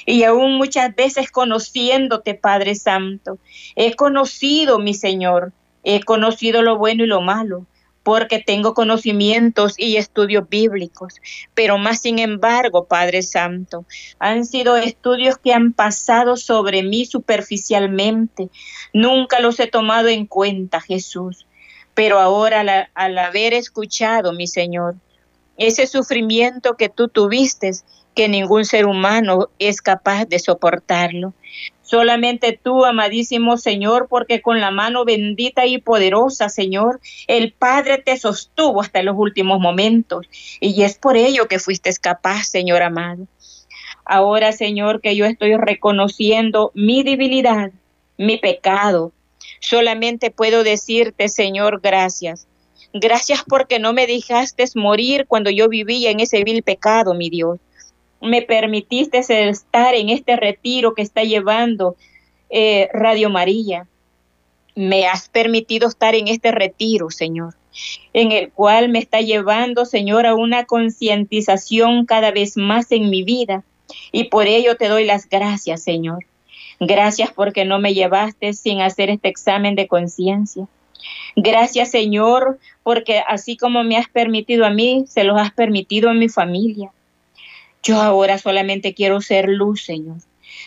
Y 0.04 0.24
aún 0.24 0.56
muchas 0.56 0.94
veces 0.94 1.30
conociéndote, 1.30 2.34
Padre 2.34 2.74
Santo, 2.74 3.38
he 3.76 3.94
conocido, 3.94 4.78
mi 4.78 4.94
Señor, 4.94 5.52
he 5.84 6.02
conocido 6.02 6.62
lo 6.62 6.76
bueno 6.76 7.04
y 7.04 7.06
lo 7.06 7.20
malo 7.20 7.66
porque 8.02 8.40
tengo 8.40 8.74
conocimientos 8.74 9.74
y 9.78 9.96
estudios 9.96 10.48
bíblicos, 10.48 11.14
pero 11.54 11.78
más 11.78 12.00
sin 12.00 12.18
embargo, 12.18 12.86
Padre 12.86 13.22
Santo, 13.22 13.84
han 14.18 14.44
sido 14.44 14.76
estudios 14.76 15.38
que 15.38 15.52
han 15.52 15.72
pasado 15.72 16.36
sobre 16.36 16.82
mí 16.82 17.06
superficialmente. 17.06 18.48
Nunca 18.92 19.40
los 19.40 19.60
he 19.60 19.66
tomado 19.66 20.08
en 20.08 20.26
cuenta, 20.26 20.80
Jesús. 20.80 21.46
Pero 21.94 22.18
ahora 22.18 22.88
al, 22.94 23.18
haber 23.18 23.54
escuchado, 23.54 24.32
mi 24.32 24.46
Señor, 24.46 24.96
ese 25.56 25.86
sufrimiento 25.86 26.76
que 26.76 26.88
tú 26.88 27.08
tuviste, 27.08 27.72
que 28.14 28.28
ningún 28.28 28.64
ser 28.64 28.86
humano 28.86 29.48
es 29.58 29.80
capaz 29.80 30.26
de 30.26 30.38
soportarlo. 30.38 31.34
Solamente 31.82 32.58
tú, 32.62 32.84
amadísimo 32.84 33.58
Señor, 33.58 34.06
porque 34.08 34.40
con 34.40 34.60
la 34.60 34.70
mano 34.70 35.04
bendita 35.04 35.66
y 35.66 35.78
poderosa, 35.78 36.48
Señor, 36.48 37.00
el 37.26 37.52
Padre 37.52 37.98
te 37.98 38.16
sostuvo 38.16 38.80
hasta 38.80 39.02
los 39.02 39.16
últimos 39.18 39.60
momentos. 39.60 40.26
Y 40.60 40.82
es 40.82 40.96
por 40.96 41.16
ello 41.16 41.48
que 41.48 41.58
fuiste 41.58 41.90
capaz, 42.00 42.44
Señor 42.44 42.82
amado. 42.82 43.26
Ahora, 44.04 44.52
Señor, 44.52 45.00
que 45.00 45.16
yo 45.16 45.26
estoy 45.26 45.56
reconociendo 45.56 46.72
mi 46.74 47.02
debilidad, 47.02 47.72
mi 48.16 48.38
pecado, 48.38 49.12
solamente 49.60 50.30
puedo 50.30 50.64
decirte, 50.64 51.28
Señor, 51.28 51.80
gracias. 51.82 52.46
Gracias 52.94 53.42
porque 53.48 53.78
no 53.78 53.92
me 53.92 54.06
dejaste 54.06 54.64
morir 54.74 55.26
cuando 55.26 55.50
yo 55.50 55.68
vivía 55.68 56.10
en 56.10 56.20
ese 56.20 56.44
vil 56.44 56.62
pecado, 56.62 57.14
mi 57.14 57.30
Dios 57.30 57.58
me 58.22 58.40
permitiste 58.42 59.18
estar 59.18 59.94
en 59.94 60.08
este 60.08 60.36
retiro 60.36 60.94
que 60.94 61.02
está 61.02 61.24
llevando 61.24 61.96
eh, 62.50 62.88
Radio 62.92 63.28
María. 63.28 63.86
Me 64.74 65.06
has 65.06 65.28
permitido 65.28 65.88
estar 65.88 66.14
en 66.14 66.28
este 66.28 66.52
retiro, 66.52 67.10
Señor, 67.10 67.54
en 68.14 68.32
el 68.32 68.50
cual 68.50 68.88
me 68.88 69.00
está 69.00 69.20
llevando, 69.20 69.84
Señor, 69.84 70.26
a 70.26 70.34
una 70.34 70.64
concientización 70.64 72.06
cada 72.06 72.30
vez 72.30 72.56
más 72.56 72.92
en 72.92 73.10
mi 73.10 73.24
vida. 73.24 73.64
Y 74.12 74.24
por 74.24 74.46
ello 74.46 74.76
te 74.76 74.88
doy 74.88 75.04
las 75.04 75.28
gracias, 75.28 75.82
Señor. 75.82 76.24
Gracias 76.80 77.32
porque 77.32 77.64
no 77.64 77.80
me 77.80 77.92
llevaste 77.92 78.54
sin 78.54 78.80
hacer 78.80 79.10
este 79.10 79.28
examen 79.28 79.74
de 79.74 79.88
conciencia. 79.88 80.66
Gracias, 81.36 81.90
Señor, 81.90 82.58
porque 82.82 83.22
así 83.26 83.56
como 83.56 83.84
me 83.84 83.96
has 83.96 84.08
permitido 84.08 84.66
a 84.66 84.70
mí, 84.70 85.04
se 85.08 85.24
los 85.24 85.40
has 85.40 85.52
permitido 85.52 86.10
a 86.10 86.14
mi 86.14 86.28
familia. 86.28 86.90
Yo 87.82 88.00
ahora 88.00 88.38
solamente 88.38 88.94
quiero 88.94 89.20
ser 89.20 89.48
luz, 89.48 89.84
Señor. 89.84 90.18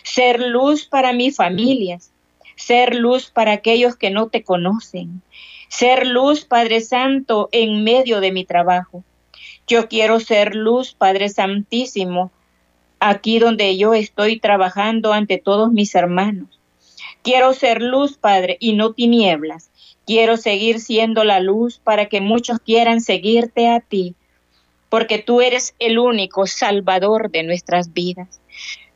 Ser 0.02 0.40
luz 0.40 0.86
para 0.86 1.12
mis 1.12 1.36
familias. 1.36 2.12
Ser 2.56 2.94
luz 2.94 3.30
para 3.30 3.52
aquellos 3.52 3.96
que 3.96 4.10
no 4.10 4.28
te 4.28 4.42
conocen. 4.42 5.22
Ser 5.68 6.06
luz, 6.06 6.44
Padre 6.44 6.80
Santo, 6.80 7.48
en 7.52 7.84
medio 7.84 8.20
de 8.20 8.32
mi 8.32 8.44
trabajo. 8.44 9.04
Yo 9.66 9.88
quiero 9.88 10.20
ser 10.20 10.54
luz, 10.54 10.94
Padre 10.94 11.28
Santísimo, 11.28 12.30
aquí 13.00 13.38
donde 13.38 13.76
yo 13.76 13.94
estoy 13.94 14.38
trabajando 14.38 15.12
ante 15.12 15.38
todos 15.38 15.72
mis 15.72 15.94
hermanos. 15.94 16.60
Quiero 17.22 17.52
ser 17.52 17.82
luz, 17.82 18.16
Padre, 18.16 18.56
y 18.60 18.74
no 18.74 18.92
tinieblas. 18.92 19.70
Quiero 20.06 20.36
seguir 20.36 20.80
siendo 20.80 21.24
la 21.24 21.40
luz 21.40 21.78
para 21.82 22.06
que 22.06 22.20
muchos 22.20 22.58
quieran 22.60 23.00
seguirte 23.00 23.68
a 23.68 23.80
ti 23.80 24.14
porque 24.88 25.18
tú 25.18 25.40
eres 25.40 25.74
el 25.78 25.98
único 25.98 26.46
salvador 26.46 27.30
de 27.30 27.42
nuestras 27.42 27.92
vidas. 27.92 28.40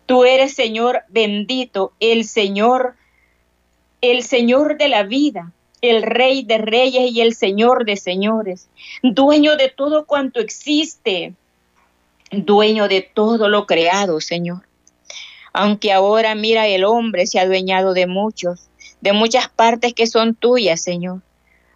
Tú 0.06 0.24
eres, 0.24 0.54
Señor, 0.54 1.02
bendito, 1.08 1.92
el 2.00 2.24
Señor, 2.24 2.94
el 4.00 4.22
Señor 4.22 4.76
de 4.76 4.88
la 4.88 5.02
vida, 5.02 5.52
el 5.82 6.02
Rey 6.02 6.42
de 6.42 6.58
Reyes 6.58 7.12
y 7.12 7.20
el 7.20 7.34
Señor 7.34 7.84
de 7.84 7.96
Señores, 7.96 8.68
dueño 9.02 9.56
de 9.56 9.68
todo 9.68 10.06
cuanto 10.06 10.40
existe, 10.40 11.34
dueño 12.30 12.88
de 12.88 13.02
todo 13.02 13.48
lo 13.48 13.66
creado, 13.66 14.20
Señor. 14.20 14.62
Aunque 15.52 15.92
ahora 15.92 16.34
mira 16.34 16.66
el 16.66 16.84
hombre 16.84 17.26
se 17.26 17.38
ha 17.38 17.42
adueñado 17.42 17.92
de 17.92 18.06
muchos, 18.06 18.69
de 19.00 19.12
muchas 19.12 19.48
partes 19.48 19.94
que 19.94 20.06
son 20.06 20.34
tuyas, 20.34 20.80
Señor, 20.80 21.22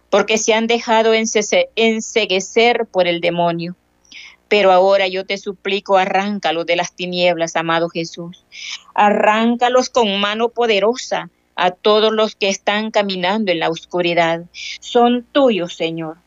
porque 0.09 0.37
se 0.37 0.53
han 0.53 0.67
dejado 0.67 1.13
enseguecer 1.13 2.85
por 2.85 3.07
el 3.07 3.21
demonio. 3.21 3.75
Pero 4.47 4.71
ahora 4.71 5.07
yo 5.07 5.25
te 5.25 5.37
suplico, 5.37 5.97
arráncalos 5.97 6.65
de 6.65 6.75
las 6.75 6.93
tinieblas, 6.93 7.55
amado 7.55 7.89
Jesús. 7.89 8.45
Arráncalos 8.93 9.89
con 9.89 10.19
mano 10.19 10.49
poderosa 10.49 11.29
a 11.55 11.71
todos 11.71 12.13
los 12.13 12.35
que 12.35 12.49
están 12.49 12.91
caminando 12.91 13.51
en 13.51 13.59
la 13.59 13.69
oscuridad. 13.69 14.43
Son 14.79 15.25
tuyos, 15.31 15.73
Señor. 15.75 16.17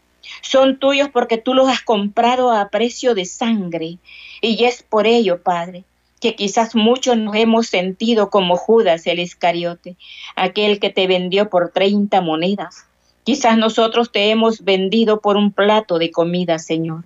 Son 0.42 0.78
tuyos 0.78 1.08
porque 1.10 1.38
tú 1.38 1.54
los 1.54 1.68
has 1.68 1.82
comprado 1.82 2.50
a 2.50 2.68
precio 2.70 3.14
de 3.14 3.24
sangre. 3.24 3.98
Y 4.40 4.64
es 4.64 4.82
por 4.82 5.06
ello, 5.06 5.42
Padre, 5.42 5.84
que 6.20 6.34
quizás 6.34 6.74
muchos 6.74 7.16
nos 7.16 7.36
hemos 7.36 7.68
sentido 7.68 8.30
como 8.30 8.56
Judas 8.56 9.06
el 9.06 9.18
Iscariote, 9.20 9.96
aquel 10.36 10.80
que 10.80 10.90
te 10.90 11.06
vendió 11.06 11.48
por 11.48 11.70
30 11.70 12.20
monedas. 12.20 12.84
Quizás 13.24 13.58
nosotros 13.58 14.10
te 14.10 14.30
hemos 14.30 14.64
vendido 14.64 15.20
por 15.20 15.36
un 15.36 15.52
plato 15.52 15.98
de 15.98 16.10
comida, 16.10 16.58
Señor 16.58 17.04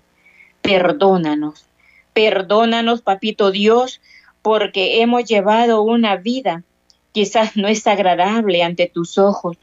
perdónanos. 0.63 1.65
Perdónanos, 2.13 3.01
papito 3.01 3.51
Dios, 3.51 4.01
porque 4.41 5.01
hemos 5.01 5.25
llevado 5.25 5.83
una 5.83 6.15
vida 6.15 6.63
quizás 7.11 7.55
no 7.55 7.67
es 7.67 7.85
agradable 7.85 8.63
ante 8.63 8.87
tus 8.87 9.19
ojos, 9.19 9.55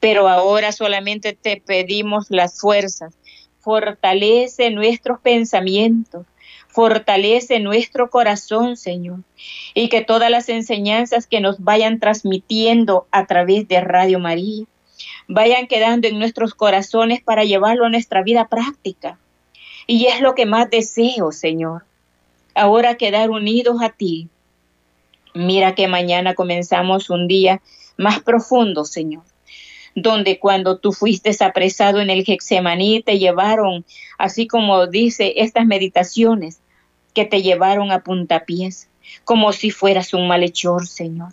pero 0.00 0.28
ahora 0.28 0.72
solamente 0.72 1.32
te 1.32 1.62
pedimos 1.64 2.26
las 2.28 2.60
fuerzas. 2.60 3.14
Fortalece 3.60 4.70
nuestros 4.70 5.20
pensamientos, 5.20 6.26
fortalece 6.76 7.58
nuestro 7.58 8.10
corazón, 8.10 8.76
Señor, 8.76 9.20
y 9.72 9.88
que 9.88 10.02
todas 10.02 10.30
las 10.30 10.50
enseñanzas 10.50 11.26
que 11.26 11.40
nos 11.40 11.64
vayan 11.64 12.00
transmitiendo 12.00 13.06
a 13.10 13.24
través 13.24 13.66
de 13.66 13.80
Radio 13.80 14.18
María 14.18 14.66
vayan 15.26 15.68
quedando 15.68 16.06
en 16.06 16.18
nuestros 16.18 16.52
corazones 16.54 17.22
para 17.22 17.44
llevarlo 17.44 17.86
a 17.86 17.88
nuestra 17.88 18.22
vida 18.22 18.48
práctica 18.48 19.18
y 19.86 20.04
es 20.04 20.20
lo 20.20 20.34
que 20.34 20.44
más 20.44 20.68
deseo, 20.68 21.32
Señor. 21.32 21.86
Ahora 22.54 22.96
quedar 22.96 23.30
unidos 23.30 23.78
a 23.80 23.88
ti. 23.88 24.28
Mira 25.32 25.74
que 25.74 25.88
mañana 25.88 26.34
comenzamos 26.34 27.08
un 27.08 27.26
día 27.26 27.62
más 27.96 28.20
profundo, 28.20 28.84
Señor, 28.84 29.22
donde 29.94 30.38
cuando 30.38 30.76
tú 30.76 30.92
fuiste 30.92 31.30
apresado 31.42 32.02
en 32.02 32.10
el 32.10 32.22
Gexemaní 32.22 33.02
te 33.02 33.18
llevaron, 33.18 33.86
así 34.18 34.46
como 34.46 34.86
dice 34.86 35.32
estas 35.36 35.64
meditaciones, 35.64 36.60
que 37.16 37.24
te 37.24 37.40
llevaron 37.40 37.92
a 37.92 38.00
puntapiés, 38.00 38.90
como 39.24 39.52
si 39.54 39.70
fueras 39.70 40.12
un 40.12 40.28
malhechor, 40.28 40.86
Señor, 40.86 41.32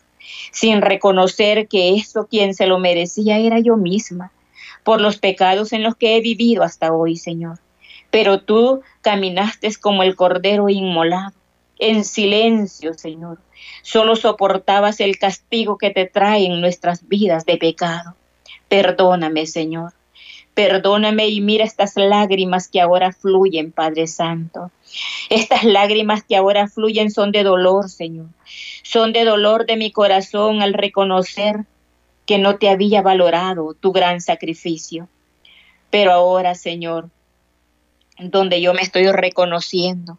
sin 0.53 0.81
reconocer 0.81 1.67
que 1.67 1.93
eso 1.95 2.25
quien 2.25 2.53
se 2.53 2.67
lo 2.67 2.79
merecía 2.79 3.37
era 3.37 3.59
yo 3.59 3.75
misma, 3.75 4.31
por 4.85 5.01
los 5.01 5.17
pecados 5.17 5.73
en 5.73 5.83
los 5.83 5.97
que 5.97 6.15
he 6.15 6.21
vivido 6.21 6.63
hasta 6.63 6.93
hoy, 6.93 7.17
Señor. 7.17 7.59
Pero 8.11 8.39
tú 8.39 8.81
caminaste 9.01 9.69
como 9.75 10.03
el 10.03 10.15
cordero 10.15 10.69
inmolado, 10.69 11.33
en 11.79 12.05
silencio, 12.05 12.93
Señor. 12.93 13.39
Solo 13.81 14.15
soportabas 14.15 15.01
el 15.01 15.17
castigo 15.17 15.77
que 15.77 15.89
te 15.89 16.05
trae 16.05 16.45
en 16.45 16.61
nuestras 16.61 17.09
vidas 17.09 17.45
de 17.45 17.57
pecado. 17.57 18.15
Perdóname, 18.69 19.47
Señor. 19.47 19.91
Perdóname 20.53 21.27
y 21.29 21.41
mira 21.41 21.65
estas 21.65 21.97
lágrimas 21.97 22.67
que 22.67 22.79
ahora 22.79 23.11
fluyen, 23.11 23.71
Padre 23.71 24.07
Santo. 24.07 24.71
Estas 25.29 25.63
lágrimas 25.63 26.23
que 26.23 26.35
ahora 26.35 26.67
fluyen 26.67 27.11
son 27.11 27.31
de 27.31 27.43
dolor, 27.43 27.89
Señor. 27.89 28.27
Son 28.83 29.13
de 29.13 29.25
dolor 29.25 29.65
de 29.65 29.77
mi 29.77 29.91
corazón 29.91 30.61
al 30.61 30.73
reconocer 30.73 31.65
que 32.25 32.37
no 32.37 32.57
te 32.57 32.69
había 32.69 33.01
valorado 33.01 33.73
tu 33.73 33.91
gran 33.91 34.21
sacrificio. 34.21 35.07
Pero 35.89 36.11
ahora, 36.11 36.55
Señor, 36.55 37.09
donde 38.19 38.61
yo 38.61 38.73
me 38.73 38.81
estoy 38.81 39.11
reconociendo 39.11 40.17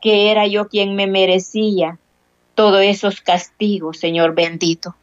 que 0.00 0.30
era 0.30 0.46
yo 0.46 0.68
quien 0.68 0.94
me 0.94 1.06
merecía 1.06 1.98
todos 2.54 2.82
esos 2.82 3.20
castigos, 3.20 3.98
Señor 3.98 4.34
bendito. 4.34 4.96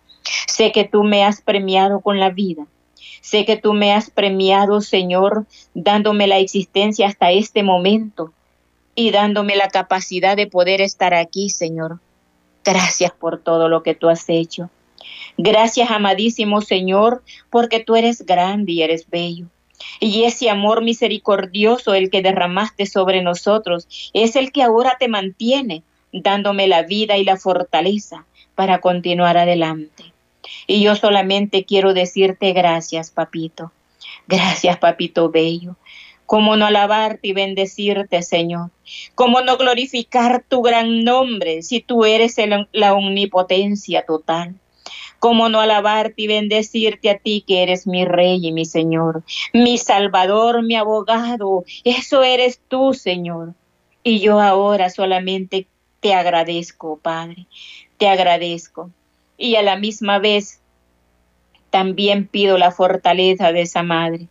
Sé 0.48 0.72
que 0.72 0.84
tú 0.84 1.04
me 1.04 1.24
has 1.24 1.42
premiado 1.42 2.02
con 2.02 2.20
la 2.20 2.30
vida. 2.30 2.66
Sé 3.22 3.46
que 3.46 3.58
tú 3.58 3.74
me 3.74 3.94
has 3.94 4.10
premiado, 4.10 4.82
Señor, 4.82 5.46
dándome 5.74 6.28
la 6.28 6.38
existencia 6.38 7.08
hasta 7.08 7.32
este 7.32 7.64
momento 7.64 8.34
y 9.00 9.12
dándome 9.12 9.56
la 9.56 9.70
capacidad 9.70 10.36
de 10.36 10.48
poder 10.48 10.82
estar 10.82 11.14
aquí, 11.14 11.50
Señor. 11.50 12.00
Gracias 12.66 13.14
por 13.14 13.40
todo 13.40 13.70
lo 13.70 13.82
que 13.82 13.96
tú 13.96 14.10
has 14.10 14.28
hecho. 14.28 14.70
Gracias, 15.38 15.90
amadísimo 15.90 16.60
Señor, 16.60 17.24
porque 17.50 17.80
tú 17.80 17.96
eres 17.96 18.26
grande 18.26 18.74
y 18.74 18.84
eres 18.84 19.10
bello. 19.10 19.46
Y 20.02 20.26
ese 20.26 20.50
amor 20.50 20.84
misericordioso, 20.84 21.94
el 21.94 22.10
que 22.10 22.22
derramaste 22.22 22.86
sobre 22.86 23.22
nosotros, 23.22 23.88
es 24.12 24.36
el 24.36 24.52
que 24.52 24.64
ahora 24.64 24.98
te 25.00 25.08
mantiene, 25.08 25.84
dándome 26.12 26.68
la 26.68 26.84
vida 26.84 27.16
y 27.16 27.24
la 27.24 27.38
fortaleza 27.38 28.26
para 28.54 28.82
continuar 28.82 29.38
adelante. 29.38 30.12
Y 30.68 30.82
yo 30.82 30.98
solamente 30.98 31.64
quiero 31.64 31.94
decirte 31.94 32.52
gracias, 32.52 33.12
papito. 33.12 33.72
Gracias, 34.28 34.78
papito 34.78 35.30
bello. 35.30 35.78
¿Cómo 36.30 36.56
no 36.58 36.68
alabarte 36.68 37.30
y 37.30 37.34
bendecirte, 37.34 38.22
Señor? 38.22 38.70
¿Cómo 39.16 39.42
no 39.42 39.58
glorificar 39.58 40.44
tu 40.48 40.62
gran 40.62 41.04
nombre 41.04 41.64
si 41.64 41.82
tú 41.82 42.06
eres 42.06 42.36
la 42.72 42.94
omnipotencia 42.94 44.06
total? 44.06 44.54
¿Cómo 45.18 45.50
no 45.50 45.60
alabarte 45.60 46.22
y 46.22 46.28
bendecirte 46.28 47.10
a 47.10 47.18
ti 47.18 47.44
que 47.48 47.64
eres 47.64 47.88
mi 47.88 48.06
rey 48.06 48.46
y 48.46 48.52
mi 48.52 48.66
Señor, 48.66 49.24
mi 49.54 49.80
Salvador, 49.80 50.62
mi 50.62 50.76
abogado? 50.76 51.64
Eso 51.84 52.22
eres 52.22 52.62
tú, 52.68 52.94
Señor. 52.94 53.56
Y 54.04 54.20
yo 54.20 54.40
ahora 54.40 54.92
solamente 54.92 55.66
te 56.00 56.14
agradezco, 56.14 57.00
Padre, 57.02 57.48
te 57.98 58.08
agradezco. 58.08 58.92
Y 59.36 59.56
a 59.56 59.64
la 59.64 59.78
misma 59.78 60.20
vez 60.20 60.62
también 61.72 62.28
pido 62.28 62.60
la 62.60 62.70
fortaleza 62.70 63.52
de 63.52 63.62
esa 63.62 63.82
madre 63.82 64.28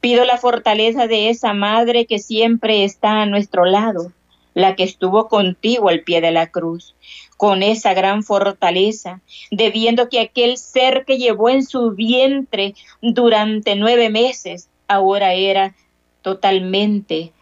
Pido 0.00 0.24
la 0.24 0.38
fortaleza 0.38 1.06
de 1.06 1.30
esa 1.30 1.52
madre 1.52 2.06
que 2.06 2.18
siempre 2.18 2.84
está 2.84 3.22
a 3.22 3.26
nuestro 3.26 3.64
lado, 3.64 4.12
la 4.54 4.74
que 4.74 4.84
estuvo 4.84 5.28
contigo 5.28 5.88
al 5.88 6.00
pie 6.00 6.20
de 6.20 6.30
la 6.30 6.46
cruz, 6.46 6.94
con 7.36 7.62
esa 7.62 7.92
gran 7.92 8.22
fortaleza, 8.22 9.20
debiendo 9.50 10.08
que 10.08 10.20
aquel 10.20 10.56
ser 10.56 11.04
que 11.04 11.18
llevó 11.18 11.50
en 11.50 11.64
su 11.64 11.90
vientre 11.90 12.74
durante 13.02 13.76
nueve 13.76 14.08
meses 14.08 14.68
ahora 14.88 15.34
era 15.34 15.74
totalmente 16.22 17.32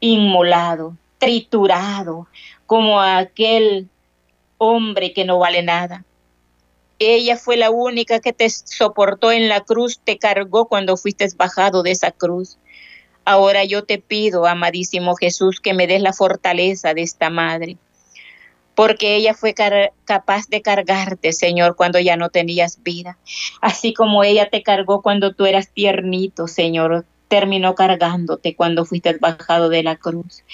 inmolado, 0.00 0.96
triturado, 1.18 2.26
como 2.66 3.00
aquel 3.00 3.88
hombre 4.58 5.12
que 5.12 5.24
no 5.24 5.38
vale 5.38 5.62
nada. 5.62 6.04
Ella 7.02 7.38
fue 7.38 7.56
la 7.56 7.70
única 7.70 8.20
que 8.20 8.34
te 8.34 8.50
soportó 8.50 9.32
en 9.32 9.48
la 9.48 9.62
cruz, 9.62 10.00
te 10.04 10.18
cargó 10.18 10.68
cuando 10.68 10.98
fuiste 10.98 11.26
bajado 11.34 11.82
de 11.82 11.92
esa 11.92 12.12
cruz. 12.12 12.58
Ahora 13.24 13.64
yo 13.64 13.84
te 13.84 13.96
pido, 13.96 14.46
amadísimo 14.46 15.16
Jesús, 15.16 15.60
que 15.60 15.72
me 15.72 15.86
des 15.86 16.02
la 16.02 16.12
fortaleza 16.12 16.92
de 16.92 17.00
esta 17.00 17.30
madre, 17.30 17.78
porque 18.74 19.16
ella 19.16 19.32
fue 19.32 19.54
capaz 20.04 20.48
de 20.50 20.60
cargarte, 20.60 21.32
Señor, 21.32 21.74
cuando 21.74 21.98
ya 21.98 22.18
no 22.18 22.28
tenías 22.28 22.82
vida, 22.82 23.16
así 23.62 23.94
como 23.94 24.22
ella 24.22 24.50
te 24.50 24.62
cargó 24.62 25.00
cuando 25.00 25.32
tú 25.32 25.46
eras 25.46 25.70
tiernito, 25.72 26.48
Señor, 26.48 27.06
terminó 27.28 27.74
cargándote 27.74 28.54
cuando 28.54 28.84
fuiste 28.84 29.16
bajado 29.16 29.70
de 29.70 29.82
la 29.82 29.96
cruz. 29.96 30.44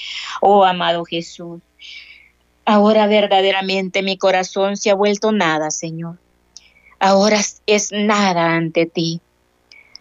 Oh, 0.40 0.64
amado 0.64 1.04
Jesús, 1.04 1.60
ahora 2.64 3.08
verdaderamente 3.08 4.04
mi 4.04 4.16
corazón 4.16 4.76
se 4.76 4.90
ha 4.90 4.94
vuelto 4.94 5.32
nada, 5.32 5.72
Señor 5.72 6.18
ahora 6.98 7.40
es 7.66 7.92
nada 7.92 8.54
ante 8.54 8.86
ti. 8.86 9.20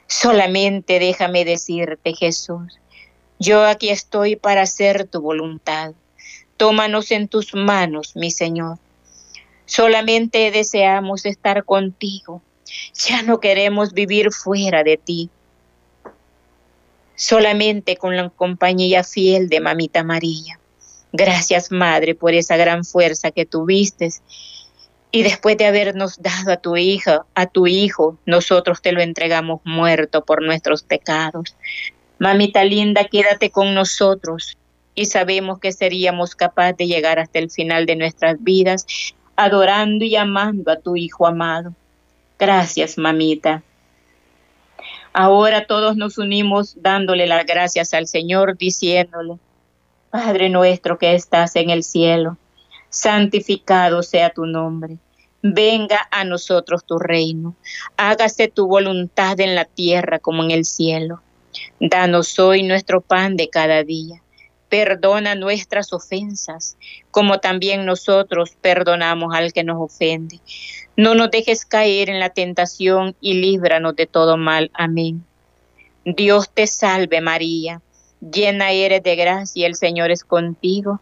Solamente 0.08 1.00
déjame 1.00 1.46
decirte, 1.46 2.14
Jesús, 2.14 2.80
yo 3.40 3.66
aquí 3.66 3.90
estoy 3.90 4.36
para 4.36 4.62
hacer 4.62 5.08
tu 5.08 5.22
voluntad. 5.22 5.94
Tómanos 6.58 7.12
en 7.12 7.28
tus 7.28 7.54
manos, 7.54 8.16
mi 8.16 8.32
Señor. 8.32 8.78
Solamente 9.66 10.52
deseamos 10.52 11.26
estar 11.26 11.66
contigo. 11.66 12.42
Ya 13.08 13.24
no 13.24 13.40
queremos 13.40 13.94
vivir 13.94 14.32
fuera 14.32 14.84
de 14.84 14.98
ti. 14.98 15.30
Solamente 17.16 17.98
con 17.98 18.16
la 18.16 18.30
compañía 18.30 19.04
fiel 19.04 19.50
de 19.50 19.60
Mamita 19.60 20.04
María. 20.04 20.60
Gracias, 21.12 21.72
Madre, 21.72 22.14
por 22.14 22.34
esa 22.34 22.58
gran 22.58 22.84
fuerza 22.84 23.32
que 23.32 23.46
tuviste 23.46 24.10
y 25.16 25.24
después 25.24 25.56
de 25.56 25.66
habernos 25.66 26.22
dado 26.22 26.52
a 26.52 26.58
tu 26.58 26.76
hija, 26.76 27.26
a 27.36 27.46
tu 27.46 27.68
hijo, 27.68 28.18
nosotros 28.26 28.82
te 28.82 28.92
lo 28.92 29.02
entregamos 29.02 29.62
muerto 29.64 30.26
por 30.26 30.44
nuestros 30.44 30.84
pecados. 30.84 31.56
Mamita 32.20 32.66
linda, 32.66 33.06
quédate 33.06 33.50
con 33.50 33.74
nosotros 33.74 34.58
y 34.94 35.06
sabemos 35.06 35.60
que 35.60 35.72
seríamos 35.72 36.36
capaces 36.36 36.76
de 36.76 36.88
llegar 36.88 37.18
hasta 37.18 37.40
el 37.40 37.50
final 37.50 37.86
de 37.86 37.96
nuestras 37.96 38.44
vidas 38.44 38.86
adorando 39.38 40.04
y 40.04 40.18
amando 40.18 40.70
a 40.70 40.82
tu 40.82 40.98
hijo 40.98 41.26
amado. 41.26 41.74
Gracias, 42.38 42.98
mamita. 42.98 43.64
Ahora 45.14 45.66
todos 45.66 45.96
nos 45.96 46.18
unimos 46.18 46.76
dándole 46.82 47.26
las 47.26 47.46
gracias 47.46 47.94
al 47.94 48.08
Señor, 48.08 48.58
diciéndole, 48.58 49.36
Padre 50.10 50.50
nuestro 50.50 50.98
que 50.98 51.16
estás 51.16 51.56
en 51.56 51.70
el 51.70 51.84
cielo, 51.84 52.38
santificado 52.90 54.04
sea 54.04 54.30
tu 54.32 54.46
nombre 54.46 54.98
venga 55.54 56.08
a 56.10 56.24
nosotros 56.24 56.86
tu 56.86 56.98
reino, 56.98 57.56
hágase 57.98 58.48
tu 58.48 58.66
voluntad 58.68 59.40
en 59.40 59.54
la 59.54 59.66
tierra 59.66 60.18
como 60.18 60.44
en 60.44 60.50
el 60.50 60.66
cielo. 60.66 61.22
Danos 61.80 62.40
hoy 62.40 62.64
nuestro 62.64 63.02
pan 63.02 63.38
de 63.38 63.50
cada 63.50 63.84
día. 63.84 64.24
Perdona 64.70 65.36
nuestras 65.36 65.94
ofensas, 65.94 66.78
como 67.12 67.40
también 67.40 67.86
nosotros 67.86 68.58
perdonamos 68.60 69.36
al 69.36 69.54
que 69.54 69.64
nos 69.64 69.80
ofende. 69.80 70.40
No 70.98 71.14
nos 71.14 71.30
dejes 71.30 71.64
caer 71.64 72.10
en 72.10 72.20
la 72.20 72.32
tentación 72.32 73.16
y 73.22 73.36
líbranos 73.36 73.96
de 73.96 74.08
todo 74.08 74.38
mal. 74.38 74.72
Amén. 74.74 75.24
Dios 76.06 76.50
te 76.52 76.66
salve 76.66 77.22
María, 77.22 77.82
llena 78.20 78.72
eres 78.72 79.04
de 79.04 79.16
gracia, 79.16 79.68
el 79.68 79.76
Señor 79.76 80.10
es 80.10 80.24
contigo. 80.24 81.02